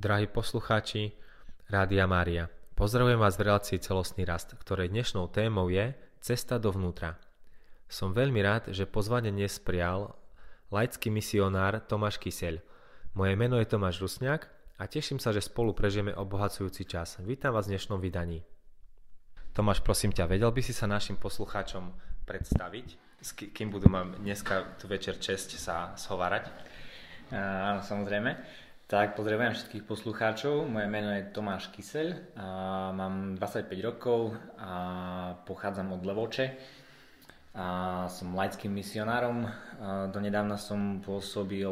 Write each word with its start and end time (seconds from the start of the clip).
Drahí 0.00 0.32
poslucháči 0.32 1.12
Rádia 1.68 2.08
Mária, 2.08 2.48
pozdravujem 2.72 3.20
vás 3.20 3.36
v 3.36 3.52
relácii 3.52 3.84
Celostný 3.84 4.24
rast, 4.24 4.56
ktorej 4.56 4.88
dnešnou 4.88 5.28
témou 5.28 5.68
je 5.68 5.92
Cesta 6.24 6.56
dovnútra. 6.56 7.20
Som 7.84 8.16
veľmi 8.16 8.40
rád, 8.40 8.72
že 8.72 8.88
pozvanie 8.88 9.28
dnes 9.28 9.60
prijal 9.60 10.16
laický 10.72 11.12
misionár 11.12 11.84
Tomáš 11.84 12.16
Kyseľ. 12.16 12.64
Moje 13.12 13.36
meno 13.36 13.60
je 13.60 13.68
Tomáš 13.68 14.00
Rusňák 14.00 14.48
a 14.80 14.88
teším 14.88 15.20
sa, 15.20 15.36
že 15.36 15.44
spolu 15.44 15.76
prežijeme 15.76 16.16
obohacujúci 16.16 16.88
čas. 16.88 17.20
Vítam 17.20 17.52
vás 17.52 17.68
v 17.68 17.76
dnešnom 17.76 18.00
vydaní. 18.00 18.40
Tomáš, 19.52 19.84
prosím 19.84 20.16
ťa, 20.16 20.32
vedel 20.32 20.48
by 20.48 20.64
si 20.64 20.72
sa 20.72 20.88
našim 20.88 21.20
poslucháčom 21.20 21.92
predstaviť, 22.24 23.20
s 23.20 23.36
kým 23.36 23.68
budú 23.68 23.92
mám 23.92 24.16
dneska 24.16 24.80
tu 24.80 24.88
večer 24.88 25.20
čest 25.20 25.60
sa 25.60 25.92
shovárať? 25.92 26.48
Áno, 27.36 27.84
samozrejme. 27.84 28.32
Tak, 28.90 29.14
pozdravujem 29.14 29.54
všetkých 29.54 29.86
poslucháčov. 29.86 30.66
Moje 30.66 30.90
meno 30.90 31.14
je 31.14 31.30
Tomáš 31.30 31.70
Kyseľ, 31.70 32.34
a 32.34 32.46
mám 32.90 33.38
25 33.38 33.70
rokov 33.86 34.34
a 34.58 34.74
pochádzam 35.46 35.94
od 35.94 36.02
Levoče. 36.02 36.58
A 37.54 37.66
som 38.10 38.34
laickým 38.34 38.74
misionárom. 38.74 39.46
A 39.46 40.10
donedávna 40.10 40.58
som 40.58 40.98
pôsobil 40.98 41.70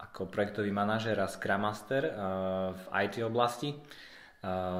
ako 0.00 0.32
projektový 0.32 0.72
manažer 0.72 1.20
a 1.20 1.28
Scrum 1.28 1.60
Master 1.60 2.08
v 2.72 2.84
IT 3.04 3.20
oblasti. 3.20 3.76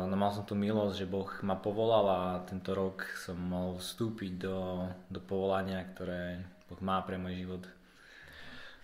No 0.08 0.16
mal 0.16 0.32
som 0.32 0.48
tu 0.48 0.56
milosť, 0.56 1.04
že 1.04 1.12
Boh 1.12 1.28
ma 1.44 1.60
povolal 1.60 2.06
a 2.08 2.20
tento 2.48 2.72
rok 2.72 3.04
som 3.20 3.36
mohol 3.36 3.76
vstúpiť 3.76 4.32
do, 4.40 4.88
do 5.12 5.20
povolania, 5.20 5.84
ktoré 5.92 6.40
Boh 6.72 6.80
má 6.80 7.04
pre 7.04 7.20
môj 7.20 7.36
život. 7.36 7.75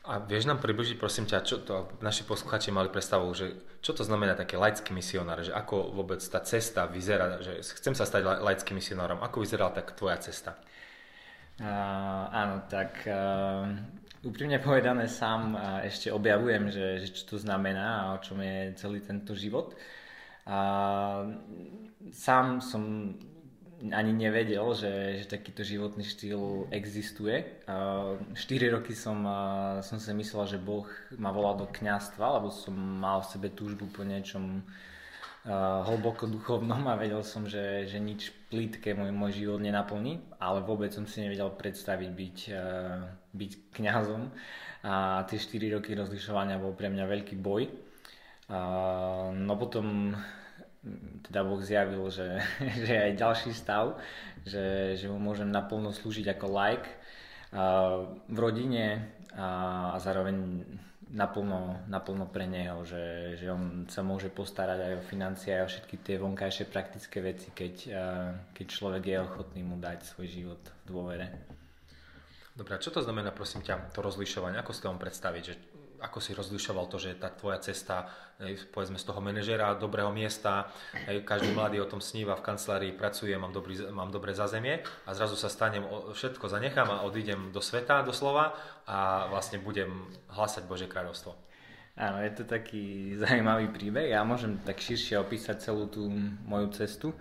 A 0.03 0.19
vieš 0.19 0.51
nám 0.51 0.59
približiť, 0.59 0.99
prosím 0.99 1.31
ťa, 1.31 1.47
čo 1.47 1.63
to 1.63 1.87
naši 2.03 2.27
posluchači 2.27 2.75
mali 2.75 2.91
predstavu, 2.91 3.31
že 3.39 3.79
čo 3.79 3.95
to 3.95 4.03
znamená 4.03 4.35
také 4.35 4.59
laický 4.59 4.91
misionár, 4.91 5.47
že 5.47 5.55
ako 5.55 5.95
vôbec 5.95 6.19
tá 6.19 6.43
cesta 6.43 6.91
vyzerá, 6.91 7.39
že 7.39 7.63
chcem 7.63 7.95
sa 7.95 8.03
stať 8.03 8.43
laickým 8.43 8.83
misionárom, 8.83 9.23
ako 9.23 9.47
vyzerala 9.47 9.71
tak 9.71 9.95
tvoja 9.95 10.19
cesta? 10.19 10.59
Uh, 11.63 12.27
áno, 12.35 12.67
tak 12.67 13.07
uh, 13.07 13.71
úprimne 14.27 14.59
povedané 14.59 15.07
sám 15.07 15.55
uh, 15.55 15.87
ešte 15.87 16.11
objavujem, 16.11 16.75
že, 16.75 16.87
že 17.07 17.09
čo 17.23 17.23
to 17.35 17.37
znamená 17.39 18.11
a 18.11 18.19
o 18.19 18.23
čom 18.27 18.43
je 18.43 18.75
celý 18.75 18.99
tento 19.07 19.39
život. 19.39 19.79
Uh, 20.43 21.39
sám 22.11 22.59
som 22.59 23.15
ani 23.91 24.15
nevedel, 24.15 24.63
že, 24.79 25.19
že 25.19 25.27
takýto 25.27 25.67
životný 25.67 26.07
štýl 26.07 26.71
existuje. 26.71 27.67
4 27.67 28.37
roky 28.71 28.95
som, 28.95 29.27
som 29.83 29.99
si 29.99 30.15
myslel, 30.15 30.45
že 30.47 30.63
Boh 30.63 30.87
ma 31.19 31.35
volal 31.35 31.59
do 31.59 31.67
kňastva, 31.67 32.39
lebo 32.39 32.55
som 32.55 32.77
mal 32.79 33.27
v 33.27 33.31
sebe 33.35 33.49
túžbu 33.51 33.91
po 33.91 34.07
niečom 34.07 34.63
hlboko 35.83 36.31
duchovnom 36.31 36.87
a 36.87 36.95
vedel 36.95 37.27
som, 37.27 37.51
že, 37.51 37.91
že 37.91 37.99
nič 37.99 38.31
plítke 38.47 38.95
môj, 38.95 39.11
môj 39.11 39.33
život 39.43 39.59
nenaplní, 39.59 40.23
ale 40.39 40.63
vôbec 40.63 40.95
som 40.95 41.03
si 41.03 41.19
nevedel 41.19 41.51
predstaviť 41.51 42.11
byť, 42.15 42.39
byť 43.35 43.53
kňazom. 43.75 44.31
A 44.87 45.27
tie 45.27 45.39
4 45.43 45.75
roky 45.75 45.99
rozlišovania 45.99 46.63
bol 46.63 46.79
pre 46.79 46.87
mňa 46.87 47.05
veľký 47.11 47.35
boj. 47.43 47.67
No 49.35 49.55
potom 49.59 50.15
teda 51.23 51.47
Boh 51.47 51.63
zjavil, 51.63 52.03
že, 52.11 52.43
že 52.87 52.95
aj 52.99 53.19
ďalší 53.19 53.51
stav, 53.55 53.99
že, 54.43 54.99
že 54.99 55.07
mu 55.07 55.19
môžem 55.23 55.49
naplno 55.49 55.95
slúžiť 55.95 56.35
ako 56.35 56.47
like 56.51 56.89
v 58.33 58.39
rodine 58.41 59.13
a, 59.37 59.93
a 59.93 59.97
zároveň 60.01 60.65
naplno, 61.13 61.85
naplno 61.87 62.25
pre 62.25 62.49
neho, 62.49 62.81
že, 62.89 63.37
že 63.37 63.53
on 63.53 63.85
sa 63.93 64.01
môže 64.01 64.33
postarať 64.33 64.81
aj 64.81 64.93
o 64.97 65.03
financie, 65.05 65.53
aj 65.53 65.65
o 65.65 65.69
všetky 65.69 65.97
tie 66.01 66.17
vonkajšie 66.17 66.65
praktické 66.73 67.21
veci, 67.21 67.53
keď, 67.53 67.75
keď 68.57 68.67
človek 68.67 69.05
je 69.05 69.17
ochotný 69.21 69.61
mu 69.61 69.77
dať 69.77 70.01
svoj 70.09 70.27
život 70.33 70.63
v 70.65 70.83
dôvere. 70.89 71.27
Dobre, 72.53 72.77
čo 72.81 72.93
to 72.93 73.01
znamená, 73.01 73.33
prosím 73.33 73.65
ťa, 73.65 73.93
to 73.97 74.05
rozlišovanie? 74.05 74.61
Ako 74.61 74.77
si 74.77 74.85
to 74.85 74.93
mám 74.93 75.01
predstaviť? 75.01 75.43
Že 75.45 75.55
ako 76.03 76.19
si 76.19 76.35
rozlišoval 76.35 76.91
to, 76.91 76.99
že 76.99 77.15
tá 77.15 77.31
tvoja 77.31 77.63
cesta, 77.63 78.11
povedzme 78.75 78.99
z 78.99 79.07
toho 79.07 79.23
manažera, 79.23 79.79
dobrého 79.79 80.11
miesta, 80.11 80.67
každý 81.23 81.55
mladý 81.55 81.79
o 81.79 81.87
tom 81.87 82.03
sníva, 82.03 82.35
v 82.35 82.43
kancelárii 82.43 82.93
pracuje, 82.93 83.33
mám, 83.39 83.55
dobrý, 83.55 83.79
mám 83.95 84.11
dobré 84.11 84.35
zazemie 84.35 84.83
a 85.07 85.11
zrazu 85.15 85.39
sa 85.39 85.47
stanem, 85.47 85.87
všetko 85.87 86.51
zanechám 86.51 86.91
a 86.91 87.07
odídem 87.07 87.55
do 87.55 87.63
sveta 87.63 88.03
doslova 88.03 88.59
a 88.85 89.31
vlastne 89.31 89.63
budem 89.63 90.11
hlasať 90.35 90.67
Bože 90.67 90.91
kráľovstvo. 90.91 91.39
Áno, 91.93 92.25
je 92.25 92.33
to 92.33 92.49
taký 92.49 93.15
zaujímavý 93.21 93.69
príbeh. 93.69 94.17
Ja 94.17 94.25
môžem 94.25 94.57
tak 94.65 94.81
širšie 94.81 95.21
opísať 95.21 95.61
celú 95.61 95.93
tú 95.93 96.09
moju 96.49 96.73
cestu. 96.73 97.13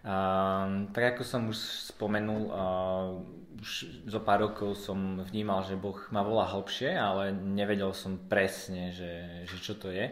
Uh, 0.00 0.88
tak 0.96 1.16
ako 1.16 1.22
som 1.24 1.48
už 1.48 1.56
spomenul, 1.92 2.48
uh, 2.48 3.20
už 3.60 3.70
zo 4.08 4.20
pár 4.24 4.40
rokov 4.40 4.80
som 4.80 5.20
vnímal, 5.20 5.60
že 5.68 5.76
Boh 5.76 5.96
ma 6.08 6.24
volá 6.24 6.48
hlbšie, 6.48 6.96
ale 6.96 7.36
nevedel 7.36 7.92
som 7.92 8.16
presne, 8.16 8.88
že, 8.90 9.44
že 9.44 9.56
čo 9.60 9.76
to 9.76 9.92
je. 9.92 10.08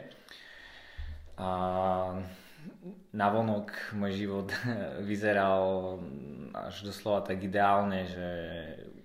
A 1.41 1.49
navonok 3.17 3.73
môj 3.97 4.13
život 4.21 4.49
vyzeral 5.11 5.97
až 6.53 6.85
doslova 6.85 7.25
tak 7.25 7.41
ideálne, 7.41 8.05
že 8.05 8.29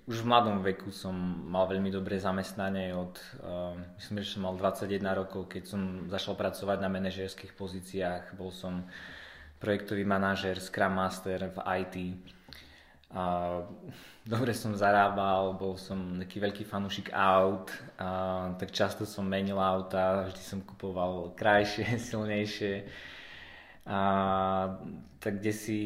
už 0.03 0.19
v 0.19 0.29
mladom 0.29 0.59
veku 0.59 0.91
som 0.91 1.15
mal 1.47 1.63
veľmi 1.63 1.87
dobré 1.87 2.19
zamestnanie 2.19 2.91
od, 2.91 3.15
uh, 3.39 3.71
myslím, 3.95 4.19
že 4.19 4.35
som 4.35 4.43
mal 4.43 4.59
21 4.59 4.99
rokov, 5.15 5.47
keď 5.47 5.63
som 5.63 5.81
začal 6.11 6.35
pracovať 6.35 6.77
na 6.83 6.91
manažerských 6.91 7.55
pozíciách, 7.55 8.35
bol 8.35 8.51
som 8.51 8.83
projektový 9.63 10.03
manažer, 10.03 10.59
Scrum 10.59 10.99
Master 10.99 11.47
v 11.47 11.57
IT. 11.79 11.95
Dobre 14.23 14.55
som 14.57 14.73
zarábal, 14.73 15.53
bol 15.53 15.77
som 15.77 16.17
taký 16.17 16.41
veľký 16.41 16.63
fanúšik 16.65 17.13
aut, 17.13 17.69
a 18.01 18.49
tak 18.57 18.73
často 18.73 19.05
som 19.05 19.27
menil 19.27 19.59
auta, 19.59 20.31
vždy 20.31 20.41
som 20.41 20.59
kupoval 20.65 21.37
krajšie, 21.37 21.99
silnejšie. 22.09 22.89
A 23.83 23.99
tak 25.19 25.43
kde 25.43 25.53
si 25.53 25.79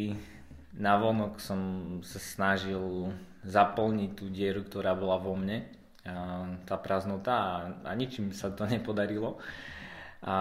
na 0.78 0.96
vonok 1.02 1.42
som 1.42 1.60
sa 2.06 2.22
snažil 2.22 3.10
zaplniť 3.42 4.12
tú 4.14 4.30
dieru, 4.30 4.62
ktorá 4.62 4.94
bola 4.94 5.18
vo 5.18 5.34
mne, 5.34 5.66
a 6.08 6.48
tá 6.64 6.80
prázdnota 6.80 7.34
a, 7.34 7.52
a 7.84 7.92
ničím 7.98 8.32
sa 8.32 8.54
to 8.54 8.64
nepodarilo. 8.64 9.42
A 10.24 10.36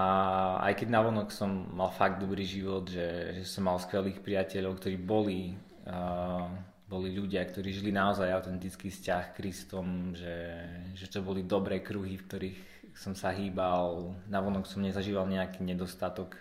aj 0.64 0.72
keď 0.82 0.88
navonok 0.88 1.28
som 1.28 1.68
mal 1.74 1.92
fakt 1.92 2.22
dobrý 2.22 2.46
život, 2.48 2.88
že, 2.88 3.40
že 3.40 3.44
som 3.44 3.68
mal 3.68 3.76
skvelých 3.76 4.24
priateľov, 4.24 4.80
ktorí 4.80 4.96
boli, 4.96 5.52
uh, 5.84 6.48
boli 6.86 7.10
ľudia, 7.10 7.42
ktorí 7.42 7.74
žili 7.74 7.90
naozaj 7.90 8.30
autentický 8.30 8.94
vzťah 8.94 9.34
k 9.34 9.36
Kristom, 9.42 10.14
že, 10.14 10.62
že 10.94 11.10
to 11.10 11.18
boli 11.18 11.42
dobré 11.42 11.82
kruhy, 11.82 12.14
v 12.14 12.26
ktorých 12.30 12.60
som 12.94 13.12
sa 13.12 13.34
hýbal, 13.34 14.14
navonok 14.30 14.64
som 14.64 14.80
nezažíval 14.80 15.26
nejaký 15.26 15.66
nedostatok, 15.66 16.38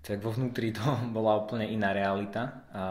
tak 0.00 0.24
vo 0.24 0.32
vnútri 0.32 0.72
to 0.72 0.82
bola 1.16 1.36
úplne 1.44 1.68
iná 1.68 1.92
realita 1.92 2.64
a, 2.72 2.84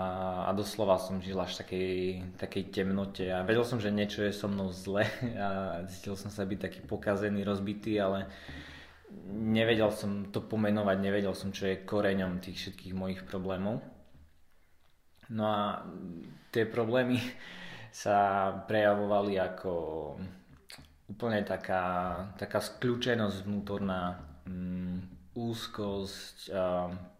a 0.45 0.51
doslova 0.53 1.01
som 1.01 1.17
žil 1.17 1.41
až 1.41 1.57
takej, 1.65 2.21
takej 2.37 2.69
temnote 2.69 3.25
a 3.33 3.41
vedel 3.41 3.65
som, 3.65 3.81
že 3.81 3.89
niečo 3.89 4.21
je 4.21 4.31
so 4.31 4.45
mnou 4.45 4.69
zle 4.69 5.09
a 5.41 5.81
cítil 5.89 6.13
som 6.13 6.29
sa 6.29 6.45
byť 6.45 6.59
taký 6.61 6.79
pokazený, 6.85 7.41
rozbitý, 7.41 7.97
ale 7.97 8.29
nevedel 9.33 9.89
som 9.89 10.29
to 10.29 10.37
pomenovať, 10.45 10.97
nevedel 11.01 11.33
som, 11.33 11.49
čo 11.49 11.65
je 11.65 11.81
koreňom 11.81 12.37
tých 12.45 12.61
všetkých 12.61 12.93
mojich 12.93 13.25
problémov. 13.25 13.81
No 15.33 15.43
a 15.43 15.83
tie 16.51 16.63
problémy 16.63 17.19
sa 17.91 18.51
prejavovali 18.67 19.35
ako 19.35 19.73
úplne 21.07 21.41
taká, 21.43 21.83
taká 22.35 22.59
skľúčenosť 22.59 23.47
vnútorná, 23.47 24.19
um, 24.47 25.01
úzkosť, 25.37 26.49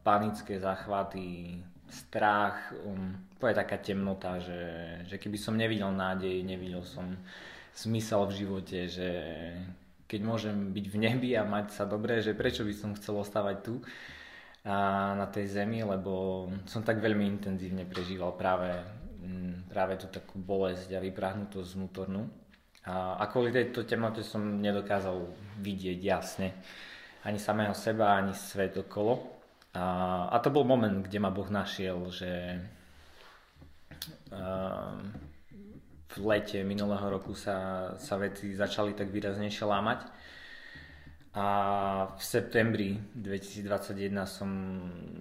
panické 0.02 0.58
záchvaty, 0.58 1.62
strach, 1.88 2.76
um, 2.84 3.16
to 3.40 3.48
je 3.48 3.56
taká 3.56 3.78
temnota, 3.80 4.40
že, 4.42 4.62
že 5.08 5.16
keby 5.22 5.38
som 5.40 5.56
nevidel 5.56 5.94
nádej, 5.94 6.44
nevidel 6.44 6.84
som 6.84 7.16
zmysel 7.78 8.28
v 8.28 8.38
živote, 8.44 8.80
že 8.90 9.10
keď 10.08 10.20
môžem 10.24 10.72
byť 10.74 10.86
v 10.88 10.98
nebi 10.98 11.30
a 11.38 11.48
mať 11.48 11.78
sa 11.78 11.84
dobre, 11.86 12.20
že 12.24 12.36
prečo 12.36 12.64
by 12.64 12.74
som 12.74 12.96
chcel 12.96 13.20
ostávať 13.20 13.58
tu? 13.64 13.76
a 13.80 14.27
na 14.68 15.26
tej 15.32 15.48
zemi, 15.48 15.80
lebo 15.80 16.46
som 16.68 16.84
tak 16.84 17.00
veľmi 17.00 17.24
intenzívne 17.40 17.88
prežíval 17.88 18.36
práve, 18.36 18.76
práve 19.72 19.96
tú 19.96 20.12
takú 20.12 20.36
bolesť 20.44 20.92
a 20.92 21.04
vyprahnutosť 21.04 21.70
vnútornú. 21.80 22.28
A, 22.88 23.20
a 23.20 23.24
kvôli 23.32 23.56
tejto 23.56 23.88
temnote 23.88 24.24
som 24.24 24.60
nedokázal 24.60 25.24
vidieť 25.64 26.00
jasne 26.04 26.52
ani 27.28 27.40
samého 27.40 27.76
seba, 27.76 28.16
ani 28.16 28.32
svet 28.32 28.80
okolo. 28.80 29.40
A, 29.76 30.28
a 30.32 30.38
to 30.40 30.52
bol 30.52 30.64
moment, 30.64 31.04
kde 31.04 31.20
ma 31.20 31.28
Boh 31.28 31.48
našiel, 31.52 32.08
že 32.08 32.32
uh, 34.32 34.96
lete 36.24 36.64
minulého 36.64 37.04
roku 37.12 37.36
sa, 37.36 37.92
sa 38.00 38.16
veci 38.16 38.56
začali 38.56 38.96
tak 38.96 39.12
výraznejšie 39.12 39.66
lámať. 39.68 40.00
A 41.38 41.46
v 42.18 42.22
septembri 42.26 42.98
2021 43.14 44.10
som 44.26 44.50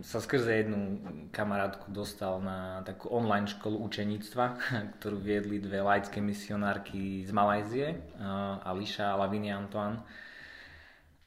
sa 0.00 0.16
skrze 0.16 0.64
jednu 0.64 0.96
kamarátku 1.28 1.92
dostal 1.92 2.40
na 2.40 2.80
takú 2.88 3.12
online 3.12 3.44
školu 3.44 3.84
učeníctva, 3.84 4.44
ktorú 4.96 5.20
viedli 5.20 5.60
dve 5.60 5.84
laické 5.84 6.24
misionárky 6.24 7.20
z 7.20 7.30
Malajzie, 7.36 8.16
Ališa 8.64 9.12
a 9.12 9.18
Lavinia 9.28 9.60
Antoine. 9.60 10.00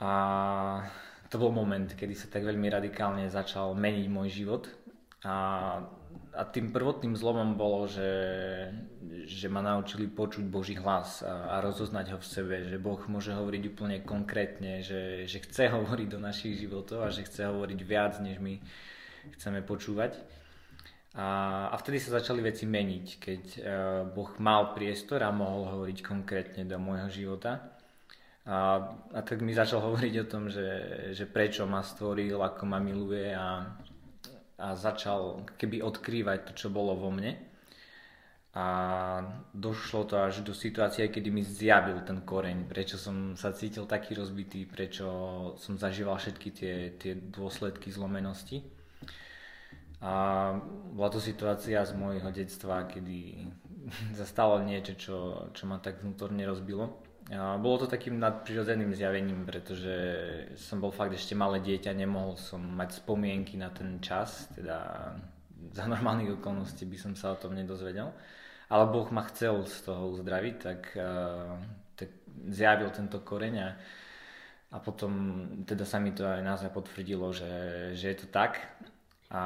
A 0.01 0.11
to 1.29 1.37
bol 1.37 1.53
moment, 1.53 1.93
kedy 1.93 2.17
sa 2.17 2.25
tak 2.25 2.49
veľmi 2.49 2.65
radikálne 2.73 3.29
začal 3.29 3.77
meniť 3.77 4.05
môj 4.09 4.41
život. 4.41 4.73
A 5.21 5.35
a 6.33 6.45
tým 6.45 6.69
prvotným 6.69 7.17
zlomom 7.17 7.57
bolo, 7.57 7.89
že, 7.89 8.11
že 9.25 9.49
ma 9.49 9.65
naučili 9.65 10.05
počuť 10.05 10.45
Boží 10.45 10.77
hlas 10.77 11.25
a, 11.25 11.57
a 11.57 11.61
rozoznať 11.65 12.05
ho 12.13 12.19
v 12.21 12.29
sebe, 12.29 12.55
že 12.69 12.77
Boh 12.77 13.01
môže 13.09 13.33
hovoriť 13.33 13.63
úplne 13.73 13.97
konkrétne, 14.05 14.85
že, 14.85 15.25
že 15.25 15.41
chce 15.41 15.73
hovoriť 15.73 16.07
do 16.07 16.19
našich 16.21 16.61
životov 16.61 17.05
a 17.05 17.13
že 17.13 17.25
chce 17.25 17.49
hovoriť 17.49 17.79
viac, 17.81 18.21
než 18.21 18.37
my 18.37 18.61
chceme 19.35 19.65
počúvať. 19.65 20.15
A, 21.17 21.69
a 21.73 21.75
vtedy 21.81 21.97
sa 21.97 22.21
začali 22.21 22.45
veci 22.45 22.69
meniť, 22.69 23.05
keď 23.17 23.43
uh, 23.43 23.63
Boh 24.05 24.29
mal 24.37 24.77
priestor 24.77 25.25
a 25.25 25.33
mohol 25.33 25.65
hovoriť 25.65 26.05
konkrétne 26.05 26.63
do 26.69 26.77
môjho 26.77 27.09
života. 27.09 27.73
A, 28.45 28.85
a 29.13 29.19
tak 29.25 29.41
mi 29.41 29.51
začal 29.57 29.81
hovoriť 29.81 30.13
o 30.21 30.29
tom, 30.29 30.53
že, 30.53 30.69
že 31.17 31.25
prečo 31.25 31.65
ma 31.65 31.81
stvoril, 31.81 32.37
ako 32.37 32.63
ma 32.69 32.77
miluje 32.77 33.33
a, 33.33 33.65
a 34.59 34.75
začal 34.75 35.47
keby 35.55 35.79
odkrývať 35.81 36.51
to, 36.51 36.51
čo 36.53 36.67
bolo 36.67 36.93
vo 36.99 37.09
mne. 37.09 37.39
A 38.57 38.65
došlo 39.53 40.09
to 40.09 40.19
až 40.19 40.41
do 40.41 40.57
situácie, 40.57 41.07
kedy 41.07 41.29
mi 41.31 41.45
zjavil 41.45 42.01
ten 42.01 42.25
koreň, 42.25 42.65
prečo 42.65 42.97
som 42.97 43.37
sa 43.37 43.53
cítil 43.53 43.85
taký 43.85 44.17
rozbitý, 44.17 44.65
prečo 44.65 45.07
som 45.55 45.77
zažíval 45.77 46.17
všetky 46.17 46.49
tie, 46.51 46.75
tie 46.97 47.13
dôsledky 47.15 47.93
zlomenosti. 47.93 48.65
A 50.01 50.55
bola 50.95 51.09
to 51.11 51.19
situácia 51.19 51.83
z 51.83 51.91
môjho 51.93 52.31
detstva, 52.31 52.89
kedy 52.89 53.47
zastalo 54.19 54.59
niečo, 54.65 54.97
čo, 54.97 55.17
čo 55.53 55.63
ma 55.69 55.77
tak 55.77 56.01
vnútorne 56.01 56.41
rozbilo. 56.43 57.08
Bolo 57.37 57.85
to 57.85 57.87
takým 57.87 58.17
nadprirodzeným 58.17 58.89
zjavením, 58.97 59.45
pretože 59.45 59.93
som 60.57 60.81
bol 60.81 60.89
fakt 60.89 61.13
ešte 61.13 61.37
malé 61.37 61.61
dieťa, 61.61 61.93
nemohol 61.93 62.33
som 62.41 62.57
mať 62.57 63.05
spomienky 63.05 63.53
na 63.53 63.69
ten 63.69 64.01
čas, 64.01 64.49
teda 64.57 65.13
za 65.69 65.85
normálnych 65.85 66.41
okolností 66.41 66.89
by 66.89 66.97
som 66.97 67.13
sa 67.13 67.37
o 67.37 67.37
tom 67.37 67.53
nedozvedel. 67.53 68.09
Ale 68.69 68.89
Boh 68.89 69.05
ma 69.13 69.21
chcel 69.29 69.61
z 69.69 69.77
toho 69.85 70.09
uzdraviť, 70.09 70.55
tak, 70.57 70.81
tak 71.93 72.09
zjavil 72.49 72.89
tento 72.89 73.21
koreň 73.21 73.55
a 74.69 74.77
potom 74.77 75.13
teda 75.65 75.85
sa 75.85 75.97
mi 75.97 76.13
to 76.13 76.25
aj 76.25 76.41
naozaj 76.45 76.69
potvrdilo, 76.73 77.33
že, 77.33 77.53
že 77.93 78.13
je 78.13 78.17
to 78.21 78.27
tak. 78.29 78.57
A, 79.29 79.41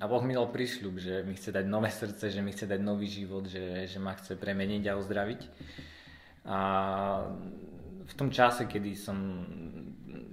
a 0.00 0.04
Boh 0.04 0.24
mi 0.24 0.36
dal 0.36 0.48
prísľub, 0.48 0.96
že 0.96 1.24
mi 1.24 1.36
chce 1.36 1.52
dať 1.52 1.64
nové 1.68 1.88
srdce, 1.88 2.28
že 2.28 2.44
mi 2.44 2.52
chce 2.52 2.68
dať 2.68 2.80
nový 2.80 3.08
život, 3.08 3.48
že, 3.48 3.88
že 3.88 3.96
ma 4.00 4.16
chce 4.16 4.36
premeniť 4.36 4.92
a 4.92 4.96
uzdraviť. 5.00 5.40
A 6.46 6.58
v 8.02 8.12
tom 8.18 8.30
čase, 8.34 8.66
kedy 8.66 8.98
som 8.98 9.18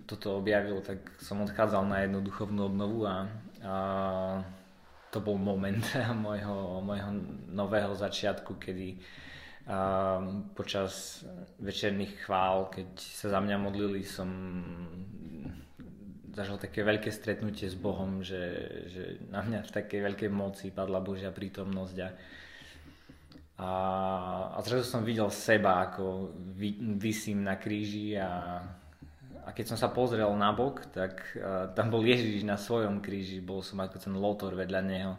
toto 0.10 0.42
objavil, 0.42 0.82
tak 0.82 1.22
som 1.22 1.46
odchádzal 1.46 1.86
na 1.86 2.02
jednu 2.02 2.26
duchovnú 2.26 2.66
obnovu 2.66 3.06
a, 3.06 3.30
a 3.62 3.76
to 5.14 5.22
bol 5.22 5.38
moment 5.38 5.86
môjho, 6.26 6.82
môjho 6.82 7.12
nového 7.54 7.94
začiatku, 7.94 8.58
kedy 8.58 8.98
a 9.70 10.18
počas 10.58 11.22
večerných 11.62 12.26
chvál, 12.26 12.74
keď 12.74 12.90
sa 12.98 13.38
za 13.38 13.38
mňa 13.38 13.58
modlili, 13.62 14.02
som 14.02 14.26
zažil 16.34 16.58
také 16.58 16.82
veľké 16.82 17.14
stretnutie 17.14 17.70
s 17.70 17.78
Bohom, 17.78 18.26
že, 18.26 18.42
že 18.90 19.04
na 19.30 19.46
mňa 19.46 19.70
v 19.70 19.76
takej 19.78 20.02
veľkej 20.10 20.30
moci 20.34 20.74
padla 20.74 21.06
Božia 21.06 21.30
prítomnosť 21.30 21.98
a, 22.02 22.10
a, 23.60 23.72
a 24.56 24.58
zrazu 24.64 24.88
som 24.88 25.04
videl 25.04 25.28
seba, 25.28 25.84
ako 25.84 26.32
vy, 26.56 26.80
vysím 26.96 27.44
na 27.44 27.60
kríži 27.60 28.16
a, 28.16 28.64
a 29.44 29.50
keď 29.52 29.76
som 29.76 29.78
sa 29.78 29.92
pozrel 29.92 30.32
na 30.40 30.56
bok, 30.56 30.88
tak 30.96 31.36
uh, 31.36 31.68
tam 31.76 31.92
bol 31.92 32.00
Ježiš 32.00 32.48
na 32.48 32.56
svojom 32.56 33.04
kríži, 33.04 33.44
bol 33.44 33.60
som 33.60 33.84
ako 33.84 34.00
ten 34.00 34.16
lotor 34.16 34.56
vedľa 34.56 34.82
neho. 34.88 35.14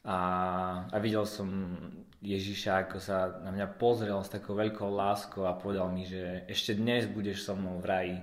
A, 0.00 0.18
a 0.88 0.96
videl 0.96 1.28
som 1.28 1.76
Ježiša, 2.24 2.88
ako 2.88 2.96
sa 2.96 3.28
na 3.44 3.52
mňa 3.52 3.76
pozrel 3.76 4.16
s 4.24 4.32
takou 4.32 4.56
veľkou 4.56 4.88
láskou 4.88 5.44
a 5.44 5.52
povedal 5.52 5.92
mi, 5.92 6.08
že 6.08 6.48
ešte 6.48 6.72
dnes 6.72 7.04
budeš 7.04 7.44
so 7.44 7.52
mnou 7.52 7.84
v 7.84 7.88
raji. 7.88 8.16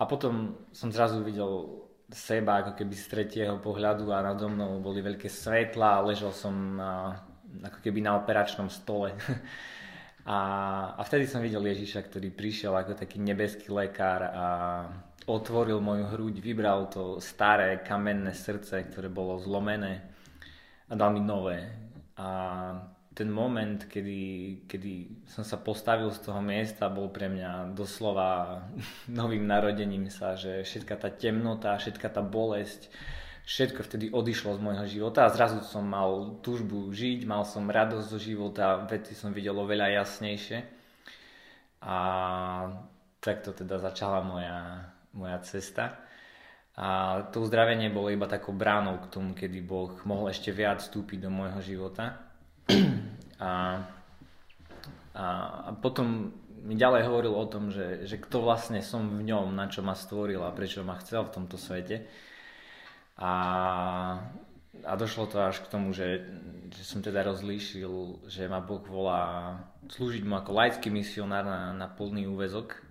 A 0.00 0.08
potom 0.08 0.56
som 0.72 0.88
zrazu 0.88 1.20
videl 1.20 1.84
seba 2.08 2.64
ako 2.64 2.72
keby 2.72 2.94
z 2.96 3.04
tretieho 3.04 3.60
pohľadu 3.60 4.08
a 4.16 4.24
nado 4.24 4.48
mnou 4.48 4.80
boli 4.80 5.04
veľké 5.04 5.28
svetla 5.28 6.00
a 6.00 6.04
ležal 6.08 6.32
som 6.32 6.52
na, 6.80 7.20
ako 7.60 7.78
keby 7.84 8.00
na 8.00 8.16
operačnom 8.16 8.72
stole. 8.72 9.12
A, 10.22 10.38
a 10.94 11.02
vtedy 11.02 11.26
som 11.26 11.42
videl 11.42 11.66
Ježiša, 11.66 12.06
ktorý 12.06 12.30
prišiel 12.30 12.70
ako 12.78 12.94
taký 12.94 13.18
nebeský 13.18 13.74
lekár 13.74 14.22
a 14.22 14.46
otvoril 15.26 15.82
moju 15.82 16.14
hruď, 16.14 16.38
vybral 16.38 16.86
to 16.86 17.18
staré 17.18 17.82
kamenné 17.82 18.30
srdce, 18.30 18.86
ktoré 18.86 19.10
bolo 19.10 19.42
zlomené 19.42 19.98
a 20.86 20.94
dal 20.94 21.10
mi 21.10 21.18
nové. 21.18 21.58
A 22.14 22.28
ten 23.12 23.28
moment, 23.28 23.84
kedy, 23.90 24.64
kedy 24.70 25.26
som 25.28 25.44
sa 25.44 25.60
postavil 25.60 26.08
z 26.14 26.22
toho 26.24 26.40
miesta, 26.40 26.88
bol 26.88 27.12
pre 27.12 27.28
mňa 27.28 27.76
doslova 27.76 28.62
novým 29.10 29.44
narodením 29.44 30.06
sa, 30.06 30.38
že 30.38 30.64
všetka 30.64 31.02
tá 31.02 31.10
temnota, 31.10 31.76
všetka 31.76 32.08
tá 32.08 32.22
bolesť, 32.24 32.88
všetko 33.42 33.80
vtedy 33.82 34.06
odišlo 34.14 34.54
z 34.56 34.60
môjho 34.62 34.86
života 34.86 35.26
a 35.26 35.34
zrazu 35.34 35.62
som 35.66 35.82
mal 35.82 36.38
túžbu 36.40 36.90
žiť, 36.94 37.26
mal 37.26 37.42
som 37.42 37.66
radosť 37.66 38.06
zo 38.06 38.18
života, 38.18 38.86
veci 38.86 39.18
som 39.18 39.34
videl 39.34 39.58
oveľa 39.58 40.02
jasnejšie. 40.02 40.58
A 41.82 41.96
takto 43.18 43.50
teda 43.50 43.82
začala 43.82 44.22
moja, 44.22 44.86
moja 45.14 45.38
cesta. 45.42 45.98
A 46.78 47.20
to 47.28 47.44
uzdravenie 47.44 47.92
bolo 47.92 48.08
iba 48.08 48.24
takou 48.24 48.56
bránou 48.56 48.96
k 49.02 49.10
tomu, 49.12 49.36
kedy 49.36 49.60
Boh 49.60 49.92
mohol 50.08 50.32
ešte 50.32 50.54
viac 50.54 50.80
vstúpiť 50.80 51.26
do 51.26 51.30
môjho 51.30 51.60
života. 51.60 52.32
A, 53.42 53.82
a, 55.18 55.24
a 55.66 55.70
potom 55.82 56.30
mi 56.62 56.78
ďalej 56.78 57.10
hovoril 57.10 57.34
o 57.34 57.50
tom, 57.50 57.74
že, 57.74 58.06
že 58.06 58.22
kto 58.22 58.46
vlastne 58.46 58.78
som 58.86 59.18
v 59.18 59.26
ňom, 59.26 59.50
na 59.50 59.66
čo 59.66 59.82
ma 59.82 59.98
stvoril 59.98 60.38
a 60.46 60.54
prečo 60.54 60.86
ma 60.86 60.94
chcel 61.02 61.26
v 61.26 61.34
tomto 61.34 61.58
svete. 61.58 62.06
A, 63.22 63.34
a 64.82 64.92
došlo 64.98 65.30
to 65.30 65.38
až 65.38 65.62
k 65.62 65.70
tomu, 65.70 65.94
že, 65.94 66.26
že 66.74 66.82
som 66.82 66.98
teda 66.98 67.22
rozlíšil, 67.22 68.26
že 68.26 68.50
ma 68.50 68.58
Boh 68.58 68.82
volá 68.82 69.54
slúžiť 69.86 70.26
mu 70.26 70.34
ako 70.34 70.50
laický 70.50 70.90
misionár 70.90 71.46
na, 71.46 71.70
na 71.70 71.86
plný 71.86 72.26
úvezok. 72.26 72.82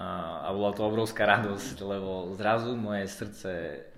A, 0.00 0.42
a 0.42 0.48
bola 0.50 0.74
to 0.74 0.82
obrovská 0.82 1.22
radosť, 1.22 1.76
lebo 1.86 2.34
zrazu 2.34 2.74
moje 2.74 3.06
srdce 3.06 3.50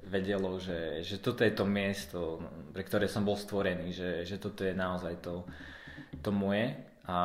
vedelo, 0.04 0.60
že, 0.60 1.00
že 1.00 1.16
toto 1.22 1.46
je 1.46 1.54
to 1.54 1.64
miesto, 1.64 2.42
pre 2.74 2.84
ktoré 2.84 3.06
som 3.08 3.24
bol 3.24 3.38
stvorený, 3.38 3.94
že, 3.94 4.10
že 4.28 4.36
toto 4.36 4.66
je 4.66 4.74
naozaj 4.76 5.24
to, 5.24 5.46
to 6.20 6.34
moje. 6.34 6.74
A 7.06 7.16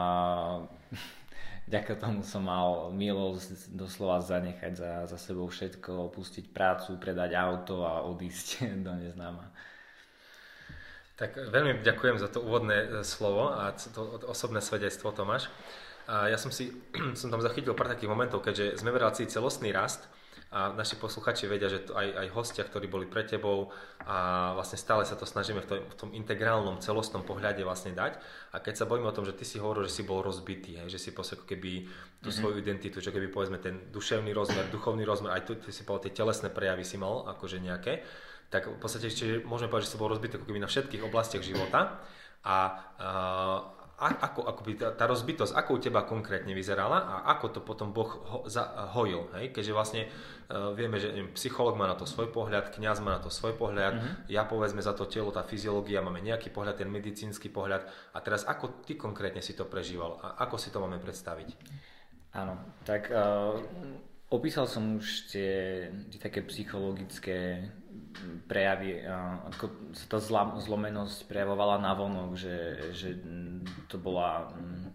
vďaka 1.68 2.00
tomu 2.00 2.24
som 2.24 2.48
mal 2.48 2.90
milosť 2.96 3.76
doslova 3.76 4.24
zanechať 4.24 4.74
za, 4.74 4.92
za 5.06 5.18
sebou 5.20 5.52
všetko, 5.52 6.10
opustiť 6.12 6.50
prácu, 6.56 6.96
predať 6.96 7.36
auto 7.36 7.84
a 7.84 8.08
odísť 8.08 8.64
do 8.88 8.96
neznáma. 8.96 9.52
Tak 11.18 11.50
veľmi 11.50 11.82
ďakujem 11.82 12.22
za 12.22 12.30
to 12.30 12.46
úvodné 12.46 12.78
e, 12.78 12.88
slovo 13.02 13.50
a 13.50 13.74
to 13.74 14.22
osobné 14.30 14.62
svedectvo, 14.62 15.10
Tomáš. 15.12 15.50
A 16.08 16.32
ja 16.32 16.40
som 16.40 16.54
si 16.54 16.72
som 17.20 17.28
tam 17.28 17.44
zachytil 17.44 17.76
pár 17.76 17.92
takých 17.92 18.10
momentov, 18.10 18.46
keďže 18.46 18.80
sme 18.80 18.94
v 18.94 19.04
relácii 19.04 19.28
celostný 19.28 19.76
rast, 19.76 20.08
a 20.48 20.72
naši 20.72 20.96
posluchači 20.96 21.44
vedia, 21.52 21.68
že 21.68 21.84
aj, 21.92 22.08
aj 22.24 22.28
hostia, 22.32 22.64
ktorí 22.64 22.88
boli 22.88 23.04
pre 23.04 23.28
tebou 23.28 23.76
a 24.08 24.52
vlastne 24.56 24.80
stále 24.80 25.04
sa 25.04 25.20
to 25.20 25.28
snažíme 25.28 25.60
v 25.60 25.68
tom, 25.68 25.80
v 25.84 25.96
tom 26.00 26.10
integrálnom, 26.16 26.80
celostnom 26.80 27.28
pohľade 27.28 27.60
vlastne 27.68 27.92
dať. 27.92 28.16
A 28.56 28.64
keď 28.64 28.80
sa 28.80 28.86
bojíme 28.88 29.12
o 29.12 29.16
tom, 29.16 29.28
že 29.28 29.36
ty 29.36 29.44
si 29.44 29.60
hovoril, 29.60 29.92
že 29.92 30.00
si 30.00 30.04
bol 30.08 30.24
rozbitý, 30.24 30.80
hej, 30.80 30.88
že 30.88 31.04
si 31.04 31.10
proste 31.12 31.36
ako 31.36 31.52
keby 31.52 31.84
tú 32.24 32.32
mm-hmm. 32.32 32.32
svoju 32.32 32.56
identitu, 32.64 33.04
čo 33.04 33.12
keby 33.12 33.28
povedzme 33.28 33.60
ten 33.60 33.92
duševný 33.92 34.32
rozmer, 34.32 34.72
duchovný 34.72 35.04
rozmer, 35.04 35.36
aj 35.36 35.44
tu 35.44 35.60
ty 35.60 35.76
si 35.76 35.84
povedal, 35.84 36.08
tie 36.08 36.24
telesné 36.24 36.48
prejavy 36.48 36.88
si 36.88 36.96
mal 36.96 37.28
akože 37.28 37.60
nejaké, 37.60 38.08
tak 38.48 38.72
v 38.72 38.80
podstate 38.80 39.12
čiže 39.12 39.44
môžeme 39.44 39.68
povedať, 39.68 39.92
že 39.92 39.94
si 39.96 40.00
bol 40.00 40.08
rozbitý 40.08 40.40
ako 40.40 40.48
keby 40.48 40.64
na 40.64 40.72
všetkých 40.72 41.04
oblastiach 41.04 41.44
života. 41.44 42.00
A, 42.48 42.48
a 42.48 42.58
a, 43.98 44.30
ako, 44.30 44.46
ako 44.46 44.62
by 44.62 44.72
tá, 44.78 44.88
tá 44.94 45.10
rozbitosť, 45.10 45.58
ako 45.58 45.70
u 45.74 45.80
teba 45.82 46.06
konkrétne 46.06 46.54
vyzerala 46.54 47.02
a 47.02 47.16
ako 47.34 47.46
to 47.50 47.60
potom 47.66 47.90
Boh 47.90 48.06
ho, 48.06 48.46
za, 48.46 48.94
hojil, 48.94 49.26
hej? 49.34 49.50
keďže 49.50 49.74
vlastne 49.74 50.02
uh, 50.06 50.70
vieme, 50.78 51.02
že 51.02 51.10
neviem, 51.10 51.34
psycholog 51.34 51.74
má 51.74 51.90
na 51.90 51.98
to 51.98 52.06
svoj 52.06 52.30
pohľad, 52.30 52.70
kňaz 52.70 53.02
má 53.02 53.18
na 53.18 53.22
to 53.26 53.34
svoj 53.34 53.58
pohľad, 53.58 53.98
mm-hmm. 53.98 54.30
ja 54.30 54.46
povedzme 54.46 54.86
za 54.86 54.94
to 54.94 55.10
telo, 55.10 55.34
tá 55.34 55.42
fyziológia, 55.42 56.06
máme 56.06 56.22
nejaký 56.22 56.54
pohľad, 56.54 56.78
ten 56.78 56.94
medicínsky 56.94 57.50
pohľad 57.50 57.90
a 58.14 58.18
teraz 58.22 58.46
ako 58.46 58.86
ty 58.86 58.94
konkrétne 58.94 59.42
si 59.42 59.58
to 59.58 59.66
prežíval 59.66 60.22
a 60.22 60.46
ako 60.46 60.62
si 60.62 60.70
to 60.70 60.78
máme 60.78 61.02
predstaviť? 61.02 61.58
Áno, 62.38 62.54
tak 62.86 63.10
uh, 63.10 63.58
opísal 64.30 64.70
som 64.70 65.02
už 65.02 65.34
tie, 65.34 65.54
tie 66.14 66.20
také 66.22 66.46
psychologické 66.46 67.66
prejavy, 68.48 69.04
ako 69.52 69.94
sa 69.94 70.06
tá 70.16 70.20
zlomenosť 70.58 71.28
prejavovala 71.30 71.82
na 71.82 71.92
vonok, 71.94 72.32
že, 72.38 72.58
že 72.96 73.10
to 73.92 74.00
bola 74.02 74.50
um, 74.52 74.90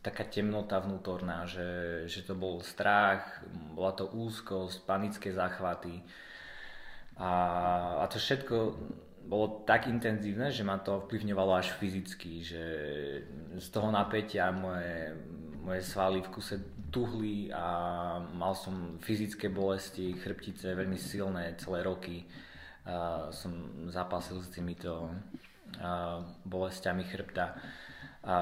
taká 0.00 0.24
temnota 0.24 0.78
vnútorná, 0.80 1.44
že, 1.44 2.04
že 2.08 2.24
to 2.24 2.38
bol 2.38 2.62
strach, 2.64 3.42
bola 3.74 3.92
to 3.92 4.08
úzkosť, 4.08 4.86
panické 4.86 5.28
záchvaty. 5.34 6.00
A, 7.18 7.32
a 8.00 8.04
to 8.06 8.16
všetko 8.22 8.56
bolo 9.28 9.62
tak 9.68 9.92
intenzívne, 9.92 10.48
že 10.48 10.64
ma 10.64 10.80
to 10.80 11.04
vplyvňovalo 11.04 11.52
až 11.60 11.76
fyzicky, 11.76 12.40
že 12.40 12.64
z 13.60 13.68
toho 13.68 13.92
napätia 13.92 14.48
moje, 14.48 15.12
moje 15.60 15.84
svaly 15.84 16.24
v 16.24 16.32
kuse 16.32 16.56
tuhli 16.88 17.52
a 17.52 18.16
mal 18.32 18.56
som 18.56 18.96
fyzické 18.96 19.52
bolesti, 19.52 20.16
chrbtice 20.16 20.72
veľmi 20.72 20.96
silné 20.96 21.60
celé 21.60 21.84
roky. 21.84 22.24
A 22.88 23.28
som 23.28 23.84
zápasil 23.92 24.40
s 24.40 24.48
týmito 24.48 25.12
bolestiami 26.48 27.04
chrbta. 27.04 27.52
A 28.24 28.38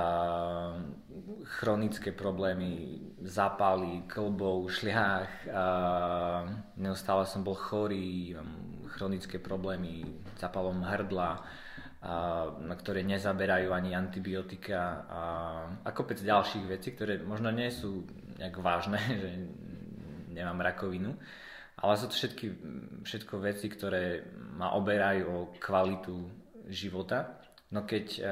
chronické 1.59 2.15
problémy, 2.15 3.03
zápaly, 3.27 4.07
klbov, 4.07 4.71
šliach. 4.71 5.51
A 5.51 5.67
neustále 6.79 7.27
som 7.27 7.43
bol 7.43 7.59
chorý, 7.59 8.39
chronické 8.97 9.37
problémy, 9.37 10.03
zápalom 10.41 10.81
hrdla 10.81 11.45
na 12.63 12.75
ktoré 12.77 13.03
nezaberajú 13.03 13.75
ani 13.75 13.97
antibiotika 13.97 14.81
a, 15.11 15.25
a 15.83 15.89
kopec 15.91 16.21
ďalších 16.23 16.65
vecí, 16.69 16.95
ktoré 16.95 17.19
možno 17.25 17.51
nie 17.51 17.73
sú 17.73 18.07
nejak 18.39 18.57
vážne, 18.63 19.01
že 19.23 19.31
nemám 20.31 20.61
rakovinu, 20.61 21.17
ale 21.81 21.93
sú 21.97 22.07
to 22.13 22.15
všetky, 22.15 22.47
všetko 23.03 23.35
veci, 23.43 23.67
ktoré 23.73 24.23
ma 24.55 24.77
oberajú 24.77 25.25
o 25.27 25.41
kvalitu 25.57 26.15
života. 26.69 27.41
No 27.75 27.83
keď 27.83 28.07
uh, 28.17 28.25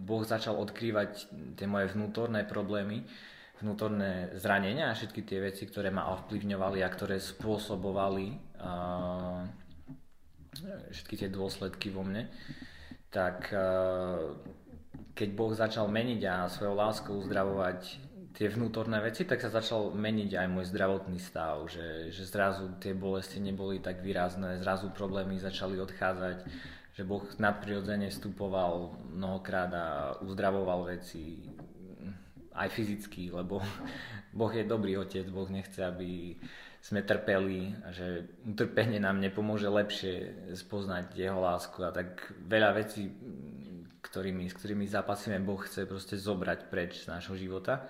Boh 0.00 0.24
začal 0.24 0.56
odkrývať 0.56 1.28
tie 1.58 1.66
moje 1.68 1.92
vnútorné 1.92 2.48
problémy, 2.48 3.04
vnútorné 3.60 4.34
zranenia 4.40 4.90
a 4.90 4.96
všetky 4.96 5.22
tie 5.22 5.38
veci, 5.38 5.68
ktoré 5.68 5.92
ma 5.92 6.10
ovplyvňovali 6.18 6.82
a 6.82 6.88
ktoré 6.90 7.20
spôsobovali 7.20 8.58
uh, 8.58 9.61
všetky 10.92 11.14
tie 11.16 11.28
dôsledky 11.32 11.88
vo 11.88 12.04
mne, 12.04 12.28
tak 13.12 13.52
eh, 13.52 14.36
keď 15.12 15.28
Boh 15.36 15.52
začal 15.52 15.88
meniť 15.88 16.20
a 16.28 16.48
svojou 16.48 16.76
láskou 16.76 17.20
uzdravovať 17.20 17.80
tie 18.32 18.48
vnútorné 18.48 18.96
veci, 19.04 19.28
tak 19.28 19.44
sa 19.44 19.52
začal 19.52 19.92
meniť 19.92 20.40
aj 20.40 20.46
môj 20.48 20.64
zdravotný 20.72 21.20
stav, 21.20 21.68
že, 21.68 22.08
že 22.08 22.24
zrazu 22.24 22.80
tie 22.80 22.96
bolesti 22.96 23.36
neboli 23.36 23.76
tak 23.78 24.00
výrazné, 24.00 24.56
zrazu 24.64 24.88
problémy 24.88 25.36
začali 25.36 25.76
odchádzať, 25.76 26.48
že 26.96 27.02
Boh 27.04 27.24
nadprirodzene 27.36 28.08
vstupoval 28.08 28.96
mnohokrát 29.12 29.70
a 29.72 29.86
uzdravoval 30.24 30.96
veci 30.96 31.44
aj 32.52 32.68
fyzicky, 32.72 33.32
lebo 33.32 33.60
Boh 34.32 34.52
je 34.52 34.64
dobrý 34.64 34.96
otec, 34.96 35.28
Boh 35.28 35.48
nechce, 35.48 35.78
aby 35.84 36.36
sme 36.82 37.06
trpeli 37.06 37.70
a 37.86 37.94
že 37.94 38.26
utrpenie 38.42 38.98
nám 38.98 39.22
nepomôže 39.22 39.70
lepšie 39.70 40.14
spoznať 40.58 41.14
jeho 41.14 41.38
lásku 41.38 41.78
a 41.84 41.94
tak 41.94 42.34
veľa 42.42 42.74
vecí, 42.74 43.06
ktorými, 44.02 44.50
s 44.50 44.58
ktorými 44.58 44.90
zapasíme, 44.90 45.38
Boh 45.38 45.62
chce 45.62 45.86
proste 45.86 46.18
zobrať 46.18 46.66
preč 46.66 47.06
z 47.06 47.14
nášho 47.14 47.38
života. 47.38 47.86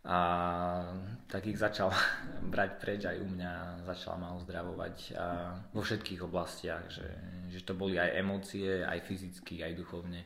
A 0.00 0.20
tak 1.28 1.44
ich 1.44 1.60
začal 1.60 1.92
brať 2.54 2.70
preč 2.78 3.00
aj 3.04 3.20
u 3.20 3.26
mňa, 3.26 3.84
začal 3.84 4.16
ma 4.16 4.38
uzdravovať 4.38 4.96
a 5.18 5.26
vo 5.74 5.82
všetkých 5.82 6.24
oblastiach, 6.24 6.88
že, 6.88 7.10
že 7.50 7.60
to 7.66 7.74
boli 7.74 7.98
aj 7.98 8.16
emócie, 8.16 8.86
aj 8.86 9.02
fyzicky, 9.02 9.66
aj 9.66 9.76
duchovne. 9.76 10.24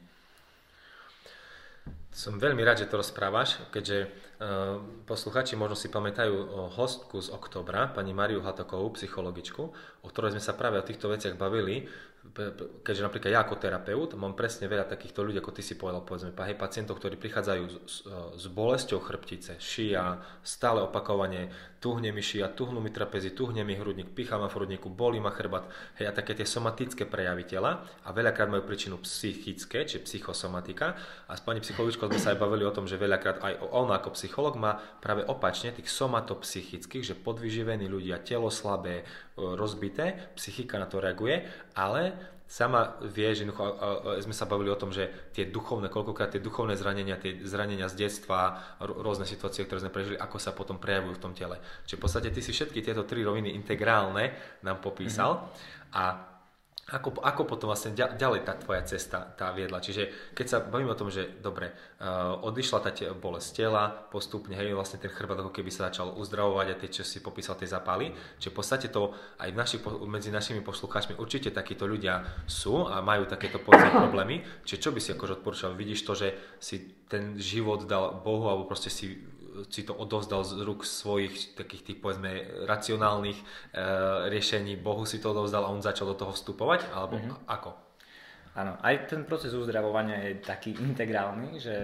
Som 2.15 2.39
veľmi 2.39 2.63
rád, 2.63 2.87
že 2.87 2.91
to 2.91 3.03
rozprávaš, 3.03 3.59
keďže 3.75 4.07
uh, 4.07 4.79
posluchači 5.03 5.59
možno 5.59 5.75
si 5.75 5.91
pamätajú 5.91 6.31
o 6.31 6.61
hostku 6.71 7.19
z 7.19 7.35
oktobra, 7.35 7.91
pani 7.91 8.15
Mariu 8.15 8.39
Hatokovú, 8.39 8.95
psychologičku, 8.95 9.63
o 10.01 10.07
ktorej 10.07 10.39
sme 10.39 10.43
sa 10.47 10.55
práve 10.55 10.79
o 10.79 10.87
týchto 10.87 11.11
veciach 11.11 11.35
bavili 11.35 11.91
keďže 12.81 13.05
napríklad 13.05 13.31
ja 13.31 13.45
ako 13.45 13.61
terapeut 13.61 14.17
mám 14.17 14.33
presne 14.33 14.65
veľa 14.65 14.89
takýchto 14.89 15.21
ľudí, 15.21 15.39
ako 15.39 15.53
ty 15.53 15.63
si 15.63 15.77
povedal, 15.77 16.03
povedzme, 16.03 16.33
hej, 16.33 16.57
pacientov, 16.57 16.97
ktorí 16.97 17.21
prichádzajú 17.21 17.63
s, 17.69 17.77
s, 17.85 17.97
s 18.41 18.45
bolesťou 18.49 18.99
chrbtice, 18.99 19.61
šia, 19.61 20.19
stále 20.41 20.81
opakovanie, 20.83 21.53
tuhne 21.85 22.17
mi 22.17 22.25
šia, 22.25 22.49
tuhnú 22.49 22.81
mi 22.81 22.89
trapezy, 22.89 23.37
tuhne 23.37 23.61
mi 23.61 23.77
hrudník, 23.77 24.17
pichá 24.17 24.41
ma 24.41 24.49
v 24.49 24.57
hrudníku, 24.57 24.89
bolí 24.89 25.21
ma 25.21 25.29
chrbát, 25.29 25.69
hej, 26.01 26.09
a 26.09 26.17
také 26.17 26.33
tie 26.33 26.49
somatické 26.49 27.05
prejavy 27.05 27.45
tela 27.45 27.85
a 28.03 28.09
veľakrát 28.09 28.49
majú 28.49 28.65
príčinu 28.65 28.97
psychické, 29.05 29.85
či 29.85 30.01
psychosomatika. 30.01 30.97
A 31.29 31.37
s 31.37 31.45
pani 31.45 31.61
psychologičkou 31.61 32.09
sme 32.09 32.17
sa 32.17 32.33
aj 32.33 32.41
bavili 32.41 32.65
o 32.65 32.73
tom, 32.73 32.89
že 32.89 32.97
veľakrát 32.97 33.45
aj 33.45 33.69
on 33.69 33.93
ako 33.93 34.17
psycholog 34.17 34.57
má 34.57 34.81
práve 35.05 35.29
opačne 35.29 35.77
tých 35.77 35.93
somatopsychických, 35.93 37.05
že 37.05 37.21
podvyživení 37.21 37.85
ľudia, 37.85 38.25
telo 38.25 38.49
slabé, 38.49 39.05
rozbité, 39.35 40.31
psychika 40.39 40.79
na 40.79 40.87
to 40.87 41.03
reaguje, 41.03 41.43
ale 41.75 42.15
sama 42.45 43.01
vie, 43.03 43.35
že 43.35 43.49
sme 44.23 44.37
sa 44.37 44.47
bavili 44.47 44.71
o 44.71 44.79
tom, 44.79 44.93
že 44.93 45.33
tie 45.35 45.49
duchovné, 45.49 45.91
koľkokrát 45.91 46.31
tie 46.31 46.45
duchovné 46.45 46.79
zranenia, 46.79 47.19
tie 47.19 47.41
zranenia 47.43 47.91
z 47.91 48.07
detstva, 48.07 48.63
rôzne 48.85 49.27
situácie, 49.27 49.65
ktoré 49.65 49.83
sme 49.83 49.91
prežili, 49.91 50.15
ako 50.21 50.37
sa 50.39 50.55
potom 50.55 50.79
prejavujú 50.79 51.19
v 51.19 51.23
tom 51.25 51.33
tele. 51.35 51.59
Čiže 51.89 51.99
v 51.99 52.03
podstate 52.05 52.29
ty 52.31 52.45
si 52.45 52.55
všetky 52.55 52.85
tieto 52.85 53.03
tri 53.09 53.25
roviny 53.25 53.57
integrálne 53.59 54.37
nám 54.63 54.79
popísal 54.85 55.41
mm-hmm. 55.41 55.99
a 55.99 56.05
ako, 56.85 57.17
ako 57.25 57.43
potom 57.49 57.73
vlastne 57.73 57.97
ďalej 57.97 58.45
tá 58.45 58.61
tvoja 58.61 58.85
cesta 58.85 59.25
tá 59.25 59.49
viedla. 59.57 59.81
Čiže 59.81 60.33
keď 60.37 60.47
sa 60.47 60.59
bavíme 60.61 60.93
o 60.93 61.01
tom, 61.01 61.09
že 61.09 61.41
dobre, 61.41 61.73
uh, 62.05 62.37
odišla 62.45 62.79
tá 62.85 62.93
te, 62.93 63.09
bolesť 63.09 63.65
tela, 63.65 63.89
postupne, 64.13 64.53
hej, 64.53 64.77
vlastne 64.77 65.01
ten 65.01 65.09
chrbát 65.09 65.41
ako 65.41 65.49
keby 65.49 65.73
sa 65.73 65.89
začal 65.89 66.13
uzdravovať 66.13 66.67
a 66.69 66.79
tie, 66.79 66.93
čo 66.93 67.01
si 67.01 67.25
popísal, 67.25 67.57
tie 67.57 67.65
zápaly. 67.65 68.13
Čiže 68.37 68.53
v 68.53 68.57
podstate 68.57 68.87
to 68.93 69.17
aj 69.41 69.49
v 69.49 69.57
naši, 69.57 69.77
medzi 70.05 70.29
našimi 70.29 70.61
poslucháčmi 70.61 71.17
určite 71.17 71.49
takíto 71.57 71.89
ľudia 71.89 72.45
sú 72.45 72.85
a 72.85 73.01
majú 73.01 73.25
takéto 73.25 73.65
problémy. 74.05 74.45
Čiže 74.69 74.83
čo 74.85 74.91
by 74.93 75.01
si 75.01 75.17
akože 75.17 75.41
odporúčal? 75.41 75.73
Vidíš 75.73 76.05
to, 76.05 76.13
že 76.13 76.37
si 76.61 77.09
ten 77.09 77.41
život 77.41 77.89
dal 77.89 78.21
Bohu 78.21 78.45
alebo 78.53 78.69
proste 78.69 78.93
si 78.93 79.25
si 79.71 79.87
to 79.87 79.95
odovzdal 79.95 80.43
z 80.43 80.61
rúk 80.67 80.83
svojich 80.83 81.55
takých 81.55 81.83
tých 81.93 81.99
povedzme 82.03 82.65
racionálnych 82.67 83.39
e, 83.39 83.45
riešení, 84.29 84.75
Bohu 84.79 85.07
si 85.07 85.23
to 85.23 85.31
odovzdal 85.31 85.67
a 85.67 85.73
on 85.73 85.83
začal 85.83 86.11
do 86.11 86.17
toho 86.19 86.33
vstupovať, 86.35 86.91
alebo 86.91 87.19
mm-hmm. 87.19 87.47
ako? 87.47 87.71
Áno, 88.55 88.79
aj 88.87 89.11
ten 89.11 89.27
proces 89.27 89.51
uzdravovania 89.51 90.31
je 90.31 90.39
taký 90.39 90.79
integrálny, 90.79 91.59
že, 91.59 91.79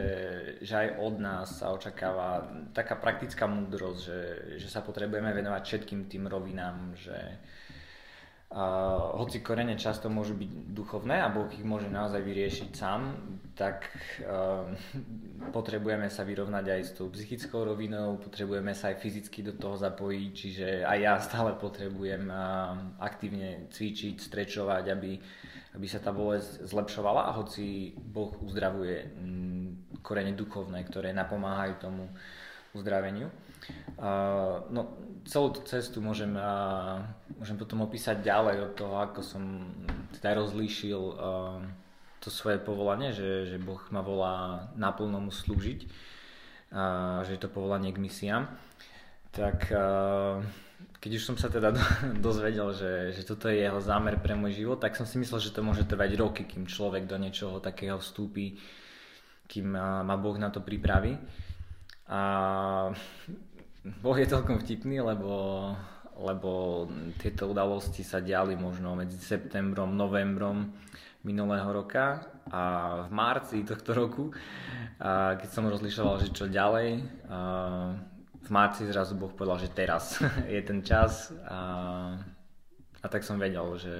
že 0.62 0.74
aj 0.78 0.88
od 1.02 1.14
nás 1.18 1.58
sa 1.58 1.74
očakáva 1.74 2.46
taká 2.70 2.94
praktická 2.94 3.50
múdrosť, 3.50 3.98
že, 3.98 4.20
že 4.62 4.68
sa 4.70 4.78
potrebujeme 4.78 5.34
venovať 5.34 5.62
všetkým 5.66 6.06
tým 6.06 6.30
rovinám, 6.30 6.94
že, 6.94 7.18
Hoci 8.50 9.46
korene 9.46 9.78
často 9.78 10.10
môžu 10.10 10.34
byť 10.34 10.74
duchovné 10.74 11.22
a 11.22 11.30
Boh 11.30 11.46
ich 11.54 11.62
môže 11.62 11.86
naozaj 11.86 12.18
vyriešiť 12.18 12.70
sám, 12.74 13.14
tak 13.54 13.86
uh, 14.26 14.66
potrebujeme 15.54 16.10
sa 16.10 16.26
vyrovnať 16.26 16.64
aj 16.66 16.80
s 16.82 16.90
tou 16.98 17.06
psychickou 17.14 17.62
rovinou, 17.62 18.18
potrebujeme 18.18 18.74
sa 18.74 18.90
aj 18.90 19.06
fyzicky 19.06 19.46
do 19.46 19.54
toho 19.54 19.78
zapojiť, 19.78 20.30
čiže 20.34 20.66
aj 20.82 20.98
ja 20.98 21.14
stále 21.22 21.54
potrebujem 21.62 22.26
uh, 22.26 22.98
aktívne 22.98 23.70
cvičiť, 23.70 24.18
strečovať, 24.18 24.84
aby, 24.98 25.12
aby 25.78 25.86
sa 25.86 26.02
tá 26.02 26.10
bolesť 26.10 26.66
zlepšovala 26.66 27.38
hoci 27.38 27.94
Boh 27.94 28.34
uzdravuje 28.42 29.14
um, 29.14 29.78
korene 30.02 30.34
duchovné, 30.34 30.82
ktoré 30.90 31.14
napomáhajú 31.14 31.78
tomu 31.78 32.10
uzdraveniu. 32.74 33.30
No, 34.70 34.80
celú 35.28 35.52
tú 35.52 35.60
cestu 35.68 36.00
môžem, 36.00 36.32
môžem 37.36 37.56
potom 37.60 37.84
opísať 37.84 38.24
ďalej 38.24 38.56
od 38.70 38.72
toho, 38.72 38.94
ako 38.96 39.20
som 39.20 39.42
teda 40.16 40.40
rozlíšil 40.40 41.00
to 42.20 42.28
svoje 42.28 42.60
povolanie, 42.60 43.12
že, 43.12 43.48
že 43.48 43.56
Boh 43.60 43.80
ma 43.92 44.00
volá 44.00 44.68
naplno 44.76 45.20
mu 45.20 45.32
slúžiť, 45.32 45.80
že 47.24 47.30
je 47.32 47.40
to 47.40 47.52
povolanie 47.52 47.92
k 47.92 48.00
misiám. 48.00 48.48
Tak 49.32 49.68
keď 51.00 51.10
už 51.16 51.24
som 51.24 51.36
sa 51.40 51.48
teda 51.48 51.72
dozvedel, 52.26 52.76
že, 52.76 53.16
že 53.16 53.22
toto 53.24 53.48
je 53.48 53.64
jeho 53.64 53.80
zámer 53.80 54.20
pre 54.20 54.36
môj 54.36 54.60
život, 54.60 54.78
tak 54.78 54.94
som 54.94 55.08
si 55.08 55.16
myslel, 55.16 55.40
že 55.40 55.56
to 55.56 55.64
môže 55.64 55.88
trvať 55.88 56.16
roky, 56.20 56.44
kým 56.44 56.68
človek 56.68 57.08
do 57.08 57.16
niečoho 57.16 57.58
takého 57.58 57.96
vstúpi, 57.96 58.60
kým 59.48 59.74
ma 59.80 60.16
Boh 60.20 60.36
na 60.36 60.52
to 60.52 60.60
pripraví. 60.60 61.16
A 62.10 62.20
Boh 63.80 64.12
je 64.12 64.28
celkom 64.28 64.60
vtipný, 64.60 65.00
lebo, 65.00 65.72
lebo 66.20 66.84
tieto 67.16 67.48
udalosti 67.48 68.04
sa 68.04 68.20
diali 68.20 68.52
možno 68.52 68.92
medzi 68.92 69.16
septembrom, 69.16 69.96
novembrom 69.96 70.68
minulého 71.24 71.64
roka 71.72 72.20
a 72.52 72.62
v 73.04 73.10
marci 73.12 73.64
tohto 73.64 73.96
roku, 73.96 74.24
a 75.00 75.40
keď 75.40 75.48
som 75.48 75.64
rozlišoval, 75.72 76.20
že 76.20 76.28
čo 76.28 76.52
ďalej, 76.52 77.00
a 77.32 77.40
v 78.40 78.50
marci 78.52 78.84
zrazu 78.84 79.16
Boh 79.16 79.32
povedal, 79.32 79.64
že 79.64 79.72
teraz 79.72 80.20
je 80.52 80.60
ten 80.60 80.84
čas 80.84 81.32
a, 81.48 81.60
a 83.00 83.06
tak 83.08 83.24
som 83.24 83.40
vedel, 83.40 83.64
že, 83.80 83.96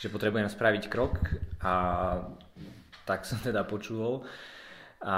že 0.00 0.08
potrebujem 0.08 0.48
spraviť 0.48 0.88
krok 0.88 1.20
a 1.60 1.72
tak 3.04 3.28
som 3.28 3.36
teda 3.44 3.68
počul 3.68 4.24
a 5.04 5.16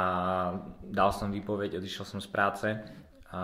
dal 0.82 1.10
som 1.14 1.30
výpoveď, 1.30 1.78
odišiel 1.78 2.06
som 2.06 2.18
z 2.18 2.26
práce 2.26 2.66
a 3.30 3.42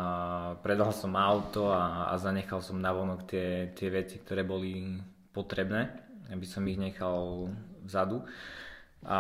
predal 0.67 0.91
som 0.91 1.15
auto 1.15 1.71
a, 1.71 2.11
a 2.11 2.15
zanechal 2.19 2.59
som 2.59 2.83
navonok 2.83 3.23
tie, 3.31 3.71
tie 3.71 3.87
veci, 3.87 4.19
ktoré 4.19 4.43
boli 4.43 4.99
potrebné, 5.31 5.95
aby 6.35 6.43
som 6.43 6.67
ich 6.67 6.75
nechal 6.75 7.47
vzadu. 7.87 8.27
A 9.07 9.19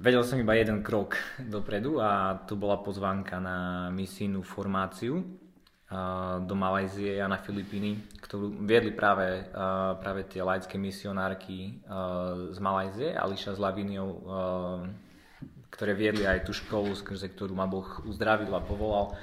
vedel 0.00 0.24
som 0.24 0.40
iba 0.40 0.56
jeden 0.56 0.80
krok 0.80 1.20
dopredu 1.54 2.00
a 2.00 2.40
to 2.48 2.56
bola 2.56 2.80
pozvánka 2.80 3.36
na 3.36 3.88
misijnú 3.92 4.40
formáciu 4.40 5.20
do 6.46 6.54
Malajzie 6.54 7.18
a 7.18 7.26
na 7.26 7.42
Filipíny, 7.42 7.98
ktorú 8.22 8.62
viedli 8.62 8.94
práve, 8.94 9.42
práve 9.98 10.22
tie 10.30 10.38
laické 10.38 10.78
misionárky 10.78 11.82
z 12.54 12.58
Malajzie, 12.62 13.18
Ališa 13.18 13.58
s 13.58 13.60
Laviniou, 13.60 14.22
ktoré 15.74 15.98
viedli 15.98 16.30
aj 16.30 16.46
tú 16.46 16.54
školu, 16.54 16.94
skrze 16.94 17.34
ktorú 17.34 17.58
ma 17.58 17.66
Boh 17.66 18.06
uzdravil 18.06 18.54
a 18.54 18.62
povolal. 18.62 19.18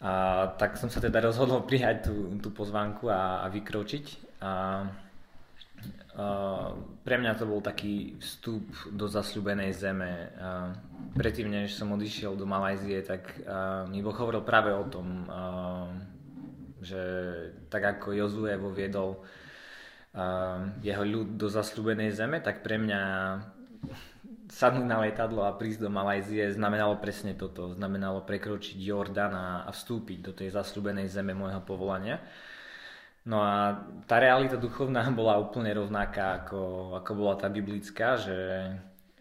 A, 0.00 0.52
tak 0.60 0.76
som 0.76 0.92
sa 0.92 1.00
teda 1.00 1.24
rozhodol 1.24 1.64
prijať 1.64 2.10
tú, 2.10 2.36
tú 2.42 2.48
pozvánku 2.52 3.08
a, 3.08 3.44
a 3.44 3.46
vykročiť. 3.48 4.06
A, 4.42 4.50
Uh, 6.16 6.72
pre 7.04 7.20
mňa 7.20 7.36
to 7.36 7.44
bol 7.44 7.60
taký 7.60 8.16
vstup 8.16 8.64
do 8.88 9.04
zasľubenej 9.04 9.76
zeme. 9.76 10.32
Uh, 10.40 10.72
predtým, 11.12 11.52
než 11.52 11.76
som 11.76 11.92
odišiel 11.92 12.32
do 12.32 12.48
Malajzie, 12.48 13.04
tak 13.04 13.36
uh, 13.44 13.84
mi 13.84 14.00
Boh 14.00 14.16
hovoril 14.16 14.40
práve 14.40 14.72
o 14.72 14.88
tom, 14.88 15.28
že 16.80 17.02
tak 17.68 18.00
ako 18.00 18.16
Jozue 18.16 18.56
voviedol 18.56 19.20
jeho 20.80 21.04
ľud 21.04 21.36
do 21.36 21.52
zasľubenej 21.52 22.16
zeme, 22.16 22.40
tak 22.40 22.64
pre 22.64 22.80
mňa 22.80 23.00
sadnúť 24.50 24.86
na 24.86 25.02
letadlo 25.02 25.42
a 25.42 25.54
prísť 25.54 25.86
do 25.86 25.90
Malajzie 25.90 26.54
znamenalo 26.54 26.98
presne 27.02 27.34
toto. 27.34 27.74
Znamenalo 27.74 28.22
prekročiť 28.22 28.76
Jordan 28.78 29.32
a, 29.34 29.70
vstúpiť 29.70 30.18
do 30.22 30.32
tej 30.34 30.54
zasľubenej 30.54 31.10
zeme 31.10 31.34
môjho 31.34 31.62
povolania. 31.62 32.22
No 33.26 33.42
a 33.42 33.82
tá 34.06 34.22
realita 34.22 34.54
duchovná 34.54 35.02
bola 35.18 35.38
úplne 35.38 35.74
rovnaká, 35.74 36.44
ako, 36.44 36.94
ako 37.02 37.10
bola 37.14 37.34
tá 37.34 37.50
biblická, 37.50 38.14
že, 38.16 38.38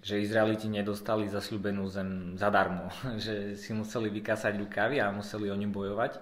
že 0.05 0.21
Izraeliti 0.21 0.69
nedostali 0.69 1.25
zasľubenú 1.25 1.89
zem 1.89 2.37
zadarmo, 2.37 2.93
že 3.23 3.57
si 3.57 3.73
museli 3.73 4.13
vykásať 4.13 4.61
rukavy 4.61 5.01
a 5.01 5.13
museli 5.13 5.49
o 5.49 5.57
ňu 5.57 5.69
bojovať. 5.73 6.21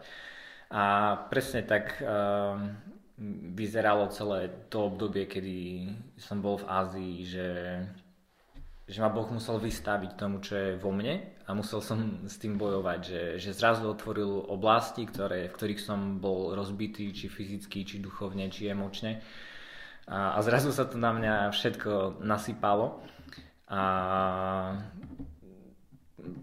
A 0.74 1.16
presne 1.30 1.62
tak 1.62 2.02
uh, 2.02 2.58
vyzeralo 3.54 4.10
celé 4.10 4.50
to 4.74 4.90
obdobie, 4.90 5.30
kedy 5.30 5.86
som 6.18 6.42
bol 6.42 6.58
v 6.58 6.66
Ázii, 6.66 7.16
že 7.30 7.48
že 8.84 9.00
ma 9.00 9.08
Boh 9.08 9.28
musel 9.32 9.64
vystaviť 9.64 10.20
tomu, 10.20 10.44
čo 10.44 10.60
je 10.60 10.70
vo 10.76 10.92
mne 10.92 11.24
a 11.48 11.56
musel 11.56 11.80
som 11.80 12.28
s 12.28 12.36
tým 12.36 12.60
bojovať, 12.60 13.00
že, 13.00 13.22
že 13.40 13.56
zrazu 13.56 13.88
otvoril 13.88 14.44
oblasti, 14.52 15.08
ktoré, 15.08 15.48
v 15.48 15.56
ktorých 15.56 15.80
som 15.80 16.20
bol 16.20 16.52
rozbitý, 16.52 17.16
či 17.16 17.32
fyzicky, 17.32 17.88
či 17.88 18.04
duchovne, 18.04 18.52
či 18.52 18.68
emočne. 18.68 19.24
A, 20.12 20.36
a 20.36 20.40
zrazu 20.44 20.76
sa 20.76 20.84
to 20.84 21.00
na 21.00 21.16
mňa 21.16 21.56
všetko 21.56 22.20
nasypalo. 22.28 23.00
A 23.72 23.82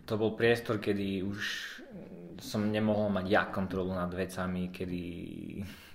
to 0.09 0.15
bol 0.17 0.33
priestor, 0.33 0.81
kedy 0.81 1.21
už 1.21 1.41
som 2.41 2.65
nemohol 2.73 3.13
mať 3.13 3.27
ja 3.29 3.45
kontrolu 3.53 3.93
nad 3.93 4.09
vecami, 4.09 4.73
kedy, 4.73 5.05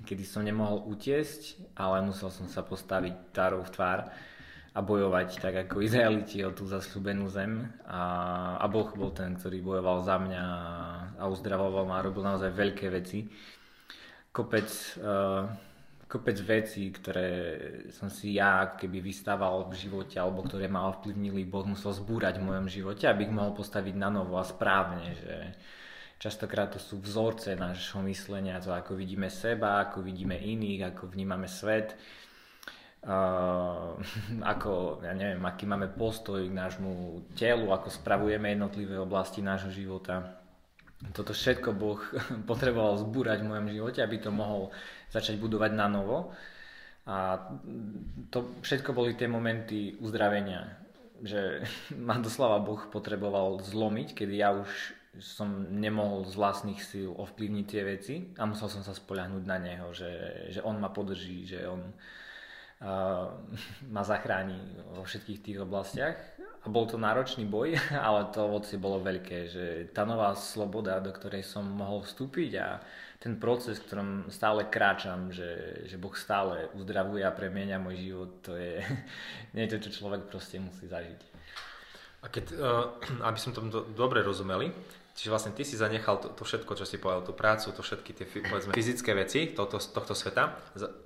kedy 0.06 0.24
som 0.24 0.46
nemohol 0.46 0.86
utiesť, 0.94 1.74
ale 1.74 2.06
musel 2.06 2.30
som 2.30 2.46
sa 2.46 2.62
postaviť 2.62 3.34
tárov 3.34 3.66
v 3.66 3.74
tvár 3.74 4.00
a 4.76 4.80
bojovať 4.84 5.40
tak 5.40 5.56
ako 5.56 5.88
Izraeliti 5.88 6.44
o 6.44 6.52
tú 6.52 6.68
zasľúbenú 6.68 7.32
zem 7.32 7.64
a, 7.88 8.04
a 8.60 8.66
Boh 8.68 8.92
bol 8.92 9.16
ten, 9.16 9.40
ktorý 9.40 9.64
bojoval 9.64 10.04
za 10.04 10.20
mňa 10.20 10.44
a 11.16 11.24
uzdravoval 11.32 11.88
ma 11.88 12.04
a 12.04 12.06
robil 12.06 12.28
naozaj 12.28 12.52
veľké 12.52 12.92
veci. 12.92 13.24
Kopec, 14.36 14.68
uh, 15.00 15.48
kopec 16.12 16.38
vecí, 16.44 16.92
ktoré 16.92 17.30
som 17.96 18.12
si 18.12 18.36
ja 18.36 18.76
keby 18.76 19.00
vystával 19.00 19.64
v 19.72 19.80
živote 19.80 20.20
alebo 20.20 20.44
ktoré 20.44 20.68
ma 20.68 20.92
ovplyvnili, 20.92 21.48
Boh 21.48 21.64
musel 21.64 21.96
zbúrať 21.96 22.44
v 22.44 22.48
mojom 22.52 22.68
živote, 22.68 23.08
aby 23.08 23.32
ich 23.32 23.34
mohol 23.34 23.56
postaviť 23.56 23.96
na 23.96 24.12
novo 24.12 24.36
a 24.36 24.44
správne, 24.44 25.16
že 25.16 25.56
častokrát 26.20 26.76
to 26.76 26.84
sú 26.84 27.00
vzorce 27.00 27.56
nášho 27.56 28.04
myslenia, 28.04 28.60
to 28.60 28.76
ako 28.76 29.00
vidíme 29.00 29.32
seba, 29.32 29.88
ako 29.88 30.04
vidíme 30.04 30.36
iných, 30.36 30.92
ako 30.92 31.16
vnímame 31.16 31.48
svet 31.48 31.96
uh, 33.06 33.96
ako, 34.54 35.02
ja 35.06 35.14
neviem, 35.14 35.42
aký 35.46 35.70
máme 35.70 35.94
postoj 35.94 36.42
k 36.42 36.54
nášmu 36.54 37.24
telu, 37.38 37.72
ako 37.72 37.88
spravujeme 37.94 38.52
jednotlivé 38.52 38.98
oblasti 39.00 39.46
nášho 39.46 39.72
života. 39.72 40.42
Toto 41.14 41.36
všetko 41.36 41.70
Boh 41.78 42.02
potreboval 42.50 42.98
zbúrať 42.98 43.46
v 43.46 43.50
mojom 43.50 43.68
živote, 43.70 44.00
aby 44.02 44.18
to 44.18 44.34
mohol 44.34 44.74
začať 45.14 45.38
budovať 45.38 45.72
na 45.78 45.88
novo. 45.88 46.34
A 47.06 47.38
to 48.34 48.58
všetko 48.66 48.90
boli 48.98 49.14
tie 49.14 49.30
momenty 49.30 49.94
uzdravenia, 50.02 50.74
že 51.22 51.62
ma 52.08 52.18
doslova 52.18 52.58
Boh 52.60 52.82
potreboval 52.90 53.62
zlomiť, 53.62 54.18
kedy 54.18 54.34
ja 54.42 54.58
už 54.58 54.70
som 55.16 55.72
nemohol 55.72 56.28
z 56.28 56.36
vlastných 56.36 56.82
síl 56.84 57.08
ovplyvniť 57.16 57.66
tie 57.72 57.82
veci 57.88 58.16
a 58.36 58.44
musel 58.44 58.68
som 58.68 58.84
sa 58.84 58.92
spoľahnúť 58.92 59.44
na 59.48 59.58
Neho, 59.64 59.96
že, 59.96 60.12
že 60.52 60.60
On 60.60 60.76
ma 60.76 60.92
podrží, 60.92 61.48
že 61.48 61.64
On, 61.72 61.80
ma 63.96 64.04
zachráni 64.06 64.58
vo 64.94 65.04
všetkých 65.04 65.40
tých 65.42 65.58
oblastiach. 65.62 66.18
A 66.66 66.68
bol 66.74 66.90
to 66.90 66.98
náročný 66.98 67.46
boj, 67.46 67.78
ale 68.08 68.34
to 68.34 68.50
ovocie 68.50 68.82
bolo 68.82 68.98
veľké, 68.98 69.38
že 69.46 69.66
tá 69.94 70.02
nová 70.02 70.34
sloboda, 70.34 70.98
do 70.98 71.14
ktorej 71.14 71.46
som 71.46 71.62
mohol 71.62 72.02
vstúpiť 72.02 72.52
a 72.58 72.82
ten 73.22 73.38
proces, 73.38 73.82
ktorom 73.82 74.30
stále 74.30 74.70
kráčam, 74.70 75.34
že, 75.34 75.82
že 75.90 75.98
Boh 75.98 76.14
stále 76.14 76.70
uzdravuje 76.78 77.26
a 77.26 77.34
premieňa 77.34 77.78
môj 77.82 77.96
život, 78.02 78.32
to 78.42 78.58
je 78.58 78.82
nie 79.58 79.70
to, 79.70 79.78
čo 79.82 80.04
človek 80.04 80.26
proste 80.30 80.58
musí 80.58 80.90
zažiť. 80.90 81.22
A 82.22 82.30
keď, 82.34 82.46
uh, 82.58 82.86
aby 83.30 83.40
som 83.40 83.54
to 83.54 83.62
do, 83.70 83.86
dobre 83.94 84.26
rozumeli, 84.26 84.74
Čiže 85.16 85.32
vlastne 85.32 85.56
ty 85.56 85.64
si 85.64 85.80
zanechal 85.80 86.20
to, 86.20 86.28
to 86.36 86.44
všetko, 86.44 86.76
čo 86.76 86.84
si 86.84 87.00
povedal, 87.00 87.24
tú 87.24 87.32
prácu, 87.32 87.72
to 87.72 87.80
všetky 87.80 88.12
tie 88.12 88.28
povedzme, 88.28 88.76
fyzické 88.76 89.16
veci 89.16 89.56
tohto, 89.56 89.80
tohto 89.80 90.12
sveta, 90.12 90.60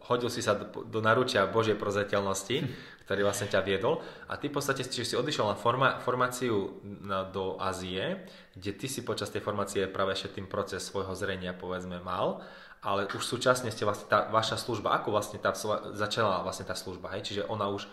hodil 0.10 0.34
si 0.34 0.42
sa 0.42 0.58
do, 0.58 0.82
do 0.82 0.98
naručia 0.98 1.46
Božej 1.46 1.78
prozateľnosti, 1.78 2.58
ktorý 3.06 3.22
vlastne 3.22 3.54
ťa 3.54 3.62
viedol. 3.62 4.02
A 4.26 4.42
ty 4.42 4.50
v 4.50 4.58
podstate 4.58 4.82
čiže 4.82 5.14
si 5.14 5.16
odišiel 5.16 5.46
na 5.46 5.54
forma, 5.54 6.02
formáciu 6.02 6.82
na, 6.82 7.22
do 7.22 7.62
Ázie, 7.62 8.26
kde 8.58 8.74
ty 8.74 8.90
si 8.90 9.06
počas 9.06 9.30
tej 9.30 9.46
formácie 9.46 9.86
práve 9.86 10.18
ešte 10.18 10.42
tým 10.42 10.50
proces 10.50 10.90
svojho 10.90 11.14
zrenia 11.14 11.54
povedzme 11.54 12.02
mal, 12.02 12.42
ale 12.82 13.06
už 13.14 13.22
súčasne 13.22 13.70
ste 13.70 13.86
vlastne 13.86 14.10
tá 14.10 14.26
vaša 14.34 14.58
služba, 14.58 14.90
ako 14.98 15.14
vlastne 15.14 15.38
tá, 15.38 15.54
začala 15.94 16.42
vlastne 16.42 16.66
tá 16.66 16.74
služba, 16.74 17.14
hej? 17.14 17.30
čiže 17.30 17.42
ona 17.46 17.70
už 17.70 17.86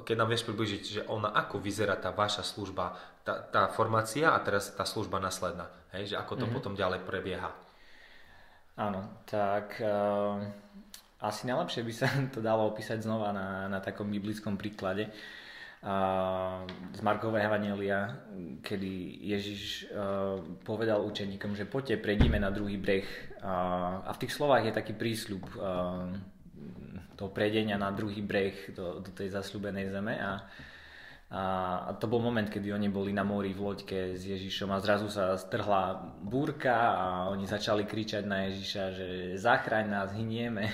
keď 0.00 0.16
nám 0.16 0.32
vieš 0.32 0.48
približiť, 0.48 0.82
že 0.88 1.00
ona, 1.04 1.36
ako 1.36 1.60
vyzerá 1.60 2.00
tá 2.00 2.08
vaša 2.16 2.40
služba, 2.40 2.96
tá, 3.28 3.44
tá 3.44 3.68
formácia 3.68 4.32
a 4.32 4.40
teraz 4.40 4.72
tá 4.72 4.88
služba 4.88 5.20
nasledná, 5.20 5.68
hej, 5.92 6.16
že 6.16 6.16
ako 6.16 6.32
to 6.32 6.48
mm-hmm. 6.48 6.56
potom 6.56 6.72
ďalej 6.72 7.04
prebieha. 7.04 7.52
Áno, 8.80 9.04
tak 9.28 9.76
uh, 9.84 10.40
asi 11.20 11.44
najlepšie 11.44 11.84
by 11.84 11.92
sa 11.92 12.08
to 12.34 12.40
dalo 12.40 12.72
opísať 12.72 13.04
znova 13.04 13.36
na, 13.36 13.68
na 13.68 13.84
takom 13.84 14.08
biblickom 14.08 14.56
príklade 14.56 15.12
uh, 15.84 16.64
z 16.96 17.00
Markového 17.04 17.52
Evangelia, 17.52 18.16
kedy 18.64 19.20
Ježiš 19.28 19.92
uh, 19.92 20.40
povedal 20.64 21.04
učeníkom, 21.04 21.52
že 21.52 21.68
poďte, 21.68 22.00
prejdime 22.00 22.40
na 22.40 22.48
druhý 22.48 22.80
breh. 22.80 23.04
Uh, 23.44 24.00
a 24.08 24.10
v 24.16 24.20
tých 24.24 24.32
slovách 24.32 24.64
je 24.64 24.72
taký 24.72 24.96
prísľub, 24.96 25.44
uh, 25.60 26.08
toho 27.16 27.30
prejdenia 27.30 27.78
na 27.78 27.92
druhý 27.92 28.20
breh 28.24 28.74
do, 28.76 29.00
do 29.00 29.10
tej 29.12 29.32
zasľúbenej 29.32 29.92
zeme 29.92 30.14
a, 30.18 30.44
a, 31.32 31.42
a 31.88 31.90
to 31.96 32.04
bol 32.12 32.20
moment, 32.20 32.44
kedy 32.44 32.68
oni 32.76 32.92
boli 32.92 33.16
na 33.16 33.24
mori 33.24 33.56
v 33.56 33.64
loďke 33.64 34.20
s 34.20 34.22
Ježišom 34.28 34.68
a 34.68 34.84
zrazu 34.84 35.08
sa 35.08 35.40
strhla 35.40 36.12
búrka 36.20 36.92
a 36.92 37.06
oni 37.32 37.48
začali 37.48 37.88
kričať 37.88 38.28
na 38.28 38.52
Ježiša, 38.52 38.84
že 38.92 39.06
zachraň 39.40 39.88
nás, 39.88 40.12
hynieme. 40.12 40.68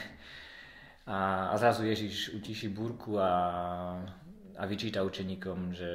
A, 1.08 1.48
a 1.48 1.54
zrazu 1.56 1.88
Ježiš 1.88 2.36
utiší 2.36 2.68
búrku 2.68 3.16
a, 3.16 3.32
a 4.58 4.62
vyčíta 4.66 5.00
učeníkom, 5.06 5.72
že 5.72 5.90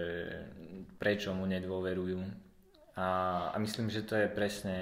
prečo 0.97 1.35
mu 1.35 1.45
nedôverujú. 1.45 2.17
A, 2.97 3.07
a 3.51 3.55
myslím, 3.59 3.91
že 3.91 4.07
to 4.07 4.15
je 4.15 4.31
presne 4.31 4.79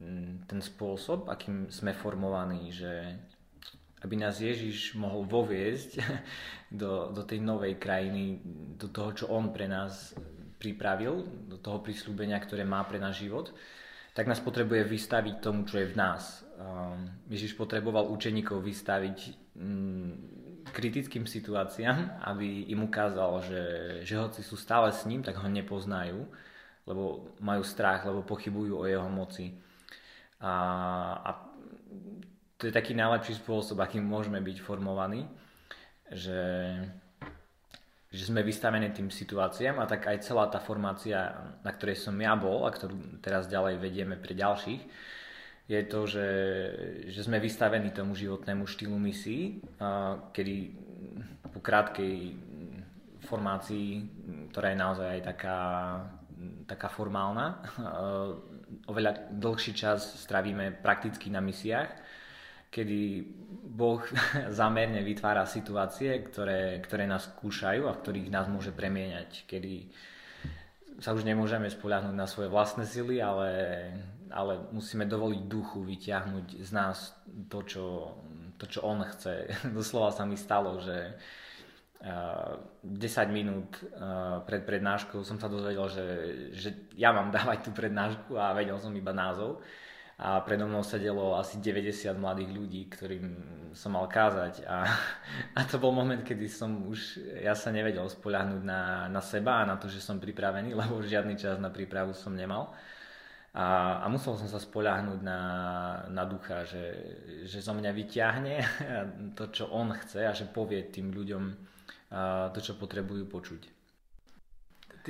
mm, 0.00 0.48
ten 0.48 0.58
spôsob, 0.58 1.28
akým 1.28 1.68
sme 1.68 1.92
formovaní, 1.92 2.72
že 2.72 3.20
aby 4.00 4.14
nás 4.16 4.40
Ježiš 4.40 4.96
mohol 4.96 5.28
voviesť 5.28 6.00
do, 6.80 7.12
do 7.12 7.22
tej 7.24 7.40
novej 7.44 7.76
krajiny, 7.76 8.40
do 8.80 8.88
toho, 8.88 9.10
čo 9.12 9.24
On 9.28 9.52
pre 9.52 9.68
nás 9.68 10.16
pripravil, 10.60 11.24
do 11.48 11.56
toho 11.56 11.80
prísľubenia, 11.80 12.36
ktoré 12.40 12.68
má 12.68 12.84
pre 12.84 13.00
náš 13.00 13.24
život, 13.24 13.52
tak 14.12 14.28
nás 14.28 14.42
potrebuje 14.42 14.84
vystaviť 14.84 15.34
tomu, 15.40 15.64
čo 15.64 15.80
je 15.80 15.88
v 15.88 15.96
nás. 15.96 16.44
Ježiš 17.32 17.56
potreboval 17.56 18.12
učeníkov 18.12 18.60
vystaviť 18.60 19.18
mm, 19.56 20.12
kritickým 20.68 21.24
situáciám, 21.24 22.20
aby 22.28 22.68
im 22.68 22.84
ukázal, 22.84 23.40
že, 23.48 23.62
že 24.04 24.20
hoci 24.20 24.44
sú 24.44 24.60
stále 24.60 24.92
s 24.92 25.08
ním, 25.08 25.24
tak 25.24 25.40
ho 25.40 25.48
nepoznajú, 25.48 26.28
lebo 26.84 27.32
majú 27.40 27.62
strach, 27.64 28.04
lebo 28.04 28.20
pochybujú 28.26 28.76
o 28.76 28.84
jeho 28.84 29.08
moci. 29.08 29.56
A, 30.40 30.52
a 31.24 31.30
to 32.60 32.68
je 32.68 32.76
taký 32.76 32.92
najlepší 32.92 33.40
spôsob, 33.40 33.80
akým 33.80 34.04
môžeme 34.04 34.36
byť 34.44 34.60
formovaní, 34.60 35.24
že, 36.12 36.76
že 38.12 38.22
sme 38.28 38.44
vystavení 38.44 38.92
tým 38.92 39.08
situáciám 39.08 39.80
a 39.80 39.88
tak 39.88 40.04
aj 40.12 40.20
celá 40.20 40.44
tá 40.52 40.60
formácia, 40.60 41.32
na 41.64 41.72
ktorej 41.72 41.96
som 41.96 42.12
ja 42.20 42.36
bol 42.36 42.68
a 42.68 42.70
ktorú 42.70 43.24
teraz 43.24 43.48
ďalej 43.48 43.80
vedieme 43.80 44.20
pre 44.20 44.36
ďalších, 44.36 44.82
je 45.70 45.80
to, 45.86 46.00
že, 46.04 46.28
že 47.08 47.20
sme 47.24 47.40
vystavení 47.40 47.94
tomu 47.94 48.12
životnému 48.12 48.66
štýlu 48.66 48.98
misií, 48.98 49.62
kedy 50.36 50.54
po 51.54 51.62
krátkej 51.62 52.34
formácii, 53.24 53.88
ktorá 54.50 54.74
je 54.74 54.82
naozaj 54.82 55.08
aj 55.08 55.22
taká, 55.22 55.58
taká 56.66 56.88
formálna, 56.90 57.62
oveľa 58.90 59.30
dlhší 59.30 59.72
čas 59.72 60.02
stravíme 60.26 60.82
prakticky 60.82 61.30
na 61.30 61.38
misiách, 61.38 62.09
kedy 62.70 63.26
Boh 63.70 64.00
zámerne 64.60 65.02
vytvára 65.02 65.44
situácie, 65.44 66.22
ktoré, 66.24 66.78
ktoré 66.80 67.04
nás 67.04 67.26
skúšajú 67.26 67.90
a 67.90 67.94
v 67.94 68.00
ktorých 68.02 68.32
nás 68.32 68.46
môže 68.46 68.70
premieňať, 68.72 69.44
kedy 69.50 69.90
sa 71.00 71.16
už 71.16 71.24
nemôžeme 71.24 71.66
spoľahnúť 71.66 72.16
na 72.16 72.28
svoje 72.28 72.52
vlastné 72.52 72.84
sily, 72.84 73.18
ale 73.24 73.48
ale 74.30 74.70
musíme 74.70 75.06
dovoliť 75.06 75.42
duchu 75.50 75.82
vyťahnuť 75.82 76.46
z 76.62 76.70
nás 76.70 77.14
to, 77.50 77.66
čo, 77.66 78.14
to, 78.56 78.64
čo 78.70 78.86
on 78.86 79.02
chce. 79.02 79.50
Doslova 79.76 80.14
sa 80.14 80.22
mi 80.22 80.38
stalo, 80.38 80.78
že 80.78 81.18
uh, 82.06 82.54
eh, 82.86 82.94
10 82.94 83.34
minút 83.34 83.82
uh, 83.82 84.40
pred 84.46 84.62
prednáškou 84.62 85.26
som 85.26 85.36
sa 85.36 85.50
dozvedel, 85.50 85.86
že, 85.90 86.06
že 86.54 86.68
ja 86.94 87.10
mám 87.10 87.34
dávať 87.36 87.68
tú 87.68 87.70
prednášku 87.74 88.38
a 88.38 88.54
vedel 88.54 88.78
som 88.78 88.94
iba 88.94 89.10
názov. 89.10 89.60
A 90.20 90.44
predo 90.44 90.68
mnou 90.68 90.84
sedelo 90.84 91.32
asi 91.40 91.56
90 91.64 92.12
mladých 92.20 92.52
ľudí, 92.52 92.82
ktorým 92.92 93.26
som 93.72 93.96
mal 93.96 94.04
kázať. 94.04 94.68
A, 94.68 94.84
a 95.58 95.60
to 95.64 95.80
bol 95.80 95.96
moment, 95.96 96.20
kedy 96.20 96.44
som 96.44 96.84
už, 96.84 97.24
ja 97.40 97.56
sa 97.56 97.72
nevedel 97.72 98.04
spoľahnúť 98.04 98.60
na, 98.60 99.08
na 99.08 99.22
seba 99.24 99.64
a 99.64 99.68
na 99.68 99.80
to, 99.80 99.88
že 99.88 100.04
som 100.04 100.20
pripravený, 100.20 100.76
lebo 100.80 101.00
žiadny 101.00 101.40
čas 101.40 101.56
na 101.56 101.72
prípravu 101.72 102.12
som 102.12 102.36
nemal. 102.36 102.76
A, 103.50 103.98
a 104.04 104.06
musel 104.12 104.36
som 104.36 104.46
sa 104.46 104.60
spoľahnúť 104.60 105.24
na, 105.24 105.40
na 106.06 106.22
ducha, 106.28 106.68
že, 106.68 106.84
že 107.48 107.58
zo 107.64 107.72
mňa 107.72 107.90
vyťahne 107.90 108.54
to, 109.40 109.48
čo 109.48 109.72
on 109.72 109.90
chce 109.96 110.20
a 110.28 110.36
že 110.36 110.52
povie 110.52 110.84
tým 110.92 111.16
ľuďom 111.16 111.72
to, 112.50 112.58
čo 112.58 112.74
potrebujú 112.74 113.30
počuť. 113.30 113.79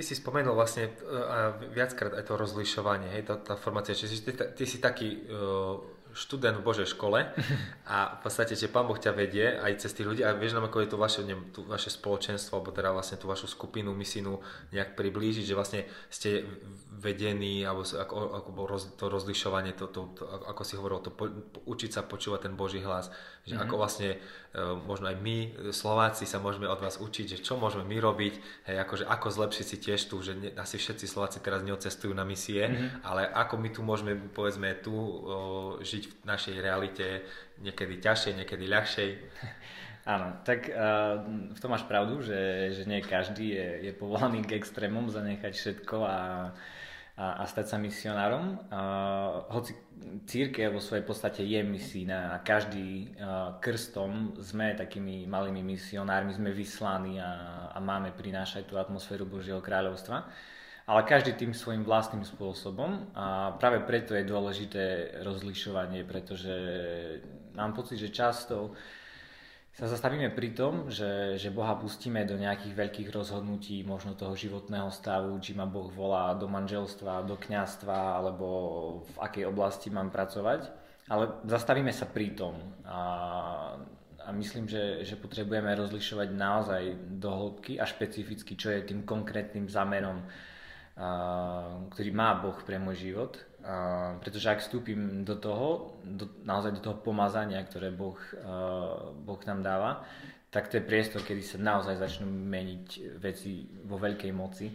Ty 0.01 0.09
si 0.09 0.17
spomenul 0.17 0.57
vlastne 0.57 0.97
a 1.13 1.61
viackrát 1.61 2.17
aj 2.17 2.25
to 2.25 2.41
rozlišovanie, 2.41 3.13
hej, 3.13 3.29
tá, 3.29 3.37
tá 3.37 3.53
formácia, 3.53 3.93
čiže 3.93 4.25
ty, 4.25 4.33
ty 4.33 4.65
si 4.65 4.81
taký 4.81 5.29
uh, 5.29 5.77
študent 6.15 6.59
v 6.59 6.67
Božej 6.67 6.89
škole 6.93 7.27
a 7.87 7.97
v 8.17 8.19
podstate, 8.21 8.59
že 8.59 8.71
Pán 8.73 8.87
Boh 8.87 8.99
ťa 8.99 9.13
vedie 9.15 9.57
aj 9.59 9.87
cez 9.87 9.95
tých 9.95 10.07
ľudí 10.07 10.23
a 10.27 10.37
vieš 10.37 10.59
nám, 10.59 10.69
ako 10.69 10.83
je 10.83 10.91
to 10.91 10.99
vaše, 10.99 11.21
neviem, 11.23 11.51
tú, 11.55 11.63
vaše 11.67 11.89
spoločenstvo, 11.89 12.59
alebo 12.59 12.75
teda 12.75 12.91
vlastne 12.91 13.17
tú 13.17 13.31
vašu 13.31 13.47
skupinu, 13.47 13.95
misínu 13.95 14.39
nejak 14.75 14.99
priblížiť, 14.99 15.45
že 15.47 15.55
vlastne 15.59 15.81
ste 16.11 16.47
vedení, 17.01 17.65
alebo 17.65 17.83
ako, 17.83 18.15
ako 18.37 18.49
roz, 18.69 18.83
to 19.01 19.09
rozlišovanie, 19.09 19.73
to, 19.73 19.89
to, 19.89 20.13
to, 20.13 20.23
ako 20.29 20.63
si 20.63 20.77
hovoril, 20.77 21.01
to 21.01 21.09
po, 21.09 21.33
učiť 21.65 21.91
sa 21.97 22.05
počúvať 22.05 22.51
ten 22.51 22.55
Boží 22.55 22.85
hlas, 22.85 23.09
že 23.49 23.57
mm-hmm. 23.57 23.65
ako 23.65 23.75
vlastne 23.81 24.11
uh, 24.21 24.77
možno 24.77 25.09
aj 25.09 25.17
my, 25.17 25.39
Slováci, 25.73 26.29
sa 26.29 26.37
môžeme 26.37 26.69
od 26.69 26.77
vás 26.77 27.01
učiť, 27.01 27.27
že 27.37 27.39
čo 27.41 27.57
môžeme 27.57 27.89
my 27.89 27.97
robiť, 27.97 28.35
hej, 28.69 28.77
akože 28.85 29.05
ako 29.09 29.27
zlepšiť 29.33 29.65
si 29.65 29.77
tiež 29.81 30.01
tu, 30.13 30.21
že 30.21 30.33
ne, 30.37 30.53
asi 30.61 30.77
všetci 30.77 31.09
Slováci 31.09 31.41
teraz 31.41 31.65
neocestujú 31.65 32.13
na 32.13 32.29
misie, 32.29 32.69
mm-hmm. 32.69 33.01
ale 33.01 33.25
ako 33.33 33.55
my 33.57 33.69
tu 33.73 33.81
môžeme, 33.81 34.13
povedzme, 34.37 34.69
tu 34.85 34.93
uh, 34.93 35.11
žiť 35.81 36.00
v 36.07 36.25
našej 36.25 36.57
realite 36.63 37.07
niekedy 37.61 38.01
ťažšej, 38.01 38.33
niekedy 38.41 38.65
ľahšej. 38.71 39.11
Áno, 40.15 40.41
tak 40.49 40.73
uh, 40.73 41.21
v 41.53 41.59
tom 41.61 41.77
máš 41.77 41.85
pravdu, 41.85 42.25
že, 42.25 42.73
že 42.73 42.89
nie 42.89 43.05
každý 43.05 43.53
je, 43.53 43.69
je 43.91 43.93
povolaný 43.93 44.41
k 44.49 44.57
extrémom 44.57 45.13
zanechať 45.13 45.53
všetko 45.53 45.97
a 46.09 46.19
a, 47.21 47.45
a 47.45 47.45
stať 47.45 47.67
sa 47.69 47.77
misionárom. 47.77 48.57
Uh, 48.73 49.45
hoci 49.53 49.77
církev 50.25 50.73
vo 50.73 50.81
svojej 50.81 51.05
podstate 51.05 51.45
je 51.45 51.61
misína 51.61 52.33
a 52.33 52.41
každý 52.41 53.13
uh, 53.13 53.61
krstom 53.61 54.41
sme 54.41 54.73
takými 54.73 55.29
malými 55.29 55.61
misionármi, 55.61 56.33
sme 56.33 56.49
vyslaní 56.49 57.21
a, 57.21 57.69
a 57.77 57.79
máme 57.85 58.17
prinášať 58.17 58.65
tú 58.65 58.81
atmosféru 58.81 59.29
Božieho 59.29 59.61
kráľovstva. 59.61 60.25
Ale 60.91 61.07
každý 61.07 61.39
tým 61.39 61.55
svojim 61.55 61.87
vlastným 61.87 62.27
spôsobom 62.27 63.15
a 63.15 63.55
práve 63.63 63.79
preto 63.87 64.11
je 64.19 64.27
dôležité 64.27 64.85
rozlišovanie, 65.23 66.03
pretože 66.03 66.51
mám 67.55 67.71
pocit, 67.79 68.03
že 68.03 68.11
často 68.11 68.75
sa 69.71 69.87
zastavíme 69.87 70.35
pri 70.35 70.51
tom, 70.51 70.91
že, 70.91 71.39
že 71.39 71.55
Boha 71.55 71.79
pustíme 71.79 72.27
do 72.27 72.35
nejakých 72.35 72.75
veľkých 72.75 73.09
rozhodnutí, 73.15 73.87
možno 73.87 74.19
toho 74.19 74.35
životného 74.35 74.91
stavu, 74.91 75.39
či 75.39 75.55
ma 75.55 75.63
Boh 75.63 75.95
volá 75.95 76.35
do 76.35 76.51
manželstva, 76.51 77.23
do 77.23 77.39
kňastva, 77.39 78.19
alebo 78.19 78.47
v 79.15 79.17
akej 79.23 79.47
oblasti 79.47 79.95
mám 79.95 80.11
pracovať. 80.11 80.75
Ale 81.07 81.39
zastavíme 81.47 81.95
sa 81.95 82.11
pri 82.11 82.35
tom 82.35 82.59
a, 82.83 83.01
a 84.27 84.29
myslím, 84.35 84.67
že, 84.67 85.07
že 85.07 85.15
potrebujeme 85.15 85.71
rozlišovať 85.71 86.29
naozaj 86.35 86.83
do 87.23 87.31
hĺbky 87.31 87.79
a 87.79 87.87
špecificky, 87.87 88.59
čo 88.59 88.75
je 88.75 88.91
tým 88.91 89.07
konkrétnym 89.07 89.71
zamerom, 89.71 90.19
a, 90.19 90.50
ktorý 91.97 92.11
má 92.13 92.37
Boh 92.37 92.57
pre 92.61 92.77
môj 92.77 93.09
život 93.09 93.41
pretože 94.21 94.49
ak 94.49 94.65
vstúpim 94.65 95.21
do 95.25 95.37
toho, 95.37 96.01
do, 96.05 96.25
naozaj 96.49 96.81
do 96.81 96.83
toho 96.83 96.97
pomazania, 96.97 97.61
ktoré 97.61 97.93
boh, 97.93 98.17
boh 99.21 99.41
nám 99.45 99.61
dáva, 99.61 99.91
tak 100.49 100.73
to 100.73 100.81
je 100.81 100.89
priestor, 100.89 101.21
kedy 101.23 101.45
sa 101.45 101.61
naozaj 101.61 102.01
začnú 102.01 102.27
meniť 102.27 103.21
veci 103.21 103.69
vo 103.85 104.01
veľkej 104.01 104.33
moci 104.33 104.73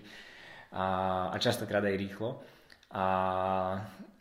a, 0.72 1.28
a 1.34 1.36
častokrát 1.42 1.84
aj 1.84 1.98
rýchlo. 1.98 2.40
A 2.96 3.06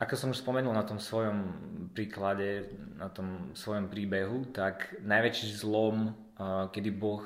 ako 0.00 0.14
som 0.16 0.32
už 0.32 0.42
spomenul 0.42 0.74
na 0.74 0.82
tom 0.82 0.98
svojom 0.98 1.38
príklade, 1.94 2.74
na 2.98 3.06
tom 3.12 3.54
svojom 3.54 3.86
príbehu, 3.86 4.50
tak 4.50 4.98
najväčší 5.04 5.60
zlom, 5.60 6.10
kedy 6.42 6.90
Boh 6.90 7.22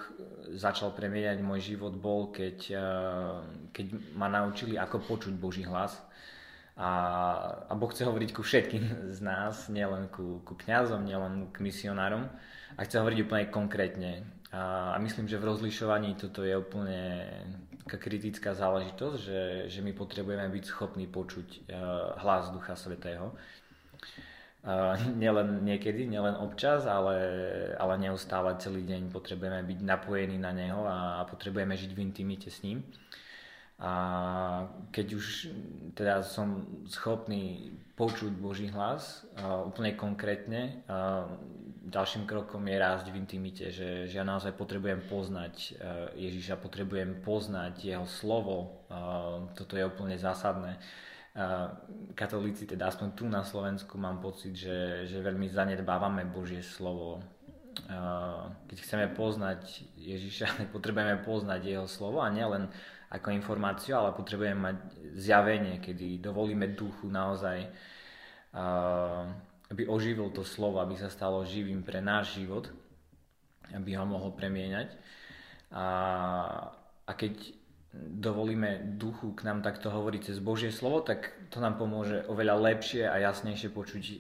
začal 0.53 0.93
premieňať 0.93 1.41
môj 1.41 1.65
život, 1.65 1.97
bol, 1.97 2.29
keď, 2.29 2.59
uh, 2.77 3.41
keď 3.73 3.87
ma 4.13 4.29
naučili, 4.29 4.77
ako 4.77 5.05
počuť 5.05 5.35
Boží 5.37 5.65
hlas 5.65 5.97
a, 6.79 6.91
a 7.67 7.73
Boh 7.75 7.91
chce 7.91 8.05
hovoriť 8.05 8.31
ku 8.37 8.45
všetkým 8.45 9.11
z 9.17 9.21
nás, 9.25 9.67
nielen 9.73 10.13
ku, 10.13 10.45
ku 10.45 10.55
kňazom, 10.55 11.03
nielen 11.09 11.51
k 11.51 11.59
misionárom 11.65 12.29
a 12.77 12.81
chce 12.85 13.01
hovoriť 13.01 13.19
úplne 13.25 13.45
konkrétne. 13.51 14.13
A, 14.53 14.95
a 14.95 14.97
myslím, 15.01 15.27
že 15.27 15.41
v 15.41 15.49
rozlišovaní 15.51 16.15
toto 16.15 16.47
je 16.47 16.55
úplne 16.55 17.29
taká 17.89 17.99
kritická 17.99 18.53
záležitosť, 18.53 19.17
že, 19.17 19.43
že 19.73 19.81
my 19.81 19.97
potrebujeme 19.97 20.45
byť 20.53 20.65
schopní 20.69 21.09
počuť 21.09 21.49
uh, 21.49 22.21
hlas 22.21 22.53
Ducha 22.53 22.77
Svetého. 22.77 23.33
Nielen 25.23 25.65
niekedy, 25.65 26.05
nielen 26.05 26.37
občas, 26.37 26.85
ale, 26.85 27.17
ale 27.81 27.95
neustále 27.99 28.57
celý 28.61 28.85
deň 28.85 29.09
potrebujeme 29.09 29.65
byť 29.65 29.79
napojení 29.81 30.37
na 30.37 30.53
Neho 30.53 30.85
a, 30.85 31.25
potrebujeme 31.25 31.73
žiť 31.73 31.91
v 31.97 32.03
intimite 32.05 32.49
s 32.53 32.61
ním. 32.61 32.85
A 33.79 33.93
keď 34.91 35.07
už 35.15 35.27
teda 35.95 36.27
som 36.27 36.67
schopný 36.91 37.71
počuť 37.95 38.35
Boží 38.35 38.67
hlas 38.75 39.23
úplne 39.39 39.95
konkrétne, 39.95 40.83
ďalším 41.89 42.29
krokom 42.29 42.67
je 42.69 42.77
rásť 42.77 43.07
v 43.09 43.19
intimite, 43.23 43.65
že, 43.73 44.11
že 44.11 44.15
ja 44.21 44.27
naozaj 44.27 44.53
potrebujem 44.55 45.09
poznať 45.09 45.55
e, 45.57 45.71
Ježiša, 46.29 46.61
potrebujem 46.61 47.25
poznať 47.25 47.75
jeho 47.81 48.05
slovo. 48.05 48.85
Toto 49.57 49.73
je 49.73 49.89
úplne 49.89 50.21
zásadné. 50.21 50.77
Katolíci, 52.19 52.67
teda 52.67 52.91
aspoň 52.91 53.09
tu 53.15 53.31
na 53.31 53.47
Slovensku 53.47 53.95
mám 53.95 54.19
pocit, 54.19 54.59
že, 54.59 55.07
že 55.07 55.23
veľmi 55.23 55.47
zanedbávame 55.47 56.27
Božie 56.27 56.67
slovo. 56.67 57.23
Keď 58.67 58.79
chceme 58.83 59.07
poznať 59.15 59.87
Ježiša, 59.95 60.47
potrebujeme 60.75 61.23
poznať 61.23 61.61
jeho 61.63 61.87
slovo 61.87 62.19
a 62.19 62.35
nielen 62.35 62.67
ako 63.09 63.33
informáciu, 63.33 63.97
ale 63.97 64.19
potrebujeme 64.19 64.59
mať 64.59 64.77
zjavenie, 65.15 65.79
kedy 65.79 66.19
dovolíme 66.19 66.75
duchu 66.75 67.07
naozaj, 67.07 67.71
aby 69.71 69.83
oživil 69.87 70.35
to 70.35 70.43
slovo, 70.43 70.83
aby 70.83 70.99
sa 70.99 71.07
stalo 71.07 71.47
živým 71.47 71.87
pre 71.87 72.03
náš 72.03 72.35
život, 72.35 72.67
aby 73.73 73.95
ho 73.95 74.05
mohol 74.05 74.35
premieňať. 74.35 74.91
A, 75.71 75.87
a 77.07 77.13
keď 77.15 77.58
dovolíme 77.95 78.97
duchu 79.01 79.33
k 79.33 79.49
nám 79.49 79.65
takto 79.65 79.89
hovoriť 79.89 80.33
cez 80.33 80.39
Božie 80.45 80.69
slovo, 80.69 81.01
tak 81.01 81.33
to 81.49 81.59
nám 81.59 81.81
pomôže 81.81 82.29
oveľa 82.29 82.61
lepšie 82.61 83.09
a 83.09 83.17
jasnejšie 83.17 83.73
počuť 83.73 84.03
uh, 84.05 84.17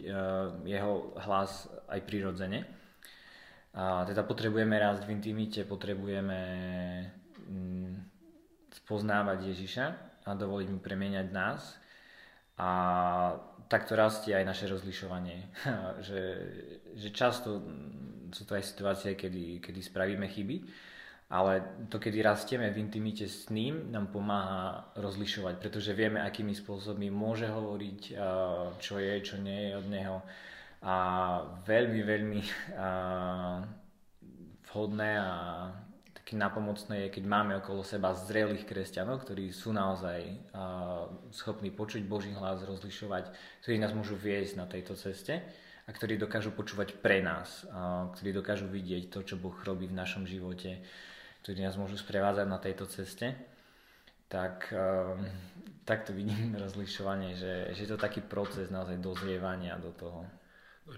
jeho 0.64 1.12
hlas 1.20 1.68
aj 1.92 2.00
prirodzene. 2.08 2.64
A 3.76 4.08
teda 4.08 4.24
potrebujeme 4.24 4.74
rásť 4.80 5.04
v 5.04 5.12
intimite, 5.12 5.60
potrebujeme 5.68 6.40
mm, 7.46 7.92
spoznávať 8.82 9.52
Ježiša 9.52 9.86
a 10.24 10.30
dovoliť 10.32 10.68
mu 10.72 10.80
premieňať 10.80 11.28
nás. 11.28 11.76
A 12.58 12.70
takto 13.70 13.94
rastie 13.94 14.34
aj 14.34 14.48
naše 14.48 14.66
rozlišovanie. 14.66 15.52
že, 16.08 16.20
že 16.96 17.08
často 17.12 17.62
sú 18.32 18.42
to 18.48 18.56
aj 18.56 18.64
situácie, 18.64 19.14
kedy, 19.14 19.60
kedy 19.60 19.80
spravíme 19.84 20.26
chyby, 20.26 20.56
ale 21.28 21.84
to, 21.92 22.00
kedy 22.00 22.24
rastieme 22.24 22.72
v 22.72 22.80
intimite 22.80 23.28
s 23.28 23.52
ním, 23.52 23.92
nám 23.92 24.08
pomáha 24.08 24.88
rozlišovať, 24.96 25.60
pretože 25.60 25.92
vieme, 25.92 26.24
akými 26.24 26.56
spôsobmi 26.56 27.12
môže 27.12 27.44
hovoriť, 27.44 28.16
čo 28.80 28.94
je, 28.96 29.14
čo 29.20 29.36
nie 29.36 29.68
je 29.68 29.72
od 29.76 29.86
neho. 29.92 30.16
A 30.80 30.96
veľmi, 31.68 32.00
veľmi 32.00 32.40
vhodné 34.72 35.10
a 35.20 35.32
také 36.16 36.32
napomocné 36.32 37.08
je, 37.08 37.14
keď 37.20 37.24
máme 37.28 37.52
okolo 37.60 37.84
seba 37.84 38.16
zrelých 38.16 38.64
kresťanov, 38.64 39.24
ktorí 39.24 39.52
sú 39.52 39.72
naozaj 39.72 40.20
uh, 40.28 41.08
schopní 41.32 41.72
počuť 41.72 42.04
Boží 42.04 42.32
hlas, 42.36 42.64
rozlišovať, 42.68 43.32
ktorí 43.64 43.76
nás 43.80 43.96
môžu 43.96 44.16
viesť 44.16 44.54
na 44.60 44.64
tejto 44.68 44.92
ceste 44.96 45.40
a 45.84 45.90
ktorí 45.92 46.20
dokážu 46.20 46.52
počúvať 46.52 47.00
pre 47.00 47.24
nás, 47.24 47.64
ktorí 48.12 48.36
dokážu 48.36 48.68
vidieť 48.68 49.08
to, 49.08 49.24
čo 49.24 49.40
Boh 49.40 49.56
robí 49.64 49.88
v 49.88 49.96
našom 49.96 50.28
živote, 50.28 50.84
ktorí 51.48 51.64
nás 51.64 51.80
môžu 51.80 51.96
sprevádzať 51.96 52.44
na 52.44 52.60
tejto 52.60 52.84
ceste. 52.92 53.32
Tak, 54.28 54.68
uh, 54.68 55.16
tak 55.88 56.04
to 56.04 56.12
vidím 56.12 56.52
rozlišovanie, 56.68 57.32
že, 57.40 57.72
že 57.72 57.88
je 57.88 57.90
to 57.96 57.96
taký 57.96 58.20
proces 58.20 58.68
naozaj 58.68 59.00
dozrievania 59.00 59.80
do 59.80 59.88
toho. 59.96 60.28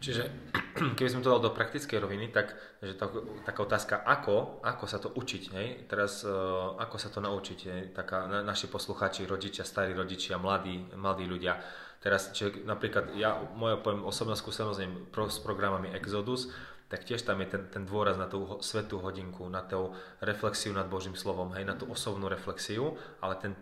Čiže 0.03 0.27
keby 0.99 1.07
sme 1.07 1.23
to 1.23 1.31
dal 1.31 1.39
do 1.39 1.55
praktickej 1.55 2.03
roviny, 2.03 2.35
tak 2.35 2.59
že 2.83 2.99
tá, 2.99 3.07
taká 3.47 3.63
otázka, 3.63 4.03
ako, 4.03 4.59
ako 4.67 4.85
sa 4.91 4.99
to 4.99 5.15
učiť, 5.15 5.43
hej? 5.55 5.87
teraz 5.87 6.27
uh, 6.27 6.75
ako 6.83 6.99
sa 6.99 7.15
to 7.15 7.23
naučiť, 7.23 7.59
hej? 7.71 7.81
Taká, 7.95 8.27
na, 8.27 8.43
naši 8.43 8.67
poslucháči, 8.67 9.31
rodičia, 9.31 9.63
starí 9.63 9.95
rodičia, 9.95 10.35
mladí, 10.35 10.83
mladí 10.99 11.31
ľudia. 11.31 11.63
Teraz, 12.03 12.35
čiže 12.35 12.67
napríklad 12.67 13.15
ja, 13.15 13.39
moja 13.55 13.79
poviem 13.79 14.03
osobná 14.03 14.35
skúsenosť 14.35 15.15
s 15.15 15.39
programami 15.47 15.95
Exodus, 15.95 16.51
tak 16.91 17.07
tiež 17.07 17.23
tam 17.23 17.39
je 17.47 17.55
ten, 17.55 17.63
ten 17.71 17.83
dôraz 17.87 18.19
na 18.19 18.27
tú 18.27 18.59
svetú 18.61 18.99
hodinku, 18.99 19.47
na 19.47 19.63
tú 19.63 19.95
reflexiu 20.19 20.75
nad 20.75 20.91
Božím 20.91 21.15
slovom, 21.15 21.55
hej, 21.55 21.63
na 21.63 21.79
tú 21.79 21.87
osobnú 21.87 22.27
reflexiu, 22.27 22.99
ale 23.23 23.39
ten, 23.39 23.55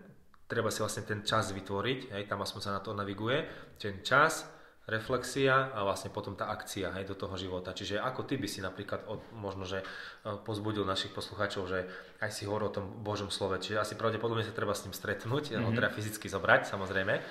treba 0.49 0.73
si 0.73 0.81
vlastne 0.81 1.05
ten 1.05 1.21
čas 1.21 1.53
vytvoriť, 1.53 2.17
hej, 2.17 2.25
tam 2.25 2.41
aspoň 2.41 2.61
sa 2.65 2.73
na 2.73 2.81
to 2.81 2.97
naviguje, 2.97 3.45
ten 3.77 4.01
čas, 4.01 4.49
reflexia 4.89 5.69
a 5.77 5.85
vlastne 5.85 6.09
potom 6.09 6.33
tá 6.33 6.49
akcia 6.49 6.97
hej, 6.97 7.05
do 7.05 7.13
toho 7.13 7.37
života. 7.37 7.77
Čiže 7.77 8.01
ako 8.01 8.25
ty 8.25 8.41
by 8.41 8.49
si 8.49 8.65
napríklad 8.65 9.05
od, 9.05 9.21
možno, 9.37 9.69
že 9.69 9.85
e, 9.85 9.87
pozbudil 10.41 10.89
našich 10.89 11.13
poslucháčov, 11.13 11.69
že 11.69 11.85
aj 12.25 12.33
si 12.33 12.49
hovoril 12.49 12.73
o 12.73 12.77
tom 12.81 13.05
Božom 13.05 13.29
slove, 13.29 13.61
čiže 13.61 13.85
asi 13.85 14.01
pravdepodobne 14.01 14.49
sa 14.49 14.57
treba 14.57 14.73
s 14.73 14.89
ním 14.89 14.97
stretnúť, 14.97 15.53
mm-hmm. 15.53 15.77
teda 15.77 15.93
fyzicky 15.93 16.33
zobrať 16.33 16.73
samozrejme, 16.73 17.15
e, 17.21 17.23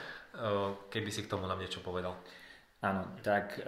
keby 0.93 1.09
si 1.09 1.25
k 1.25 1.33
tomu 1.33 1.49
nám 1.49 1.57
niečo 1.57 1.81
povedal. 1.81 2.21
Áno, 2.83 3.09
tak 3.25 3.57
e, 3.57 3.63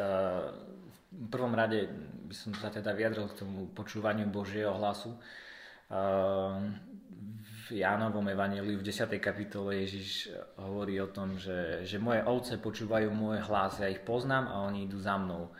v 1.09 1.27
prvom 1.33 1.53
rade 1.57 1.89
by 2.29 2.35
som 2.37 2.53
sa 2.53 2.69
teda 2.69 2.93
vyjadril 2.93 3.25
k 3.29 3.39
tomu 3.41 3.73
počúvaniu 3.73 4.29
Božieho 4.29 4.73
hlasu. 4.77 5.17
Jánovom 7.69 8.25
evaníliu 8.29 8.77
v 8.77 8.85
10. 8.85 9.09
kapitole 9.17 9.85
Ježiš 9.85 10.29
hovorí 10.57 11.01
o 11.01 11.09
tom, 11.09 11.37
že, 11.37 11.85
že 11.85 11.97
moje 12.01 12.21
ovce 12.25 12.61
počúvajú 12.61 13.09
môj 13.13 13.41
hlas, 13.45 13.81
ja 13.81 13.89
ich 13.89 14.01
poznám 14.01 14.49
a 14.49 14.65
oni 14.69 14.85
idú 14.85 15.01
za 15.01 15.17
mnou. 15.17 15.53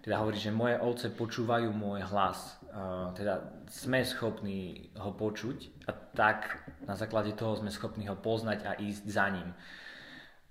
Teda 0.00 0.20
hovorí, 0.20 0.40
že 0.40 0.52
moje 0.52 0.76
ovce 0.80 1.12
počúvajú 1.12 1.72
môj 1.72 2.04
hlas. 2.08 2.60
Uh, 2.70 3.10
teda 3.16 3.40
sme 3.72 4.04
schopní 4.04 4.92
ho 5.00 5.10
počuť 5.16 5.88
a 5.88 5.92
tak 5.92 6.60
na 6.84 6.92
základe 6.92 7.32
toho 7.32 7.56
sme 7.56 7.72
schopní 7.72 8.04
ho 8.06 8.16
poznať 8.16 8.58
a 8.68 8.72
ísť 8.76 9.04
za 9.08 9.26
ním. 9.32 9.48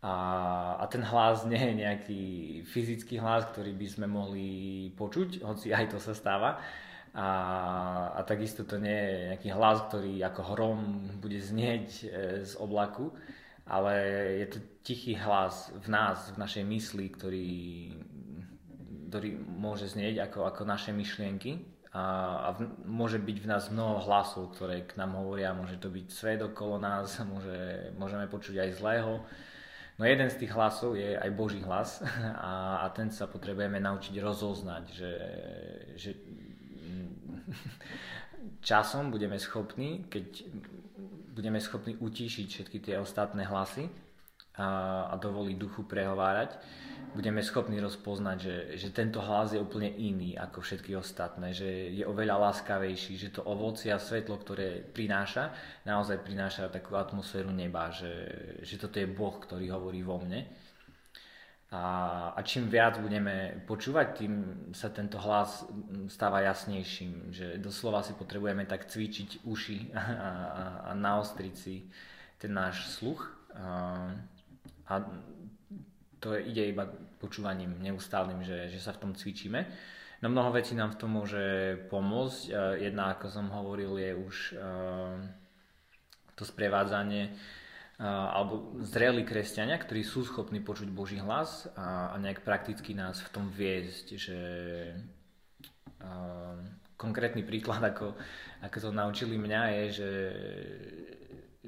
A, 0.05 0.13
a 0.77 0.85
ten 0.85 1.01
hlas 1.01 1.49
nie 1.49 1.57
je 1.57 1.73
nejaký 1.81 2.23
fyzický 2.69 3.17
hlas, 3.17 3.49
ktorý 3.49 3.73
by 3.73 3.87
sme 3.89 4.05
mohli 4.05 4.49
počuť, 4.93 5.41
hoci 5.41 5.73
aj 5.73 5.89
to 5.89 5.97
sa 5.97 6.13
stáva, 6.13 6.61
a, 7.15 7.27
a 8.13 8.19
takisto 8.27 8.67
to 8.67 8.77
nie 8.77 8.93
je 8.93 9.13
nejaký 9.31 9.49
hlas, 9.55 9.87
ktorý 9.87 10.19
ako 10.29 10.41
hrom 10.51 10.79
bude 11.23 11.39
znieť 11.41 11.87
e, 12.03 12.05
z 12.43 12.53
oblaku, 12.59 13.15
ale 13.65 13.95
je 14.45 14.47
to 14.51 14.57
tichý 14.83 15.17
hlas 15.17 15.73
v 15.73 15.87
nás, 15.89 16.29
v 16.35 16.37
našej 16.37 16.63
mysli, 16.67 17.09
ktorý, 17.09 17.55
ktorý 19.09 19.29
môže 19.41 19.89
znieť 19.89 20.27
ako, 20.29 20.45
ako 20.53 20.61
naše 20.67 20.91
myšlienky. 20.93 21.65
A, 21.95 22.03
a 22.45 22.49
v, 22.51 22.67
môže 22.83 23.17
byť 23.17 23.37
v 23.39 23.47
nás 23.47 23.71
mnoho 23.71 24.03
hlasov, 24.03 24.51
ktoré 24.51 24.83
k 24.83 24.99
nám 24.99 25.15
hovoria, 25.15 25.55
môže 25.55 25.79
to 25.79 25.87
byť 25.87 26.07
svet 26.11 26.43
okolo 26.43 26.77
nás, 26.83 27.15
môže, 27.23 27.95
môžeme 27.95 28.27
počuť 28.27 28.59
aj 28.59 28.69
zlého. 28.75 29.23
No 29.95 30.03
jeden 30.03 30.27
z 30.27 30.43
tých 30.43 30.51
hlasov 30.51 30.99
je 30.99 31.15
aj 31.15 31.29
Boží 31.31 31.63
hlas 31.63 32.03
a, 32.51 32.83
a 32.83 32.85
ten 32.91 33.11
sa 33.11 33.31
potrebujeme 33.31 33.79
naučiť 33.79 34.15
rozoznať, 34.19 34.83
že, 34.91 35.13
že 35.95 36.11
časom 38.69 39.11
budeme 39.11 39.39
schopní, 39.39 40.05
keď 40.11 40.25
budeme 41.35 41.59
schopní 41.59 41.95
utíšiť 41.99 42.47
všetky 42.47 42.77
tie 42.79 42.95
ostatné 42.99 43.43
hlasy 43.47 44.04
a, 44.57 44.67
a 45.11 45.15
dovoliť 45.19 45.55
duchu 45.55 45.83
prehovárať, 45.83 46.55
budeme 47.15 47.39
schopní 47.39 47.79
rozpoznať, 47.79 48.37
že, 48.39 48.55
že 48.75 48.89
tento 48.91 49.23
hlas 49.23 49.55
je 49.55 49.59
úplne 49.59 49.87
iný 49.87 50.35
ako 50.35 50.59
všetky 50.63 50.95
ostatné, 50.95 51.55
že 51.55 51.67
je 51.95 52.03
oveľa 52.03 52.51
láskavejší, 52.51 53.15
že 53.15 53.35
to 53.35 53.43
ovocie 53.43 53.91
a 53.91 53.99
svetlo, 53.99 54.35
ktoré 54.39 54.83
prináša, 54.83 55.55
naozaj 55.87 56.23
prináša 56.23 56.67
takú 56.67 56.99
atmosféru 56.99 57.51
neba, 57.51 57.91
že, 57.91 58.11
že 58.63 58.75
toto 58.75 58.99
je 58.99 59.07
Boh, 59.07 59.35
ktorý 59.39 59.71
hovorí 59.71 60.03
vo 60.03 60.19
mne 60.19 60.43
a, 61.75 61.83
a 62.37 62.39
čím 62.45 62.69
viac 62.69 63.01
budeme 63.01 63.65
počúvať, 63.67 64.07
tým 64.15 64.33
sa 64.71 64.93
tento 64.93 65.19
hlas 65.19 65.67
stáva 66.07 66.39
jasnejším, 66.45 67.35
že 67.35 67.57
doslova 67.59 67.99
si 67.99 68.13
potrebujeme 68.13 68.63
tak 68.63 68.87
cvičiť 68.87 69.43
uši 69.43 69.79
a, 69.97 69.99
a, 69.99 70.63
a 70.87 70.91
naostriť 70.93 71.53
si 71.57 71.89
ten 72.37 72.55
náš 72.55 72.95
sluch. 72.95 73.27
A, 73.57 74.13
a 74.89 74.93
to 76.19 76.37
ide 76.37 76.73
iba 76.73 76.89
počúvaním 77.21 77.77
neustálnym, 77.81 78.41
že, 78.41 78.69
že 78.69 78.79
sa 78.81 78.93
v 78.93 79.01
tom 79.01 79.11
cvičíme. 79.13 79.65
No 80.23 80.31
mnoho 80.31 80.55
vecí 80.55 80.73
nám 80.73 80.95
v 80.95 80.99
tom 81.01 81.11
môže 81.13 81.77
pomôcť. 81.91 82.41
Jedna, 82.81 83.13
ako 83.13 83.25
som 83.29 83.51
hovoril, 83.51 83.93
je 83.99 84.11
už 84.15 84.35
to 86.33 86.43
sprevádzanie 86.47 87.35
alebo 87.99 88.75
zrelí 88.83 89.23
kresťania, 89.23 89.79
ktorí 89.79 90.03
sú 90.03 90.27
schopní 90.27 90.59
počuť 90.59 90.91
Boží 90.91 91.15
hlas 91.15 91.71
a, 91.79 92.11
a 92.11 92.15
nejak 92.19 92.43
prakticky 92.43 92.91
nás 92.91 93.23
v 93.23 93.31
tom 93.31 93.47
viesť, 93.47 94.19
že 94.19 94.39
a, 96.03 96.59
konkrétny 96.99 97.47
príklad, 97.47 97.79
ako, 97.79 98.19
ako 98.67 98.77
to 98.83 98.89
naučili 98.91 99.39
mňa, 99.39 99.61
je, 99.71 99.83
že, 99.95 100.13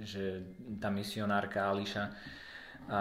že 0.03 0.23
tá 0.83 0.91
misionárka 0.91 1.63
Ališa 1.63 2.11
a 2.87 2.99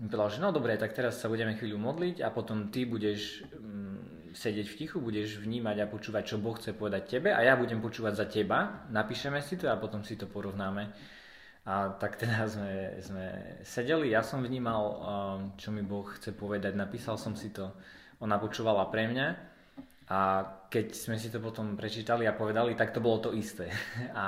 mi 0.00 0.08
povedala, 0.08 0.32
že 0.32 0.40
no 0.40 0.48
dobre, 0.56 0.72
tak 0.80 0.96
teraz 0.96 1.20
sa 1.20 1.28
budeme 1.28 1.52
chvíľu 1.52 1.76
modliť 1.76 2.24
a 2.24 2.32
potom 2.32 2.72
ty 2.72 2.88
budeš 2.88 3.44
mm, 3.52 4.32
sedieť 4.32 4.66
v 4.72 4.78
tichu, 4.80 4.96
budeš 5.04 5.36
vnímať 5.36 5.84
a 5.84 5.90
počúvať, 5.92 6.32
čo 6.32 6.40
Boh 6.40 6.56
chce 6.56 6.72
povedať 6.72 7.20
tebe 7.20 7.28
a 7.28 7.44
ja 7.44 7.52
budem 7.52 7.84
počúvať 7.84 8.14
za 8.16 8.24
teba, 8.24 8.88
napíšeme 8.88 9.44
si 9.44 9.60
to 9.60 9.68
a 9.68 9.76
potom 9.76 10.00
si 10.00 10.16
to 10.16 10.24
porovnáme. 10.24 10.88
A 11.68 11.92
tak 12.00 12.16
teda 12.16 12.48
sme, 12.56 12.96
sme 13.04 13.24
sedeli, 13.60 14.16
ja 14.16 14.24
som 14.24 14.40
vnímal, 14.40 14.82
um, 14.82 14.96
čo 15.60 15.68
mi 15.68 15.84
Boh 15.84 16.08
chce 16.08 16.32
povedať, 16.32 16.72
napísal 16.72 17.20
som 17.20 17.36
si 17.36 17.52
to, 17.52 17.68
ona 18.24 18.40
počúvala 18.40 18.88
pre 18.88 19.12
mňa 19.12 19.51
a 20.12 20.44
keď 20.68 20.92
sme 20.92 21.16
si 21.16 21.32
to 21.32 21.40
potom 21.40 21.72
prečítali 21.72 22.28
a 22.28 22.36
povedali, 22.36 22.76
tak 22.76 22.92
to 22.92 23.00
bolo 23.00 23.16
to 23.24 23.30
isté. 23.32 23.72
A, 24.12 24.26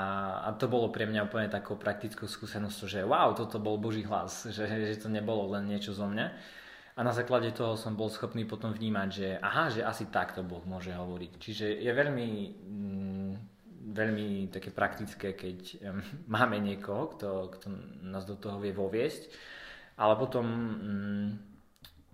a 0.49 0.57
to 0.57 0.65
bolo 0.65 0.89
pre 0.89 1.05
mňa 1.05 1.29
úplne 1.29 1.53
takou 1.53 1.77
praktickou 1.77 2.25
skúsenosťou, 2.25 2.89
že 2.89 3.01
wow, 3.05 3.37
toto 3.37 3.61
bol 3.61 3.77
Boží 3.77 4.01
hlas, 4.01 4.49
že, 4.57 4.65
že 4.65 4.97
to 4.97 5.13
nebolo 5.13 5.53
len 5.53 5.69
niečo 5.69 5.93
zo 5.93 6.09
mňa. 6.09 6.27
A 6.95 7.01
na 7.03 7.13
základe 7.13 7.51
toho 7.53 7.77
som 7.77 7.99
bol 7.99 8.09
schopný 8.09 8.49
potom 8.49 8.71
vnímať, 8.73 9.09
že 9.11 9.29
aha, 9.43 9.69
že 9.69 9.85
asi 9.85 10.09
takto 10.09 10.47
Boh 10.47 10.63
môže 10.65 10.95
hovoriť. 10.95 11.33
Čiže 11.43 11.67
je 11.83 11.91
veľmi 11.91 12.29
mm, 12.65 13.33
veľmi 13.93 14.49
také 14.49 14.73
praktické, 14.73 15.37
keď 15.37 15.59
um, 15.85 16.01
máme 16.35 16.57
niekoho, 16.65 17.13
kto, 17.13 17.29
kto 17.61 17.67
nás 18.09 18.25
do 18.25 18.41
toho 18.41 18.57
vie 18.57 18.73
voviesť. 18.73 19.29
Ale 20.01 20.17
potom 20.17 20.47
um, 20.49 21.29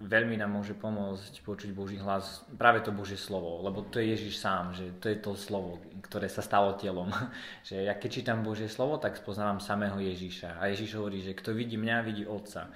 veľmi 0.00 0.40
nám 0.40 0.56
môže 0.56 0.72
pomôcť 0.72 1.44
počuť 1.44 1.70
Boží 1.76 2.00
hlas 2.00 2.40
práve 2.56 2.80
to 2.80 2.88
Božie 2.88 3.20
slovo, 3.20 3.60
lebo 3.60 3.84
to 3.84 4.00
je 4.00 4.16
Ježiš 4.16 4.40
sám, 4.40 4.72
že 4.72 4.96
to 4.96 5.12
je 5.12 5.18
to 5.20 5.36
slovo, 5.36 5.76
ktoré 6.00 6.24
sa 6.32 6.40
stalo 6.40 6.72
telom. 6.80 7.12
že 7.68 7.84
ja 7.84 7.92
keď 7.92 8.10
čítam 8.10 8.40
Božie 8.40 8.72
slovo, 8.72 8.96
tak 8.96 9.20
spoznávam 9.20 9.60
samého 9.60 10.00
Ježiša. 10.00 10.56
A 10.56 10.72
Ježiš 10.72 10.96
hovorí, 10.96 11.20
že 11.20 11.36
kto 11.36 11.52
vidí 11.52 11.76
mňa, 11.76 11.96
vidí 12.00 12.24
Otca. 12.24 12.72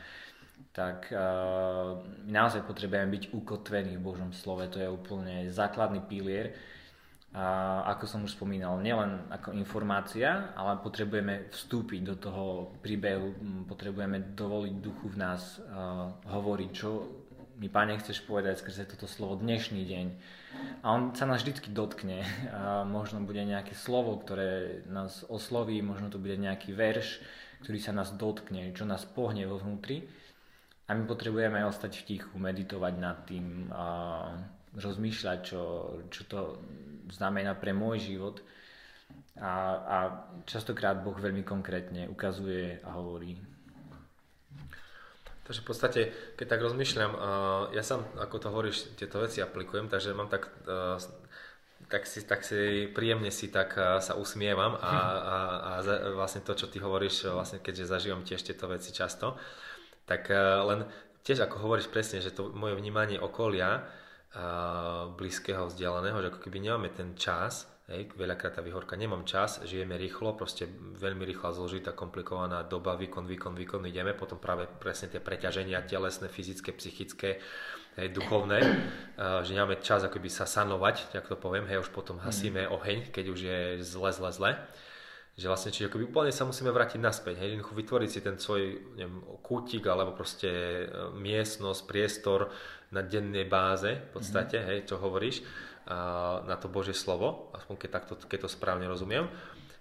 Tak 0.75 1.11
uh, 1.15 2.03
naozaj 2.29 2.67
potrebujeme 2.67 3.11
byť 3.11 3.25
ukotvení 3.33 3.95
v 3.97 4.05
Božom 4.05 4.31
slove, 4.35 4.67
to 4.69 4.83
je 4.83 4.91
úplne 4.91 5.49
základný 5.49 6.03
pilier. 6.05 6.55
A 7.35 7.83
ako 7.91 8.05
som 8.07 8.21
už 8.23 8.39
spomínal, 8.39 8.79
nielen 8.79 9.27
ako 9.27 9.59
informácia, 9.59 10.55
ale 10.55 10.79
potrebujeme 10.79 11.51
vstúpiť 11.51 12.01
do 12.07 12.15
toho 12.15 12.45
príbehu, 12.79 13.35
potrebujeme 13.67 14.39
dovoliť 14.39 14.75
duchu 14.79 15.11
v 15.11 15.19
nás 15.19 15.59
uh, 15.59 16.15
hovoriť, 16.31 16.71
čo 16.71 17.03
mi 17.59 17.67
Pane 17.71 17.99
chceš 17.99 18.23
povedať 18.23 18.63
skrze 18.63 18.87
toto 18.87 19.11
slovo 19.11 19.39
dnešný 19.39 19.83
deň. 19.83 20.07
A 20.83 20.95
on 20.95 21.15
sa 21.15 21.27
nás 21.27 21.43
vždy 21.43 21.75
dotkne. 21.75 22.23
A 22.51 22.83
možno 22.87 23.23
bude 23.23 23.43
nejaké 23.43 23.75
slovo, 23.79 24.19
ktoré 24.19 24.83
nás 24.91 25.27
osloví, 25.27 25.79
možno 25.83 26.11
to 26.11 26.19
bude 26.19 26.39
nejaký 26.39 26.75
verš, 26.75 27.19
ktorý 27.63 27.79
sa 27.79 27.95
nás 27.95 28.15
dotkne, 28.15 28.75
čo 28.75 28.87
nás 28.87 29.07
pohne 29.07 29.47
vo 29.47 29.59
vnútri. 29.59 30.07
A 30.87 30.93
my 30.93 31.03
potrebujeme 31.09 31.65
ostať 31.65 32.05
v 32.05 32.07
tichu, 32.15 32.35
meditovať 32.37 32.95
nad 32.99 33.25
tým 33.25 33.71
a 33.73 33.87
rozmýšľať, 34.75 35.39
čo, 35.47 35.63
čo 36.11 36.23
to 36.27 36.41
znamená 37.11 37.57
pre 37.57 37.73
môj 37.77 38.01
život. 38.01 38.41
A, 39.37 39.53
a 39.85 39.97
častokrát 40.47 40.97
Boh 41.03 41.15
veľmi 41.15 41.43
konkrétne 41.43 42.09
ukazuje 42.09 42.81
a 42.87 42.95
hovorí. 42.97 43.37
Takže 45.45 45.61
v 45.61 45.69
podstate, 45.69 46.01
keď 46.41 46.47
tak 46.57 46.65
rozmýšľam, 46.65 47.13
ja 47.77 47.83
sám, 47.85 48.01
ako 48.17 48.37
to 48.41 48.49
hovoríš, 48.49 48.97
tieto 48.97 49.21
veci 49.21 49.45
aplikujem, 49.45 49.93
takže 49.93 50.17
mám 50.17 50.33
tak, 50.33 50.49
tak 51.93 52.09
si, 52.09 52.25
tak 52.25 52.41
si 52.49 52.89
príjemne 52.89 53.29
si 53.29 53.53
tak 53.53 53.77
sa 53.77 54.17
usmievam 54.17 54.73
a, 54.81 54.89
a, 54.89 55.37
a 55.61 55.73
vlastne 56.17 56.41
to, 56.41 56.57
čo 56.57 56.73
ty 56.73 56.81
hovoríš, 56.81 57.29
vlastne 57.29 57.61
keďže 57.61 57.93
zažívam 57.93 58.25
tiež 58.25 58.41
tieto 58.41 58.73
veci 58.73 58.89
často, 58.89 59.37
tak 60.09 60.33
len 60.65 60.89
tiež 61.29 61.45
ako 61.45 61.61
hovoríš 61.61 61.93
presne, 61.93 62.25
že 62.25 62.33
to 62.33 62.49
moje 62.49 62.81
vnímanie 62.81 63.21
okolia, 63.21 63.85
blízkeho, 65.15 65.71
vzdialeného, 65.71 66.19
že 66.19 66.29
ako 66.35 66.41
keby 66.43 66.59
nemáme 66.59 66.91
ten 66.91 67.15
čas, 67.15 67.71
hej, 67.93 68.09
veľakrát 68.17 68.57
tá 68.57 68.63
vyhorka, 68.65 68.97
nemám 68.97 69.29
čas, 69.29 69.61
žijeme 69.63 70.01
rýchlo, 70.01 70.33
proste 70.35 70.67
veľmi 70.99 71.23
rýchla, 71.29 71.53
zložitá, 71.53 71.93
komplikovaná 71.93 72.65
doba, 72.65 72.97
výkon, 72.97 73.29
výkon, 73.29 73.55
výkon, 73.55 73.85
ideme, 73.87 74.17
potom 74.17 74.41
práve 74.41 74.65
presne 74.81 75.13
tie 75.13 75.21
preťaženia 75.21 75.85
telesné, 75.85 76.33
fyzické, 76.33 76.73
psychické, 76.73 77.39
hej, 78.01 78.09
duchovné, 78.11 78.59
že 79.45 79.53
nemáme 79.53 79.79
čas 79.85 80.03
akoby 80.03 80.33
sa 80.33 80.49
sanovať, 80.49 81.13
tak 81.13 81.29
to 81.29 81.37
poviem, 81.37 81.69
hej, 81.69 81.85
už 81.85 81.93
potom 81.93 82.19
hasíme 82.19 82.65
mm. 82.67 82.73
oheň, 82.73 82.99
keď 83.13 83.25
už 83.29 83.41
je 83.41 83.59
zle, 83.85 84.11
zle, 84.11 84.31
zle. 84.33 84.53
Že 85.35 85.51
vlastne, 85.51 85.75
čiže 85.75 85.91
akoby 85.91 86.15
úplne 86.15 86.31
sa 86.31 86.47
musíme 86.47 86.71
vrátiť 86.71 87.03
naspäť, 87.03 87.43
hej, 87.43 87.59
jednoducho 87.59 87.75
vytvoriť 87.75 88.11
si 88.11 88.21
ten 88.23 88.39
svoj 88.39 88.95
neviem, 88.95 89.19
kútik 89.43 89.83
alebo 89.91 90.15
proste 90.15 90.47
e, 90.47 91.11
miestnosť, 91.11 91.91
priestor, 91.91 92.55
na 92.95 93.03
dennej 93.03 93.51
báze, 93.51 93.91
v 93.91 94.11
podstate, 94.15 94.63
mm-hmm. 94.63 94.71
hej, 94.71 94.79
čo 94.87 95.03
hovoríš, 95.03 95.43
a, 95.91 96.41
na 96.47 96.55
to 96.55 96.71
Božie 96.71 96.95
slovo, 96.95 97.51
aspoň 97.53 97.75
keď, 97.75 97.91
takto, 97.91 98.13
keď 98.15 98.47
to 98.47 98.55
správne 98.55 98.87
rozumiem. 98.87 99.27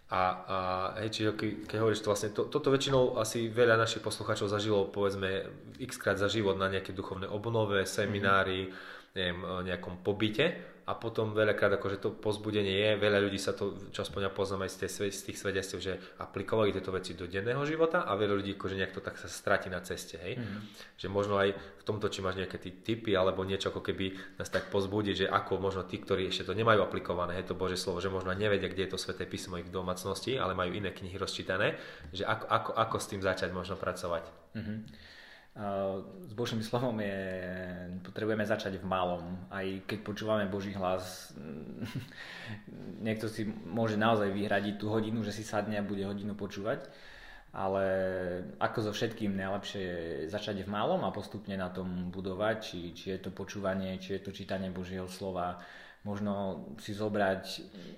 A, 0.10 0.22
a 0.22 0.58
hej, 1.06 1.10
čiže 1.14 1.30
keď, 1.38 1.50
keď 1.70 1.78
hovoríš 1.78 2.02
to 2.02 2.10
vlastne, 2.10 2.30
to, 2.34 2.50
toto 2.50 2.74
väčšinou 2.74 3.22
asi 3.22 3.48
veľa 3.54 3.78
našich 3.78 4.02
poslucháčov 4.02 4.50
zažilo, 4.50 4.90
povedzme, 4.90 5.46
x 5.78 6.02
krát 6.02 6.18
za 6.18 6.28
život 6.28 6.58
na 6.58 6.68
nejaké 6.74 6.92
duchovné 6.92 7.30
obnove, 7.30 7.86
seminári, 7.86 8.68
mm-hmm. 8.68 9.14
neviem, 9.14 9.40
nejakom 9.70 10.02
pobyte 10.02 10.73
a 10.84 11.00
potom 11.00 11.32
veľakrát 11.32 11.80
akože 11.80 12.04
to 12.04 12.10
pozbudenie 12.12 12.76
je, 12.76 12.90
veľa 13.00 13.24
ľudí 13.24 13.40
sa 13.40 13.56
to, 13.56 13.88
čo 13.96 14.04
aspoň 14.04 14.28
ja 14.28 14.32
poznám 14.36 14.68
aj 14.68 14.72
z, 14.76 14.78
tej, 14.84 15.12
z 15.16 15.22
tých 15.32 15.38
svedectv, 15.40 15.78
že 15.80 15.94
aplikovali 16.20 16.76
tieto 16.76 16.92
veci 16.92 17.16
do 17.16 17.24
denného 17.24 17.64
života 17.64 18.04
a 18.04 18.12
veľa 18.20 18.44
ľudí 18.44 18.60
akože 18.60 18.76
nejak 18.76 18.92
to 18.92 19.00
tak 19.00 19.16
sa 19.16 19.32
stratí 19.32 19.72
na 19.72 19.80
ceste, 19.80 20.20
hej. 20.20 20.36
Mm-hmm. 20.36 20.62
Že 21.00 21.08
možno 21.08 21.40
aj 21.40 21.56
v 21.56 21.84
tomto, 21.88 22.12
či 22.12 22.20
máš 22.20 22.36
nejaké 22.36 22.60
tipy 22.60 23.16
alebo 23.16 23.48
niečo 23.48 23.72
ako 23.72 23.80
keby 23.80 24.36
nás 24.36 24.52
tak 24.52 24.68
pozbudiť, 24.68 25.16
že 25.24 25.26
ako 25.32 25.64
možno 25.64 25.88
tí, 25.88 26.04
ktorí 26.04 26.28
ešte 26.28 26.52
to 26.52 26.54
nemajú 26.58 26.84
aplikované, 26.84 27.40
hej, 27.40 27.48
to 27.48 27.56
Bože 27.56 27.80
slovo, 27.80 28.04
že 28.04 28.12
možno 28.12 28.36
nevedia, 28.36 28.68
kde 28.68 28.84
je 28.84 28.92
to 28.92 29.00
sveté 29.00 29.24
písmo 29.24 29.56
ich 29.56 29.72
domácnosti, 29.72 30.36
ale 30.36 30.52
majú 30.52 30.76
iné 30.76 30.92
knihy 30.92 31.16
rozčítané, 31.16 31.80
že 32.12 32.28
ako, 32.28 32.46
ako, 32.52 32.72
ako 32.76 32.96
s 33.00 33.08
tým 33.08 33.22
začať 33.24 33.56
možno 33.56 33.80
pracovať. 33.80 34.28
Mm-hmm. 34.60 35.13
S 35.54 36.34
Božím 36.34 36.66
slovom 36.66 36.98
je, 36.98 37.18
potrebujeme 38.02 38.42
začať 38.42 38.82
v 38.82 38.90
malom. 38.90 39.38
Aj 39.54 39.62
keď 39.86 40.00
počúvame 40.02 40.50
Boží 40.50 40.74
hlas, 40.74 41.30
niekto 43.06 43.30
si 43.30 43.46
môže 43.70 43.94
naozaj 43.94 44.34
vyhradiť 44.34 44.82
tú 44.82 44.90
hodinu, 44.90 45.22
že 45.22 45.30
si 45.30 45.46
sadne 45.46 45.78
a 45.78 45.86
bude 45.86 46.02
hodinu 46.10 46.34
počúvať. 46.34 46.90
Ale 47.54 47.86
ako 48.58 48.90
so 48.90 48.92
všetkým 48.98 49.38
najlepšie 49.38 49.82
je 50.26 50.32
začať 50.34 50.66
v 50.66 50.74
malom 50.74 51.06
a 51.06 51.14
postupne 51.14 51.54
na 51.54 51.70
tom 51.70 52.10
budovať, 52.10 52.56
či, 52.58 52.80
či 52.98 53.06
je 53.14 53.20
to 53.22 53.30
počúvanie, 53.30 54.02
či 54.02 54.18
je 54.18 54.26
to 54.26 54.34
čítanie 54.34 54.74
Božieho 54.74 55.06
slova, 55.06 55.62
možno 56.04 56.66
si 56.84 56.92
zobrať 56.92 57.44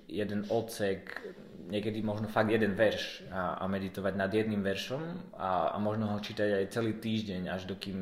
jeden 0.06 0.46
odsek, 0.48 1.22
niekedy 1.66 2.02
možno 2.02 2.30
fakt 2.30 2.50
jeden 2.50 2.78
verš 2.78 3.26
a, 3.30 3.58
a 3.58 3.64
meditovať 3.66 4.14
nad 4.14 4.30
jedným 4.30 4.62
veršom 4.62 5.34
a, 5.34 5.74
a 5.74 5.76
možno 5.82 6.14
ho 6.14 6.18
čítať 6.22 6.62
aj 6.62 6.70
celý 6.70 6.94
týždeň, 6.98 7.50
až 7.50 7.66
dokým 7.66 7.98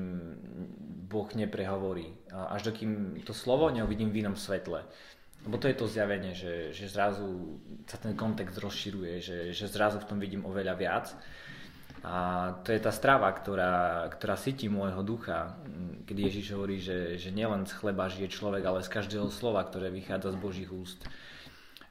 Boh 1.08 1.28
neprehovorí. 1.32 2.12
Až 2.32 2.74
dokým 2.74 3.22
to 3.24 3.32
slovo 3.32 3.70
neuvidím 3.72 4.12
v 4.12 4.26
inom 4.26 4.36
svetle. 4.36 4.84
Lebo 5.44 5.60
to 5.60 5.68
je 5.68 5.76
to 5.76 5.86
zjavenie, 5.88 6.32
že, 6.32 6.72
že 6.72 6.88
zrazu 6.88 7.60
sa 7.84 8.00
ten 8.00 8.16
kontext 8.16 8.56
rozširuje, 8.56 9.20
že, 9.20 9.38
že 9.52 9.68
zrazu 9.68 10.00
v 10.00 10.08
tom 10.08 10.16
vidím 10.16 10.48
oveľa 10.48 10.74
viac. 10.74 11.06
A 12.04 12.52
to 12.60 12.76
je 12.76 12.84
tá 12.84 12.92
strava, 12.92 13.32
ktorá, 13.32 14.04
ktorá 14.12 14.36
sytí 14.36 14.68
môjho 14.68 15.00
ducha, 15.00 15.56
keď 16.04 16.16
Ježiš 16.28 16.52
hovorí, 16.52 16.76
že, 16.76 17.16
že 17.16 17.32
nielen 17.32 17.64
z 17.64 17.72
chleba 17.80 18.12
žije 18.12 18.28
človek, 18.28 18.60
ale 18.60 18.84
z 18.84 18.92
každého 18.92 19.32
slova, 19.32 19.64
ktoré 19.64 19.88
vychádza 19.88 20.36
z 20.36 20.38
Božích 20.38 20.68
úst. 20.68 21.00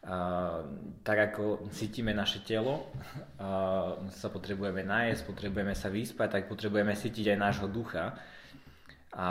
A, 0.06 0.62
tak 1.02 1.34
ako 1.34 1.65
cítime 1.73 2.13
naše 2.13 2.45
telo, 2.45 2.93
a, 3.41 3.97
sa 4.13 4.30
potrebujeme 4.30 4.86
nájsť, 4.86 5.26
potrebujeme 5.26 5.73
sa 5.73 5.89
vyspať, 5.89 6.30
tak 6.30 6.43
potrebujeme 6.45 6.93
cítiť 6.93 7.34
aj 7.34 7.38
nášho 7.41 7.65
ducha. 7.65 8.13
A 9.17 9.28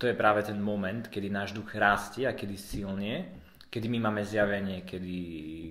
to 0.00 0.08
je 0.08 0.16
práve 0.16 0.40
ten 0.40 0.56
moment, 0.56 1.04
kedy 1.04 1.28
náš 1.28 1.52
duch 1.52 1.68
rastie 1.76 2.24
a 2.24 2.32
kedy 2.32 2.56
silnie 2.56 3.41
kedy 3.72 3.88
my 3.88 3.98
máme 4.04 4.20
zjavenie, 4.20 4.84
kedy, 4.84 5.18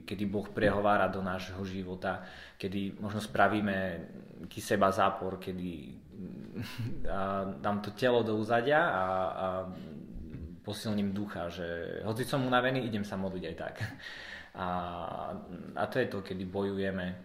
kedy 0.10 0.26
Boh 0.26 0.50
prehovára 0.50 1.06
do 1.06 1.22
nášho 1.22 1.62
života, 1.70 2.26
kedy 2.58 2.98
možno 2.98 3.22
spravíme 3.22 3.78
taký 4.42 4.58
seba 4.58 4.90
zápor, 4.90 5.38
kedy 5.38 6.02
a 7.06 7.46
dám 7.62 7.82
to 7.82 7.94
telo 7.94 8.26
do 8.26 8.38
úzadia 8.38 8.90
a, 8.90 9.06
a 9.30 9.48
posilním 10.66 11.14
ducha, 11.14 11.50
že 11.50 12.02
hoci 12.06 12.26
som 12.26 12.46
unavený, 12.46 12.86
idem 12.86 13.06
sa 13.06 13.18
modliť 13.18 13.44
aj 13.46 13.56
tak. 13.56 13.76
A, 14.52 14.68
a 15.80 15.84
to 15.88 15.96
je 16.02 16.08
to, 16.12 16.20
kedy 16.26 16.44
bojujeme 16.44 17.06
a, 17.06 17.16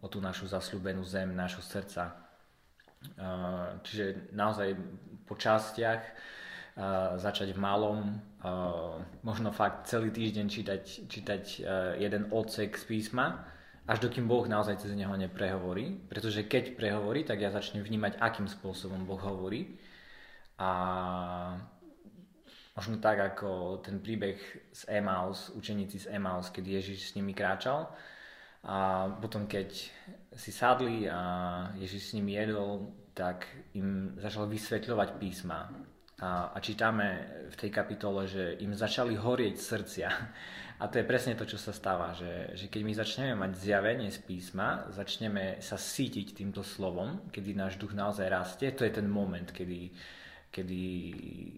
o 0.00 0.06
tú 0.08 0.22
našu 0.22 0.48
zasľúbenú 0.48 1.04
zem, 1.04 1.34
nášho 1.36 1.60
srdca. 1.60 2.16
A, 3.20 3.28
čiže 3.84 4.32
naozaj 4.32 4.74
po 5.28 5.36
častiach 5.36 6.02
začať 7.16 7.54
v 7.54 7.62
malom, 7.62 7.98
možno 9.22 9.54
fakt 9.54 9.86
celý 9.86 10.10
týždeň 10.10 10.46
čítať, 10.50 10.82
čítať 11.06 11.42
jeden 12.02 12.34
odsek 12.34 12.74
z 12.74 12.84
písma, 12.84 13.46
až 13.84 14.00
dokým 14.00 14.26
Boh 14.26 14.42
naozaj 14.48 14.80
cez 14.80 14.96
neho 14.96 15.12
neprehovorí. 15.14 16.08
Pretože 16.08 16.48
keď 16.48 16.74
prehovorí, 16.74 17.22
tak 17.22 17.44
ja 17.44 17.54
začnem 17.54 17.84
vnímať, 17.84 18.16
akým 18.18 18.48
spôsobom 18.48 19.04
Boh 19.06 19.20
hovorí. 19.20 19.76
A 20.58 20.70
možno 22.74 22.98
tak 22.98 23.20
ako 23.22 23.78
ten 23.84 24.00
príbeh 24.00 24.40
z 24.72 24.82
Emaus, 24.88 25.52
učeníci 25.54 26.08
z 26.08 26.16
Emaus, 26.16 26.50
keď 26.50 26.80
Ježiš 26.80 27.12
s 27.12 27.14
nimi 27.14 27.36
kráčal. 27.36 27.92
A 28.64 29.06
potom 29.20 29.44
keď 29.44 29.68
si 30.32 30.50
sadli 30.50 31.04
a 31.04 31.20
Ježiš 31.76 32.10
s 32.10 32.14
nimi 32.16 32.34
jedol, 32.34 32.88
tak 33.12 33.46
im 33.76 34.16
začal 34.18 34.48
vysvetľovať 34.50 35.22
písma 35.22 35.70
a, 36.22 36.54
a 36.54 36.58
čítame 36.62 37.26
v 37.50 37.56
tej 37.58 37.70
kapitole, 37.74 38.30
že 38.30 38.54
im 38.62 38.70
začali 38.70 39.18
horieť 39.18 39.56
srdcia. 39.58 40.08
A 40.78 40.90
to 40.90 40.98
je 40.98 41.06
presne 41.06 41.34
to, 41.34 41.46
čo 41.46 41.58
sa 41.58 41.74
stáva, 41.74 42.14
že, 42.14 42.54
že 42.54 42.66
keď 42.70 42.82
my 42.82 42.92
začneme 42.94 43.34
mať 43.34 43.52
zjavenie 43.58 44.10
z 44.10 44.18
písma, 44.22 44.86
začneme 44.90 45.58
sa 45.58 45.78
sítiť 45.78 46.34
týmto 46.34 46.62
slovom, 46.62 47.30
kedy 47.30 47.54
náš 47.54 47.78
duch 47.78 47.94
naozaj 47.94 48.26
rastie, 48.30 48.70
to 48.74 48.86
je 48.86 48.94
ten 48.94 49.06
moment, 49.06 49.46
kedy, 49.50 49.90
kedy 50.50 50.82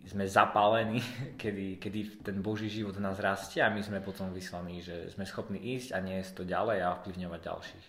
sme 0.08 0.24
zapálení, 0.24 1.00
kedy, 1.42 1.76
kedy 1.76 2.00
ten 2.24 2.40
Boží 2.40 2.72
život 2.72 2.96
v 2.96 3.04
nás 3.04 3.20
rastie 3.20 3.60
a 3.60 3.72
my 3.72 3.80
sme 3.84 4.04
potom 4.04 4.32
vyslaní, 4.32 4.80
že 4.80 5.12
sme 5.12 5.28
schopní 5.28 5.60
ísť 5.76 5.96
a 5.96 6.00
niesť 6.00 6.32
to 6.36 6.42
ďalej 6.48 6.78
a 6.84 6.96
vplyvňovať 7.00 7.40
ďalších. 7.40 7.86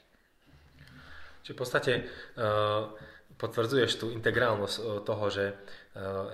Čiže 1.48 1.56
v 1.56 1.60
podstate 1.60 1.92
uh 2.36 3.16
potvrdzuješ 3.38 3.92
tú 4.02 4.06
integrálnosť 4.12 4.76
e, 4.78 4.82
toho, 5.06 5.26
že 5.30 5.46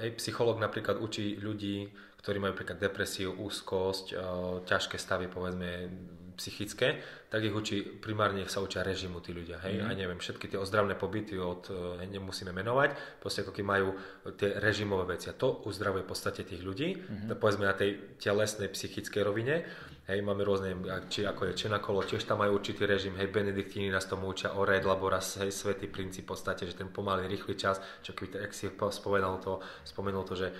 hej, 0.03 0.11
psychológ 0.19 0.59
napríklad 0.59 0.99
učí 0.99 1.39
ľudí, 1.39 1.87
ktorí 2.19 2.39
majú 2.39 2.55
napríklad 2.55 2.79
depresiu, 2.79 3.35
úzkosť, 3.35 4.15
ťažké 4.63 4.95
stavy, 4.95 5.27
povedzme, 5.27 5.91
psychické, 6.35 7.01
tak 7.33 7.41
ich 7.41 7.55
učí, 7.55 7.81
primárne 7.81 8.45
sa 8.45 8.61
učia 8.61 8.85
režimu 8.85 9.17
tí 9.17 9.33
ľudia, 9.33 9.57
hej, 9.65 9.81
mm. 9.81 9.85
a 9.85 9.89
neviem, 9.97 10.21
všetky 10.21 10.53
tie 10.53 10.61
ozdravné 10.61 10.93
pobyty 10.93 11.33
od, 11.41 11.65
hej, 11.97 12.07
nemusíme 12.13 12.53
menovať, 12.53 13.17
proste 13.17 13.41
ako 13.41 13.51
keď 13.57 13.65
majú 13.65 13.89
tie 14.37 14.61
režimové 14.61 15.17
veci 15.17 15.33
a 15.33 15.37
to 15.37 15.65
uzdravuje 15.65 16.05
v 16.05 16.09
podstate 16.13 16.45
tých 16.45 16.61
ľudí, 16.61 16.93
mm. 16.93 17.27
to 17.29 17.35
povedzme 17.37 17.65
na 17.65 17.73
tej 17.73 18.21
telesnej, 18.21 18.69
psychickej 18.69 19.21
rovine, 19.25 19.65
hej, 20.05 20.19
máme 20.21 20.45
rôzne, 20.45 20.77
či 21.09 21.25
ako 21.25 21.49
je 21.49 21.57
Čenakolo, 21.57 22.05
tiež 22.05 22.27
tam 22.27 22.45
majú 22.45 22.61
určitý 22.61 22.85
režim, 22.85 23.17
hej, 23.17 23.33
Benediktíny 23.33 23.89
nás 23.89 24.05
tomu 24.05 24.29
učia, 24.29 24.53
Ored, 24.53 24.85
Laboras, 24.85 25.41
hej, 25.41 25.49
svetý 25.49 25.89
princíp 25.89 26.29
v 26.29 26.37
podstate, 26.37 26.69
že 26.69 26.77
ten 26.77 26.93
pomalý, 26.93 27.25
rýchly 27.25 27.57
čas, 27.57 27.81
čo 28.05 28.13
keď 28.13 28.45
si 28.53 28.69
spomenul 28.69 29.41
to, 29.41 29.57
spomenul 29.87 30.21
to, 30.21 30.37
že 30.37 30.53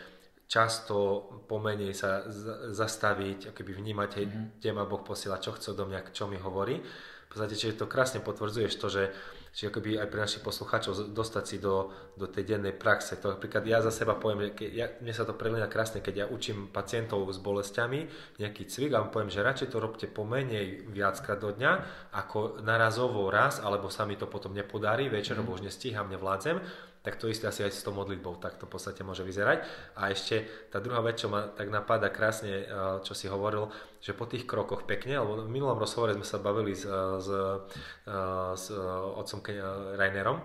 často 0.54 1.26
pomenej 1.50 1.98
sa 1.98 2.22
zastaviť, 2.70 3.58
keby 3.58 3.72
vnímať, 3.74 4.10
hej, 4.22 4.26
mm-hmm. 4.30 4.46
kde 4.62 4.70
ma 4.70 4.86
Boh 4.86 5.02
posiela, 5.02 5.42
čo 5.42 5.58
chce 5.58 5.74
do 5.74 5.90
mňa, 5.90 6.14
čo 6.14 6.30
mi 6.30 6.38
hovorí. 6.38 6.78
V 6.78 7.28
podstate, 7.34 7.58
čiže 7.58 7.82
to 7.82 7.90
krásne 7.90 8.22
potvrdzuješ 8.22 8.74
to, 8.78 8.88
že 8.94 9.04
čiže 9.54 9.70
akoby 9.70 10.02
aj 10.02 10.10
pre 10.10 10.22
našich 10.26 10.42
poslucháčov 10.46 11.14
dostať 11.14 11.44
si 11.46 11.58
do, 11.62 11.90
do 12.18 12.26
tej 12.26 12.58
dennej 12.58 12.74
praxe. 12.74 13.18
To 13.22 13.38
napríklad 13.38 13.66
ja 13.66 13.82
za 13.86 13.94
seba 13.94 14.18
poviem, 14.18 14.50
že 14.50 14.66
keď 14.66 14.70
ja, 14.74 14.88
mne 14.98 15.14
sa 15.14 15.26
to 15.30 15.38
prelína 15.38 15.70
krásne, 15.70 16.02
keď 16.02 16.14
ja 16.14 16.30
učím 16.30 16.74
pacientov 16.74 17.26
s 17.30 17.38
bolestiami 17.38 18.10
nejaký 18.42 18.66
cvik 18.66 18.94
a 18.98 19.06
poviem, 19.10 19.30
že 19.30 19.46
radšej 19.46 19.70
to 19.70 19.78
robte 19.78 20.06
pomenej 20.10 20.90
viackrát 20.90 21.38
do 21.38 21.54
dňa, 21.54 21.72
ako 22.18 22.66
narazovo 22.66 23.30
raz, 23.30 23.62
alebo 23.62 23.94
sa 23.94 24.10
mi 24.10 24.18
to 24.18 24.26
potom 24.26 24.58
nepodarí, 24.58 25.10
večer, 25.10 25.38
mm. 25.38 25.46
už 25.46 25.66
nestíham, 25.66 26.10
nevládzem 26.10 26.58
tak 27.04 27.20
to 27.20 27.28
isté 27.28 27.52
asi 27.52 27.68
aj 27.68 27.76
s 27.76 27.84
tou 27.84 27.92
modlitbou, 27.92 28.40
tak 28.40 28.56
to 28.56 28.64
v 28.64 28.80
podstate 28.80 29.04
môže 29.04 29.28
vyzerať. 29.28 29.68
A 30.00 30.08
ešte 30.08 30.48
tá 30.72 30.80
druhá 30.80 31.04
vec, 31.04 31.20
čo 31.20 31.28
ma 31.28 31.52
tak 31.52 31.68
napadá 31.68 32.08
krásne, 32.08 32.64
eh, 32.64 32.68
čo 33.04 33.12
si 33.12 33.28
hovoril, 33.28 33.68
že 34.00 34.16
po 34.16 34.24
tých 34.24 34.48
krokoch 34.48 34.88
pekne, 34.88 35.20
alebo 35.20 35.44
v 35.44 35.52
minulom 35.52 35.76
rozhovore 35.76 36.16
sme 36.16 36.24
sa 36.24 36.40
bavili 36.40 36.72
s, 36.72 36.88
eh, 36.88 36.96
s, 37.20 37.28
eh, 37.28 38.54
s 38.56 38.66
otcom 39.20 39.44
Rainerom, 40.00 40.40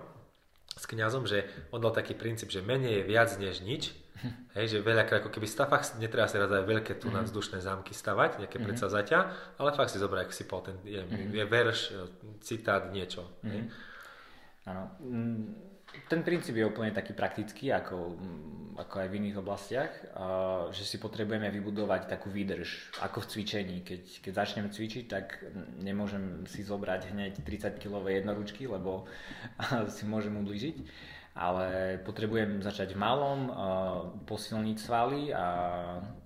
s 0.75 0.85
kňazom, 0.91 1.31
že 1.31 1.47
on 1.71 1.79
dal 1.79 1.95
taký 1.95 2.19
princíp, 2.19 2.51
že 2.51 2.59
menej 2.59 3.03
je 3.03 3.03
viac 3.07 3.31
než 3.39 3.63
nič, 3.63 3.95
Hej, 4.59 4.67
že 4.75 4.79
veľakrát, 4.83 5.23
ako 5.23 5.31
keby 5.31 5.47
stavách 5.47 5.95
netreba 6.03 6.27
si 6.27 6.43
raz 6.43 6.51
aj 6.51 6.67
veľké 6.67 6.99
tu 6.99 7.07
mm-hmm. 7.07 7.31
vzdušné 7.31 7.63
zámky 7.63 7.95
stavať, 7.95 8.43
nejaké 8.43 8.59
mm-hmm. 8.59 8.67
predsazatia, 8.67 9.31
ale 9.63 9.71
fakt 9.79 9.95
si 9.95 10.03
zobrať, 10.03 10.27
ak 10.27 10.35
si 10.35 10.43
po 10.43 10.59
ten, 10.59 10.75
je, 10.83 10.99
mm-hmm. 10.99 11.39
je 11.39 11.45
verš, 11.47 11.81
citát, 12.43 12.91
niečo. 12.91 13.31
Mm-hmm. 13.47 13.65
Áno. 14.67 14.85
Ten 16.07 16.23
princíp 16.23 16.55
je 16.55 16.69
úplne 16.69 16.95
taký 16.95 17.17
praktický, 17.17 17.75
ako, 17.75 18.15
ako 18.79 18.95
aj 19.03 19.09
v 19.11 19.17
iných 19.19 19.37
oblastiach, 19.43 19.93
že 20.71 20.85
si 20.87 21.03
potrebujeme 21.03 21.51
vybudovať 21.51 22.07
takú 22.07 22.31
výdrž, 22.31 23.01
ako 23.03 23.25
v 23.25 23.31
cvičení. 23.35 23.77
Keď, 23.83 24.23
keď 24.23 24.33
začnem 24.33 24.67
cvičiť, 24.71 25.05
tak 25.11 25.43
nemôžem 25.83 26.47
si 26.47 26.63
zobrať 26.63 27.11
hneď 27.11 27.43
30 27.43 27.83
kg 27.83 28.07
jednoručky, 28.07 28.71
lebo 28.71 29.11
si 29.95 30.07
môžem 30.07 30.39
ublížiť. 30.39 30.77
Ale 31.39 31.99
potrebujem 32.03 32.63
začať 32.67 32.95
v 32.95 33.03
malom, 33.03 33.41
posilniť 34.27 34.77
svaly 34.79 35.31
a, 35.31 35.47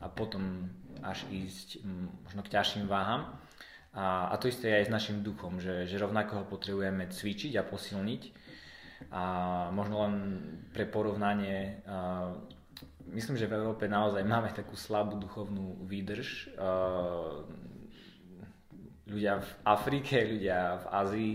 a 0.01 0.07
potom 0.09 0.73
až 1.05 1.29
ísť 1.29 1.85
možno 2.25 2.41
k 2.41 2.53
ťažším 2.57 2.89
váham. 2.89 3.29
A, 3.93 4.33
a 4.33 4.35
to 4.41 4.49
isté 4.49 4.73
je 4.73 4.79
aj 4.81 4.87
s 4.89 4.95
našim 4.95 5.21
duchom, 5.21 5.61
že, 5.61 5.85
že 5.85 6.01
rovnako 6.01 6.43
ho 6.43 6.45
potrebujeme 6.49 7.13
cvičiť 7.13 7.61
a 7.61 7.67
posilniť 7.69 8.23
a 9.13 9.23
možno 9.69 10.09
len 10.09 10.15
pre 10.73 10.89
porovnanie, 10.89 11.85
myslím, 13.13 13.37
že 13.37 13.45
v 13.45 13.61
Európe 13.61 13.85
naozaj 13.85 14.25
máme 14.25 14.49
takú 14.57 14.73
slabú 14.73 15.21
duchovnú 15.21 15.85
výdrž. 15.85 16.57
Ľudia 19.05 19.35
v 19.45 19.51
Afrike, 19.69 20.25
ľudia 20.25 20.81
v 20.81 20.87
Ázii 20.89 21.35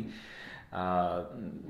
a 0.67 0.83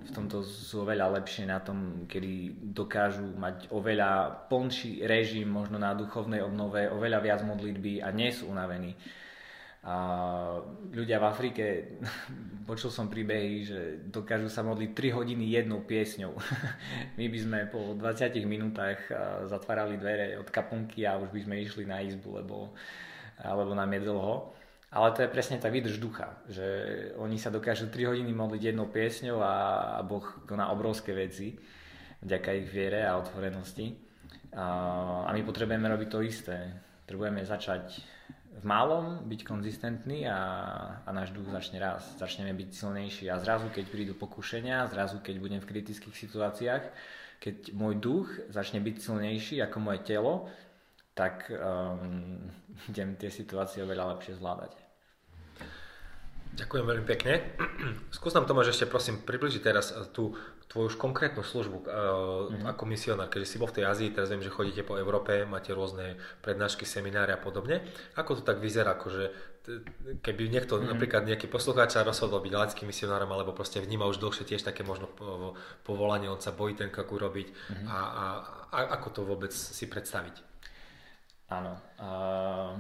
v 0.08 0.10
tomto 0.10 0.42
sú 0.42 0.82
oveľa 0.82 1.22
lepšie 1.22 1.46
na 1.46 1.62
tom, 1.62 2.10
kedy 2.10 2.66
dokážu 2.74 3.30
mať 3.38 3.70
oveľa 3.70 4.48
plnší 4.50 5.06
režim 5.06 5.46
možno 5.46 5.78
na 5.78 5.94
duchovnej 5.94 6.42
obnove, 6.42 6.90
oveľa 6.90 7.20
viac 7.22 7.42
modlitby 7.46 8.02
a 8.02 8.10
nie 8.10 8.34
sú 8.34 8.50
unavení. 8.50 8.98
A 9.88 9.96
ľudia 10.92 11.16
v 11.16 11.26
Afrike, 11.32 11.66
počul 12.70 12.92
som 12.92 13.08
príbehy, 13.08 13.54
že 13.64 13.80
dokážu 14.12 14.52
sa 14.52 14.60
modliť 14.68 14.92
3 14.92 15.16
hodiny 15.16 15.48
jednou 15.48 15.80
piesňou. 15.88 16.36
My 17.18 17.26
by 17.32 17.40
sme 17.40 17.60
po 17.72 17.96
20 17.96 18.36
minútach 18.44 19.00
zatvárali 19.48 19.96
dvere 19.96 20.36
od 20.36 20.52
kaponky 20.52 21.08
a 21.08 21.16
už 21.16 21.32
by 21.32 21.40
sme 21.40 21.56
išli 21.64 21.88
na 21.88 22.04
izbu, 22.04 22.44
lebo, 22.44 22.76
lebo 23.40 23.72
nám 23.72 23.96
je 23.96 24.02
dlho. 24.04 24.36
Ale 24.92 25.12
to 25.16 25.24
je 25.24 25.32
presne 25.32 25.60
tá 25.60 25.68
výdrž 25.72 26.00
ducha, 26.00 26.36
že 26.48 26.68
oni 27.20 27.40
sa 27.40 27.48
dokážu 27.48 27.88
3 27.88 28.12
hodiny 28.12 28.32
modliť 28.36 28.72
jednou 28.72 28.92
piesňou 28.92 29.40
a, 29.40 29.56
a 29.96 30.02
Boh 30.04 30.24
koná 30.48 30.68
obrovské 30.72 31.16
veci 31.16 31.56
vďaka 32.24 32.50
ich 32.60 32.68
viere 32.68 33.08
a 33.08 33.20
otvorenosti. 33.20 33.96
A, 34.56 34.66
a 35.28 35.30
my 35.32 35.44
potrebujeme 35.44 35.88
robiť 35.88 36.08
to 36.12 36.20
isté. 36.24 36.72
Potrebujeme 37.04 37.44
začať 37.44 38.17
v 38.58 38.64
malom 38.66 39.22
byť 39.30 39.42
konzistentný 39.46 40.26
a, 40.26 40.40
a 41.06 41.10
náš 41.14 41.30
duch 41.30 41.46
začne 41.54 41.78
raz, 41.78 42.18
začneme 42.18 42.58
byť 42.58 42.70
silnejší 42.74 43.30
a 43.30 43.38
zrazu 43.38 43.70
keď 43.70 43.86
prídu 43.94 44.14
pokušenia, 44.18 44.90
zrazu 44.90 45.22
keď 45.22 45.36
budem 45.38 45.62
v 45.62 45.70
kritických 45.70 46.16
situáciách, 46.18 46.84
keď 47.38 47.78
môj 47.78 47.94
duch 48.02 48.28
začne 48.50 48.82
byť 48.82 48.96
silnejší 48.98 49.56
ako 49.62 49.78
moje 49.78 50.02
telo, 50.02 50.50
tak 51.14 51.50
um, 51.54 52.42
idem 52.90 53.14
tie 53.18 53.30
situácie 53.30 53.86
oveľa 53.86 54.18
lepšie 54.18 54.38
zvládať. 54.42 54.87
Ďakujem 56.56 56.86
veľmi 56.88 57.06
pekne. 57.06 57.34
Skús 58.16 58.32
nám 58.32 58.48
Tomáš 58.48 58.72
ešte 58.78 58.88
prosím 58.88 59.20
približiť 59.26 59.62
teraz 59.62 59.92
tú 60.16 60.32
tvoju 60.68 60.94
už 60.94 60.96
konkrétnu 61.00 61.44
službu 61.44 61.88
mm-hmm. 61.88 62.68
ako 62.68 62.84
misionár, 62.88 63.32
keďže 63.32 63.56
si 63.56 63.60
bol 63.60 63.72
v 63.72 63.82
tej 63.82 63.86
Ázii, 63.88 64.12
teraz 64.12 64.28
viem, 64.28 64.44
že 64.44 64.52
chodíte 64.52 64.84
po 64.84 65.00
Európe, 65.00 65.48
máte 65.48 65.72
rôzne 65.72 66.20
prednášky, 66.44 66.84
semináre 66.84 67.32
a 67.32 67.40
podobne. 67.40 67.88
Ako 68.20 68.40
to 68.40 68.44
tak 68.44 68.60
vyzerá, 68.60 69.00
akože 69.00 69.32
keby 70.24 70.48
niekto, 70.48 70.80
mm-hmm. 70.80 70.92
napríklad 70.92 71.24
nejaký 71.28 71.48
poslucháč 71.52 71.96
sa 71.96 72.04
rozhodol 72.04 72.44
byť 72.44 72.54
laickým 72.56 72.88
misionárom, 72.88 73.32
alebo 73.32 73.56
proste 73.56 73.84
vníma 73.84 74.08
už 74.08 74.20
dlhšie 74.20 74.48
tiež 74.48 74.64
také 74.64 74.84
možno 74.84 75.12
povolanie, 75.84 76.32
on 76.32 76.40
sa 76.40 76.56
bojí 76.56 76.76
ten 76.76 76.92
kako 76.92 77.20
urobiť 77.20 77.48
mm-hmm. 77.48 77.88
a, 77.88 77.98
a, 77.98 78.26
a 78.72 78.78
ako 79.00 79.08
to 79.12 79.22
vôbec 79.24 79.52
si 79.52 79.88
predstaviť? 79.88 80.36
Áno. 81.48 81.80
Uh, 81.96 82.76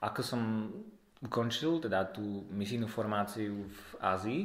ako 0.00 0.20
som 0.20 0.72
ukončil 1.20 1.84
teda 1.84 2.08
tú 2.08 2.48
misijnú 2.48 2.88
formáciu 2.88 3.68
v 3.68 3.80
Ázii, 4.00 4.42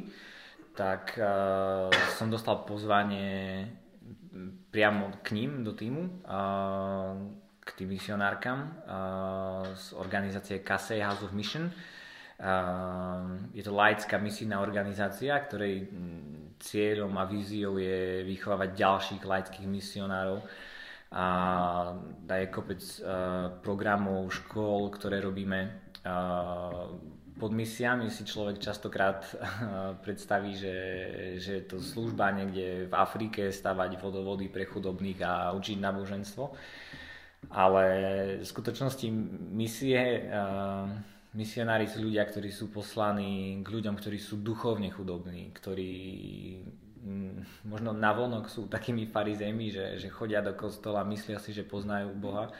tak 0.76 1.16
uh, 1.16 1.88
som 2.20 2.28
dostal 2.28 2.68
pozvanie 2.68 3.64
priamo 4.68 5.24
k 5.24 5.32
ním 5.32 5.64
do 5.64 5.72
týmu, 5.72 6.20
uh, 6.28 7.16
k 7.64 7.68
tým 7.80 7.96
misionárkam 7.96 8.76
uh, 8.84 9.64
z 9.72 9.96
organizácie 9.96 10.60
Casey 10.60 11.00
House 11.00 11.24
of 11.24 11.32
Mission. 11.32 11.72
Uh, 12.36 13.48
je 13.56 13.64
to 13.64 13.72
laická 13.72 14.20
misijná 14.20 14.60
organizácia, 14.60 15.32
ktorej 15.40 15.88
cieľom 16.60 17.16
a 17.16 17.24
víziou 17.24 17.80
je 17.80 18.20
vychovávať 18.28 18.76
ďalších 18.76 19.22
laických 19.24 19.64
misionárov 19.64 20.44
a 21.16 21.26
daje 22.20 22.52
kopec 22.52 22.82
uh, 23.00 23.48
programov, 23.64 24.28
škôl, 24.28 24.92
ktoré 24.92 25.24
robíme 25.24 25.85
pod 27.36 27.52
misiami 27.52 28.08
si 28.08 28.24
človek 28.24 28.58
častokrát 28.58 29.28
predstaví, 30.04 30.56
že, 30.56 30.76
že 31.36 31.52
je 31.60 31.64
to 31.68 31.76
služba 31.78 32.32
niekde 32.32 32.88
v 32.88 32.94
Afrike, 32.96 33.52
stavať 33.52 34.00
vodovody 34.00 34.48
pre 34.48 34.64
chudobných 34.64 35.20
a 35.20 35.52
učiť 35.52 35.76
náboženstvo. 35.76 36.44
Ale 37.52 37.84
v 38.42 38.46
skutočnosti 38.46 39.06
misie, 39.54 40.26
misionári 41.36 41.86
sú 41.86 42.02
ľudia, 42.08 42.24
ktorí 42.24 42.48
sú 42.48 42.72
poslaní 42.72 43.60
k 43.60 43.68
ľuďom, 43.68 43.94
ktorí 43.94 44.18
sú 44.18 44.40
duchovne 44.40 44.88
chudobní, 44.88 45.52
ktorí 45.52 45.92
mm, 47.04 47.68
možno 47.68 47.92
navonok 47.92 48.48
sú 48.48 48.66
takými 48.66 49.12
farizejmi, 49.12 49.66
že, 49.68 49.86
že 50.00 50.08
chodia 50.08 50.40
do 50.40 50.56
kostola, 50.56 51.06
myslia 51.06 51.36
si, 51.36 51.52
že 51.52 51.68
poznajú 51.68 52.16
Boha, 52.16 52.50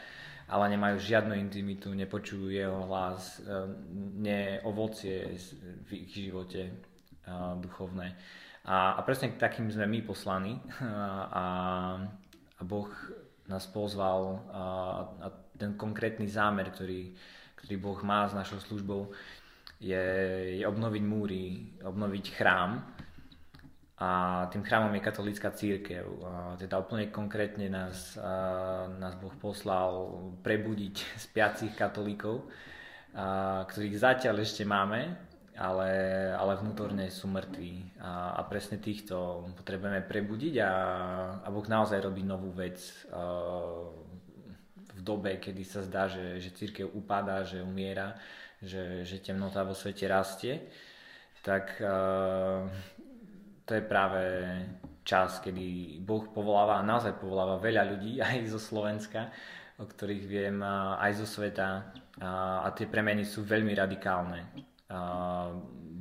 ale 0.46 0.70
nemajú 0.70 1.02
žiadnu 1.02 1.34
intimitu, 1.34 1.90
nepočujú 1.90 2.54
jeho 2.54 2.86
hlas, 2.86 3.42
e, 3.42 3.66
nie 4.22 4.62
ovocie 4.62 5.34
v 5.86 5.90
ich 6.06 6.10
živote 6.14 6.62
e, 6.70 6.72
duchovné. 7.58 8.14
A, 8.66 8.98
a 8.98 9.00
presne 9.02 9.34
k 9.34 9.38
takým 9.42 9.70
sme 9.70 9.86
my 9.90 10.00
poslaní 10.06 10.58
a, 10.82 11.46
a 12.58 12.62
Boh 12.62 12.90
nás 13.46 13.66
pozval 13.70 14.42
a, 14.50 14.62
a 15.22 15.26
ten 15.58 15.74
konkrétny 15.74 16.26
zámer, 16.30 16.70
ktorý, 16.70 17.14
ktorý 17.58 17.74
Boh 17.78 17.98
má 18.02 18.26
s 18.26 18.34
našou 18.34 18.58
službou, 18.62 19.10
je, 19.82 20.04
je 20.56 20.64
obnoviť 20.64 21.02
múry, 21.04 21.44
obnoviť 21.84 22.24
chrám 22.32 22.95
a 23.96 24.44
tým 24.52 24.60
chrámom 24.60 24.92
je 24.92 25.00
katolícka 25.00 25.48
církev. 25.56 26.04
Teda 26.60 26.76
úplne 26.76 27.08
konkrétne 27.08 27.72
nás, 27.72 28.20
nás 29.00 29.16
Boh 29.16 29.32
poslal 29.40 30.12
prebudiť 30.44 30.94
spiacich 31.32 31.72
katolíkov, 31.72 32.44
ktorých 33.64 33.96
zatiaľ 33.96 34.44
ešte 34.44 34.68
máme, 34.68 35.16
ale, 35.56 35.90
ale 36.36 36.60
vnútorne 36.60 37.08
sú 37.08 37.32
mŕtvi. 37.32 37.96
A, 38.04 38.36
a 38.36 38.44
presne 38.44 38.76
týchto 38.76 39.48
potrebujeme 39.56 40.04
prebudiť 40.04 40.54
a, 40.60 40.72
a 41.40 41.48
Boh 41.48 41.64
naozaj 41.64 42.04
robí 42.04 42.20
novú 42.20 42.52
vec 42.52 42.76
v 44.92 45.00
dobe, 45.00 45.40
kedy 45.40 45.64
sa 45.64 45.80
zdá, 45.80 46.04
že, 46.04 46.36
že 46.36 46.52
církev 46.52 46.92
upadá, 46.92 47.48
že 47.48 47.64
umiera, 47.64 48.12
že, 48.60 49.08
že 49.08 49.24
temnota 49.24 49.64
vo 49.64 49.72
svete 49.72 50.04
rastie. 50.04 50.68
Tak 51.40 51.80
to 53.66 53.74
je 53.74 53.82
práve 53.82 54.22
čas, 55.02 55.42
kedy 55.42 55.98
Boh 56.02 56.22
povoláva 56.30 56.78
a 56.78 56.86
naozaj 56.86 57.18
povoláva 57.18 57.58
veľa 57.58 57.82
ľudí 57.94 58.22
aj 58.26 58.46
zo 58.46 58.62
Slovenska, 58.62 59.28
o 59.76 59.84
ktorých 59.84 60.24
viem 60.24 60.62
aj 60.96 61.12
zo 61.20 61.26
sveta. 61.26 61.92
A, 62.16 62.64
a 62.64 62.68
tie 62.72 62.88
premeny 62.88 63.28
sú 63.28 63.44
veľmi 63.44 63.76
radikálne. 63.76 64.48
A 64.88 64.98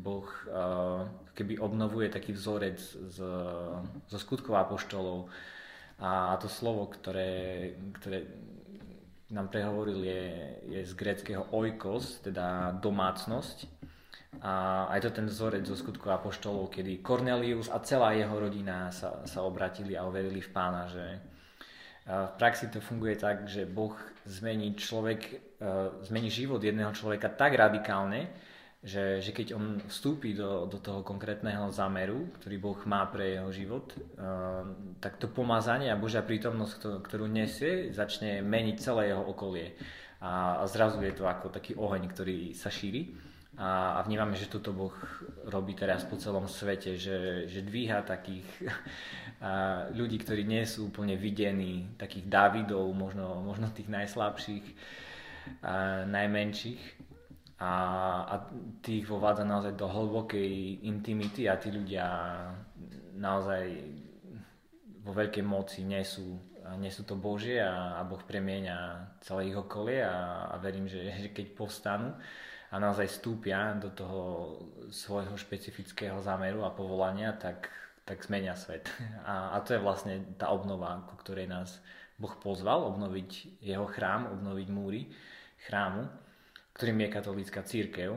boh 0.05 0.29
keby 1.35 1.59
obnovuje 1.59 2.07
taký 2.07 2.31
vzorec 2.31 2.79
z, 3.11 3.17
zo 4.07 4.17
skutkov 4.17 4.55
apoštolov. 4.55 5.27
A, 5.99 6.31
a 6.31 6.33
to 6.39 6.47
slovo, 6.47 6.87
ktoré, 6.87 7.75
ktoré 7.99 8.23
nám 9.35 9.51
prehovoril 9.51 9.99
je, 10.05 10.23
je 10.71 10.81
z 10.87 10.93
greckého 10.95 11.43
oikos, 11.51 12.23
teda 12.23 12.77
domácnosť 12.79 13.74
a 14.41 14.85
aj 14.91 14.99
to 15.05 15.09
ten 15.21 15.27
vzorec 15.27 15.63
zo 15.63 15.75
skutku 15.77 16.11
apoštolov, 16.11 16.73
kedy 16.73 16.99
Cornelius 17.05 17.71
a 17.71 17.79
celá 17.83 18.15
jeho 18.17 18.35
rodina 18.35 18.91
sa, 18.91 19.23
sa 19.23 19.43
obratili 19.45 19.95
a 19.95 20.07
uverili 20.07 20.41
v 20.41 20.51
pána, 20.51 20.87
že 20.87 21.05
v 22.05 22.33
praxi 22.37 22.69
to 22.69 22.77
funguje 22.77 23.17
tak, 23.17 23.49
že 23.49 23.65
Boh 23.65 23.97
zmení 24.29 24.77
človek, 24.77 25.21
e, 25.57 25.65
zmení 26.05 26.29
život 26.29 26.61
jedného 26.61 26.93
človeka 26.93 27.33
tak 27.33 27.57
radikálne, 27.57 28.29
že, 28.85 29.17
že 29.25 29.33
keď 29.33 29.57
on 29.57 29.81
vstúpi 29.89 30.37
do, 30.37 30.69
do 30.69 30.77
toho 30.77 31.01
konkrétneho 31.01 31.73
zámeru, 31.73 32.29
ktorý 32.37 32.55
Boh 32.61 32.77
má 32.85 33.09
pre 33.09 33.41
jeho 33.41 33.49
život, 33.49 33.89
e, 33.89 33.97
tak 35.01 35.17
to 35.17 35.33
pomazanie 35.33 35.89
a 35.89 35.97
Božia 35.97 36.21
prítomnosť, 36.21 37.01
ktorú 37.01 37.25
nesie, 37.25 37.89
začne 37.89 38.45
meniť 38.45 38.77
celé 38.77 39.09
jeho 39.09 39.25
okolie. 39.25 39.73
A, 40.21 40.61
a 40.61 40.63
zrazu 40.69 41.01
je 41.01 41.13
to 41.17 41.25
ako 41.25 41.49
taký 41.49 41.73
oheň, 41.73 42.05
ktorý 42.13 42.53
sa 42.53 42.69
šíri 42.69 43.17
a, 43.55 43.95
a 43.95 43.99
vnímame, 44.03 44.35
že 44.35 44.51
toto 44.51 44.75
Boh 44.75 44.91
robí 45.47 45.71
teraz 45.79 46.03
po 46.03 46.19
celom 46.19 46.43
svete, 46.43 46.99
že, 46.99 47.47
že 47.47 47.63
dvíha 47.63 48.03
takých 48.03 48.43
a, 49.39 49.87
ľudí, 49.95 50.19
ktorí 50.19 50.43
nie 50.43 50.67
sú 50.67 50.91
úplne 50.91 51.15
videní, 51.15 51.95
takých 51.95 52.27
Dávidov, 52.27 52.91
možno, 52.91 53.39
možno 53.39 53.71
tých 53.71 53.87
najslabších, 53.87 54.65
a, 55.63 56.03
najmenších. 56.03 56.83
A, 57.55 57.71
a 58.27 58.35
tých 58.83 59.07
vovádza 59.07 59.47
naozaj 59.47 59.79
do 59.79 59.87
hlbokej 59.87 60.83
intimity 60.83 61.47
a 61.47 61.55
tí 61.55 61.71
ľudia 61.71 62.07
naozaj 63.15 63.71
vo 64.99 65.15
veľkej 65.15 65.45
moci 65.47 65.87
nesú, 65.87 66.35
nesú 66.75 67.07
to 67.07 67.15
Božie 67.15 67.63
a, 67.63 67.95
a 67.95 68.03
Boh 68.03 68.19
premieňa 68.19 69.07
celé 69.23 69.53
ich 69.53 69.55
okolie 69.55 70.03
a, 70.03 70.51
a 70.51 70.59
verím, 70.59 70.91
že, 70.91 71.07
že 71.15 71.31
keď 71.31 71.55
povstanú, 71.55 72.11
a 72.75 72.79
naozaj 72.79 73.07
stúpia 73.07 73.71
do 73.79 73.87
toho 73.95 74.21
svojho 74.91 75.39
špecifického 75.39 76.19
zámeru 76.19 76.67
a 76.67 76.75
povolania, 76.75 77.31
tak, 77.31 77.71
tak 78.03 78.19
zmenia 78.27 78.51
svet. 78.59 78.91
A, 79.23 79.55
a 79.55 79.63
to 79.63 79.79
je 79.79 79.79
vlastne 79.79 80.35
tá 80.35 80.51
obnova, 80.51 81.07
ku 81.07 81.15
ktorej 81.15 81.47
nás 81.47 81.79
Boh 82.19 82.35
pozval, 82.35 82.83
obnoviť 82.91 83.63
jeho 83.63 83.87
chrám, 83.87 84.27
obnoviť 84.27 84.67
múry 84.67 85.07
chrámu, 85.71 86.03
ktorým 86.75 86.99
je 87.07 87.15
katolícka 87.15 87.63
církev. 87.63 88.11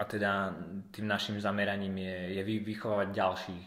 A 0.00 0.02
teda 0.08 0.56
tým 0.88 1.04
našim 1.04 1.36
zameraním 1.36 1.96
je, 2.00 2.40
je 2.40 2.42
vychovávať 2.64 3.08
ďalších 3.12 3.64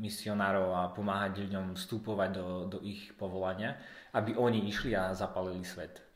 misionárov 0.00 0.72
a 0.72 0.88
pomáhať 0.96 1.44
ľuďom 1.44 1.76
vstupovať 1.76 2.30
do, 2.32 2.48
do 2.72 2.78
ich 2.80 3.12
povolania, 3.12 3.76
aby 4.16 4.32
oni 4.40 4.64
išli 4.72 4.96
a 4.96 5.12
zapalili 5.12 5.64
svet. 5.68 6.07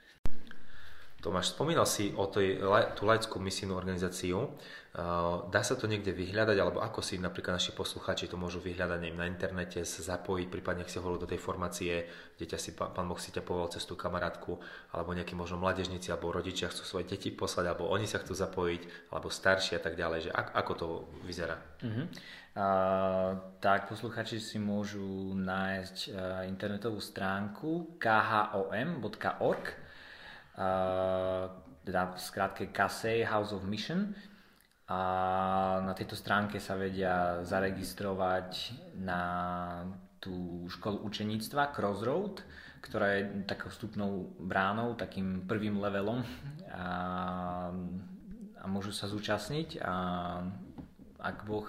Tomáš, 1.23 1.55
spomínal 1.55 1.87
si 1.87 2.11
o 2.19 2.27
tej, 2.27 2.59
tú 2.99 3.07
laickú 3.07 3.39
misijnú 3.39 3.79
organizáciu. 3.79 4.59
Dá 5.55 5.63
sa 5.63 5.79
to 5.79 5.87
niekde 5.87 6.11
vyhľadať, 6.11 6.59
alebo 6.59 6.83
ako 6.83 6.99
si 6.99 7.15
napríklad 7.15 7.63
naši 7.63 7.71
poslucháči 7.71 8.27
to 8.27 8.35
môžu 8.35 8.59
vyhľadať 8.59 8.99
neviem, 8.99 9.23
na 9.23 9.31
internete, 9.31 9.87
zapojiť, 9.87 10.51
prípadne 10.51 10.83
ak 10.83 10.91
si 10.91 10.99
hovoril 10.99 11.23
do 11.23 11.31
tej 11.31 11.39
formácie, 11.39 12.11
dieťa 12.43 12.59
si, 12.59 12.75
pán 12.75 13.07
Boh 13.07 13.23
si 13.23 13.31
ťa 13.31 13.47
povolal 13.47 13.71
cez 13.71 13.87
tú 13.87 13.95
kamarátku, 13.95 14.59
alebo 14.91 15.15
nejakí 15.15 15.39
možno 15.39 15.63
mladežníci 15.63 16.11
alebo 16.11 16.35
rodičia 16.35 16.67
chcú 16.75 16.83
svoje 16.83 17.07
deti 17.07 17.31
poslať, 17.31 17.71
alebo 17.71 17.87
oni 17.87 18.11
sa 18.11 18.19
chcú 18.19 18.35
zapojiť, 18.35 19.15
alebo 19.15 19.31
starší 19.31 19.79
a 19.79 19.83
tak 19.87 19.95
ďalej. 19.95 20.27
Že 20.27 20.31
ako, 20.35 20.51
ako 20.59 20.73
to 20.75 20.87
vyzerá? 21.23 21.55
Uh-huh. 21.87 22.11
Uh, 22.53 23.39
tak 23.63 23.87
posluchači 23.87 24.43
si 24.43 24.59
môžu 24.59 25.39
nájsť 25.39 25.97
uh, 26.11 26.51
internetovú 26.51 26.99
stránku 26.99 27.95
khom.org 28.03 29.65
teda 31.83 32.15
v 32.15 32.19
skratke 32.19 32.65
KASEI 32.71 33.27
House 33.27 33.53
of 33.53 33.67
Mission 33.67 34.15
a 34.87 34.99
na 35.83 35.93
tejto 35.95 36.19
stránke 36.19 36.59
sa 36.59 36.75
vedia 36.75 37.43
zaregistrovať 37.47 38.75
na 39.03 39.23
tú 40.23 40.67
školu 40.71 41.03
učeníctva 41.07 41.75
Crossroad, 41.75 42.47
ktorá 42.83 43.19
je 43.19 43.23
takou 43.47 43.71
vstupnou 43.71 44.35
bránou, 44.39 44.95
takým 44.95 45.47
prvým 45.47 45.79
levelom 45.83 46.23
a, 46.71 46.87
a 48.59 48.65
môžu 48.71 48.95
sa 48.95 49.11
zúčastniť 49.11 49.83
a 49.83 49.95
ak 51.23 51.37
Boh 51.47 51.67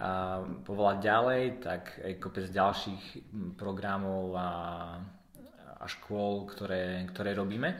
a 0.00 0.40
povolať 0.64 0.98
ďalej, 1.04 1.42
tak 1.60 1.82
aj 2.00 2.12
kopec 2.24 2.48
ďalších 2.48 3.04
programov 3.60 4.32
a 4.32 4.48
a 5.80 5.88
škôl, 5.88 6.44
ktoré, 6.44 7.08
ktoré 7.08 7.32
robíme. 7.32 7.72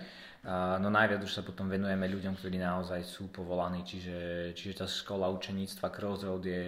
No 0.80 0.88
najviac 0.88 1.20
už 1.20 1.36
sa 1.36 1.42
potom 1.44 1.68
venujeme 1.68 2.08
ľuďom, 2.08 2.32
ktorí 2.40 2.56
naozaj 2.56 3.04
sú 3.04 3.28
povolaní, 3.28 3.84
čiže, 3.84 4.50
čiže 4.56 4.80
tá 4.80 4.86
škola 4.88 5.28
učeníctva 5.36 5.92
Crossroad 5.92 6.40
je, 6.48 6.64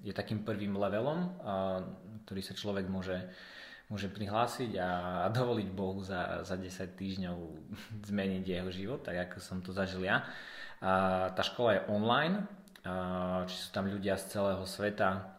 je 0.00 0.12
takým 0.16 0.40
prvým 0.40 0.72
levelom, 0.80 1.28
ktorý 2.24 2.40
sa 2.40 2.56
človek 2.56 2.88
môže, 2.88 3.20
môže 3.92 4.08
prihlásiť 4.08 4.80
a, 4.80 4.90
a 5.24 5.26
dovoliť 5.28 5.68
Bohu 5.76 6.00
za, 6.00 6.40
za 6.40 6.56
10 6.56 6.96
týždňov 6.96 7.36
zmeniť 8.08 8.44
jeho 8.48 8.70
život, 8.72 9.04
tak 9.04 9.28
ako 9.28 9.36
som 9.44 9.60
to 9.60 9.76
zažil 9.76 10.00
ja. 10.00 10.24
A 10.80 11.28
tá 11.36 11.44
škola 11.44 11.76
je 11.76 11.86
online, 11.92 12.48
či 13.44 13.56
sú 13.60 13.68
tam 13.76 13.92
ľudia 13.92 14.16
z 14.16 14.40
celého 14.40 14.64
sveta, 14.64 15.36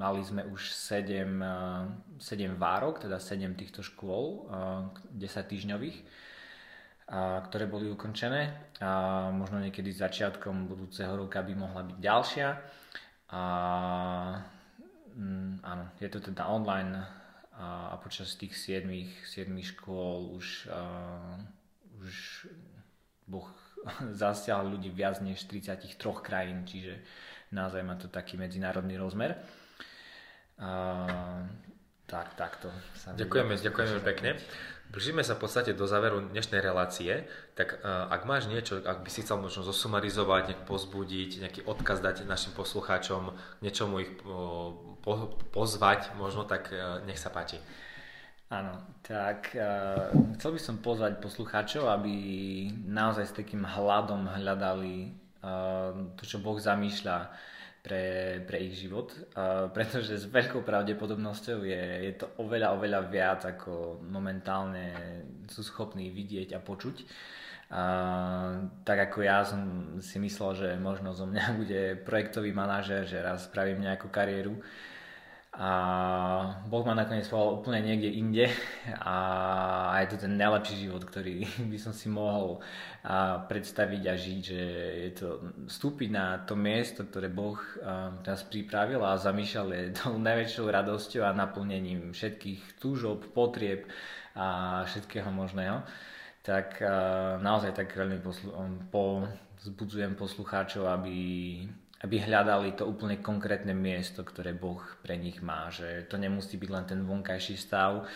Mali 0.00 0.24
sme 0.24 0.48
už 0.48 0.72
7, 0.72 1.28
7 2.16 2.56
várok, 2.56 3.04
teda 3.04 3.20
7 3.20 3.52
týchto 3.52 3.84
škôl, 3.84 4.48
10 4.48 5.20
týždňových, 5.20 5.98
ktoré 7.44 7.68
boli 7.68 7.92
ukončené. 7.92 8.72
A 8.80 9.28
možno 9.28 9.60
niekedy 9.60 9.92
začiatkom 9.92 10.72
budúceho 10.72 11.12
roka 11.20 11.44
by 11.44 11.52
mohla 11.52 11.84
byť 11.84 11.98
ďalšia. 12.00 12.48
A, 13.36 13.42
mm, 15.20 15.60
áno, 15.68 15.84
je 16.00 16.08
to 16.08 16.24
teda 16.32 16.48
online 16.48 16.96
a, 17.60 17.92
a 17.92 17.94
počas 18.00 18.32
tých 18.40 18.56
7, 18.56 18.88
7 19.28 19.52
škôl 19.76 20.32
už, 20.32 20.72
uh, 20.72 21.36
už 22.00 22.48
Boh 23.28 23.52
zasiahol 24.16 24.80
ľudí 24.80 24.88
viac 24.88 25.20
než 25.20 25.44
33 25.44 25.92
krajín, 26.24 26.64
čiže 26.64 27.04
naozaj 27.52 27.84
má 27.84 28.00
to 28.00 28.08
taký 28.08 28.40
medzinárodný 28.40 28.96
rozmer. 28.96 29.36
Tak, 32.10 32.36
takto. 32.36 32.68
Sa 32.92 33.16
ďakujeme, 33.16 33.56
ďakujeme 33.56 34.00
pekne. 34.04 34.36
Blížime 34.90 35.22
sa 35.22 35.38
v 35.38 35.46
podstate 35.46 35.70
do 35.70 35.86
záveru 35.86 36.34
dnešnej 36.34 36.58
relácie, 36.58 37.22
tak 37.54 37.78
uh, 37.78 38.10
ak 38.10 38.26
máš 38.26 38.50
niečo, 38.50 38.82
ak 38.82 39.06
by 39.06 39.10
si 39.14 39.22
chcel 39.22 39.38
možno 39.38 39.62
zosumarizovať, 39.62 40.50
nejak 40.50 40.62
pozbudiť, 40.66 41.30
nejaký 41.46 41.60
odkaz 41.62 42.02
dať 42.02 42.26
našim 42.26 42.50
poslucháčom, 42.58 43.30
niečomu 43.62 44.02
ich 44.02 44.10
uh, 44.26 44.74
po, 44.98 45.38
pozvať, 45.54 46.10
možno 46.18 46.42
tak 46.42 46.74
uh, 46.74 46.98
nech 47.06 47.22
sa 47.22 47.30
páči. 47.30 47.62
Áno, 48.50 48.82
tak 49.06 49.54
uh, 49.54 50.10
chcel 50.34 50.58
by 50.58 50.60
som 50.60 50.82
pozvať 50.82 51.22
poslucháčov, 51.22 51.86
aby 51.86 52.12
naozaj 52.82 53.30
s 53.30 53.36
takým 53.38 53.62
hľadom 53.62 54.26
hľadali 54.26 55.14
uh, 55.46 55.94
to, 56.18 56.26
čo 56.26 56.42
Boh 56.42 56.58
zamýšľa 56.58 57.30
pre, 57.80 58.38
pre 58.44 58.60
ich 58.60 58.76
život, 58.76 59.12
pretože 59.72 60.20
s 60.20 60.28
veľkou 60.28 60.60
pravdepodobnosťou 60.60 61.64
je, 61.64 61.82
je 62.08 62.12
to 62.20 62.28
oveľa, 62.36 62.76
oveľa 62.76 63.00
viac, 63.08 63.40
ako 63.48 64.04
momentálne 64.04 64.92
sú 65.48 65.64
schopní 65.64 66.12
vidieť 66.12 66.56
a 66.56 66.60
počuť. 66.60 66.96
A, 67.70 67.82
tak 68.84 69.10
ako 69.10 69.18
ja 69.24 69.46
som 69.46 69.60
si 70.02 70.20
myslel, 70.20 70.50
že 70.58 70.68
možno 70.76 71.16
zo 71.16 71.24
mňa 71.24 71.44
bude 71.60 71.82
projektový 72.04 72.52
manažer, 72.52 73.08
že 73.08 73.24
raz 73.24 73.48
spravím 73.48 73.80
nejakú 73.80 74.12
kariéru. 74.12 74.60
A 75.50 75.70
Boh 76.70 76.86
ma 76.86 76.94
nakoniec 76.94 77.26
povedal 77.26 77.58
úplne 77.58 77.82
niekde 77.82 78.06
inde 78.06 78.46
a 79.02 79.98
je 80.06 80.14
to 80.14 80.22
ten 80.22 80.38
najlepší 80.38 80.86
život, 80.86 81.02
ktorý 81.02 81.42
by 81.72 81.78
som 81.78 81.90
si 81.90 82.06
mohol 82.06 82.62
predstaviť 83.50 84.02
a 84.06 84.14
žiť, 84.14 84.40
že 84.40 84.62
je 85.08 85.12
to 85.18 85.28
vstúpiť 85.66 86.08
na 86.14 86.38
to 86.46 86.54
miesto, 86.54 87.02
ktoré 87.02 87.26
Boh 87.26 87.58
nás 88.22 88.46
pripravil 88.46 89.02
a 89.02 89.18
zamýšľal 89.18 89.68
je 89.74 89.84
tou 90.06 90.14
najväčšou 90.22 90.70
radosťou 90.70 91.26
a 91.26 91.34
naplnením 91.34 92.14
všetkých 92.14 92.78
túžob, 92.78 93.34
potrieb 93.34 93.90
a 94.38 94.80
všetkého 94.86 95.34
možného. 95.34 95.82
Tak 96.46 96.80
naozaj 97.42 97.74
tak 97.74 97.90
veľmi 97.92 98.22
poslu- 98.22 98.54
pozbudzujem 98.88 100.14
poslucháčov, 100.14 100.88
aby 100.88 101.18
aby 102.00 102.16
hľadali 102.16 102.72
to 102.72 102.88
úplne 102.88 103.20
konkrétne 103.20 103.76
miesto, 103.76 104.24
ktoré 104.24 104.56
Boh 104.56 104.80
pre 105.04 105.20
nich 105.20 105.44
má. 105.44 105.68
Že 105.68 106.08
to 106.08 106.16
nemusí 106.16 106.56
byť 106.56 106.70
len 106.72 106.84
ten 106.88 107.00
vonkajší 107.04 107.60
stav, 107.60 108.08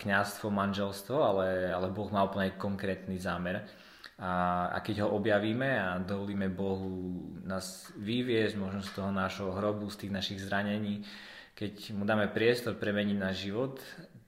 kňazstvo, 0.00 0.48
manželstvo, 0.48 1.16
ale, 1.20 1.68
ale 1.76 1.92
Boh 1.92 2.08
má 2.08 2.24
úplne 2.24 2.56
konkrétny 2.56 3.20
zámer. 3.20 3.68
A, 4.16 4.72
a 4.72 4.80
keď 4.80 5.04
ho 5.04 5.12
objavíme 5.12 5.76
a 5.76 6.00
dovolíme 6.00 6.48
Bohu 6.48 7.20
nás 7.44 7.92
vyviezť 8.00 8.56
možno 8.56 8.80
z 8.80 8.90
toho 8.96 9.12
nášho 9.12 9.52
hrobu, 9.52 9.92
z 9.92 10.08
tých 10.08 10.12
našich 10.16 10.40
zranení, 10.40 11.04
keď 11.52 11.92
mu 11.92 12.08
dáme 12.08 12.32
priestor 12.32 12.80
premeniť 12.80 13.16
náš 13.20 13.44
život, 13.44 13.76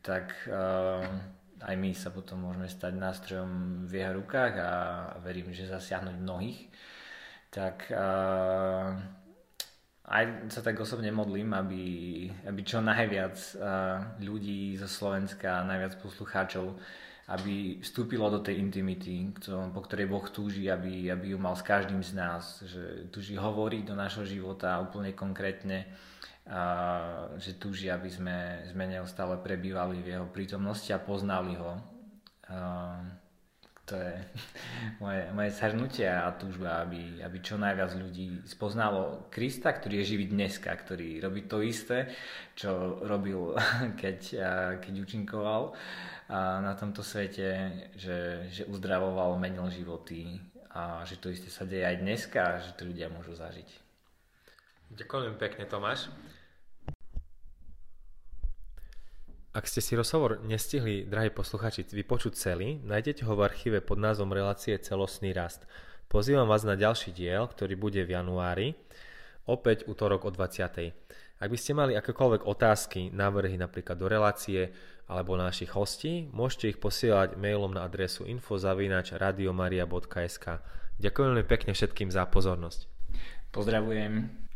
tak 0.05 0.33
uh, 0.45 1.09
aj 1.65 1.75
my 1.77 1.97
sa 1.97 2.13
potom 2.13 2.45
môžeme 2.45 2.69
stať 2.69 3.01
nástrojom 3.01 3.85
v 3.89 3.93
jeho 3.97 4.13
rukách 4.21 4.53
a 4.61 4.71
verím, 5.25 5.57
že 5.57 5.73
zasiahnuť 5.73 6.17
mnohých 6.21 6.61
tak 7.49 7.89
uh, 7.91 8.93
aj 10.09 10.25
sa 10.49 10.61
tak 10.65 10.81
osobne 10.81 11.13
modlím, 11.13 11.53
aby, 11.53 11.85
aby 12.49 12.61
čo 12.65 12.81
najviac 12.81 13.37
uh, 13.57 14.21
ľudí 14.25 14.77
zo 14.81 14.89
Slovenska, 14.89 15.65
najviac 15.65 16.01
poslucháčov, 16.01 16.77
aby 17.29 17.85
vstúpilo 17.85 18.33
do 18.33 18.41
tej 18.41 18.57
intimity, 18.57 19.37
po 19.45 19.81
ktorej 19.85 20.09
Boh 20.09 20.25
túži, 20.33 20.73
aby, 20.73 21.13
aby 21.13 21.37
ju 21.37 21.39
mal 21.39 21.53
s 21.53 21.61
každým 21.61 22.01
z 22.01 22.17
nás, 22.17 22.65
že 22.65 23.13
túži 23.13 23.37
hovoriť 23.37 23.85
do 23.85 23.93
našho 23.93 24.25
života 24.25 24.81
úplne 24.81 25.13
konkrétne, 25.13 25.93
a 26.49 27.29
že 27.37 27.61
túži, 27.61 27.93
aby 27.93 28.09
sme, 28.09 28.65
sme 28.73 28.89
neustále 28.89 29.37
prebývali 29.37 30.01
v 30.01 30.17
jeho 30.17 30.27
prítomnosti 30.33 30.89
a 30.89 30.97
poznali 30.97 31.53
ho. 31.61 31.77
A, 32.49 33.05
to 33.89 33.97
je 33.97 34.15
moje, 35.03 35.23
moje 35.33 35.51
shrnutie 35.57 36.05
a 36.05 36.29
túžba, 36.37 36.85
aby, 36.85 37.25
aby 37.25 37.39
čo 37.41 37.57
najviac 37.57 37.97
ľudí 37.97 38.45
spoznalo 38.45 39.33
Krista, 39.33 39.73
ktorý 39.73 40.05
je 40.05 40.15
živý 40.15 40.29
dneska, 40.29 40.69
ktorý 40.69 41.25
robí 41.25 41.49
to 41.49 41.65
isté, 41.65 42.13
čo 42.53 43.01
robil, 43.03 43.57
keď, 44.03 44.19
keď 44.85 44.95
učinkoval 45.01 45.73
na 46.61 46.77
tomto 46.77 47.01
svete, 47.01 47.73
že, 47.97 48.53
že 48.53 48.69
uzdravoval, 48.69 49.41
menil 49.41 49.65
životy 49.73 50.37
a 50.77 51.01
že 51.09 51.17
to 51.17 51.33
isté 51.33 51.49
sa 51.49 51.65
deje 51.65 51.89
aj 51.89 51.97
dneska, 52.05 52.61
že 52.61 52.77
to 52.77 52.85
ľudia 52.85 53.09
môžu 53.09 53.33
zažiť. 53.33 53.89
Ďakujem 54.93 55.37
pekne, 55.41 55.65
Tomáš. 55.65 56.13
Ak 59.59 59.67
ste 59.67 59.83
si 59.83 59.99
rozhovor 59.99 60.39
nestihli, 60.47 61.03
drahí 61.03 61.35
posluchači, 61.35 61.83
vypočuť 61.91 62.39
celý, 62.39 62.79
nájdete 62.79 63.27
ho 63.27 63.35
v 63.35 63.43
archíve 63.43 63.83
pod 63.83 63.99
názvom 63.99 64.31
relácie 64.31 64.79
Celostný 64.79 65.35
rast. 65.35 65.67
Pozývam 66.07 66.47
vás 66.47 66.63
na 66.63 66.79
ďalší 66.79 67.11
diel, 67.11 67.51
ktorý 67.51 67.75
bude 67.75 68.07
v 68.07 68.15
januári, 68.15 68.79
opäť 69.51 69.83
útorok 69.91 70.25
o 70.25 70.31
20. 70.31 70.95
Ak 71.43 71.51
by 71.51 71.59
ste 71.59 71.75
mali 71.75 71.99
akékoľvek 71.99 72.47
otázky, 72.47 73.11
návrhy 73.11 73.59
napríklad 73.59 73.99
do 73.99 74.07
relácie 74.07 74.71
alebo 75.11 75.35
našich 75.35 75.75
hostí, 75.75 76.31
môžete 76.31 76.71
ich 76.71 76.79
posielať 76.79 77.35
mailom 77.35 77.75
na 77.75 77.83
adresu 77.83 78.31
info.radiomaria.sk 78.31 80.47
Ďakujem 81.03 81.27
veľmi 81.35 81.47
pekne 81.51 81.75
všetkým 81.75 82.15
za 82.15 82.31
pozornosť. 82.31 82.87
Pozdravujem. 83.51 84.47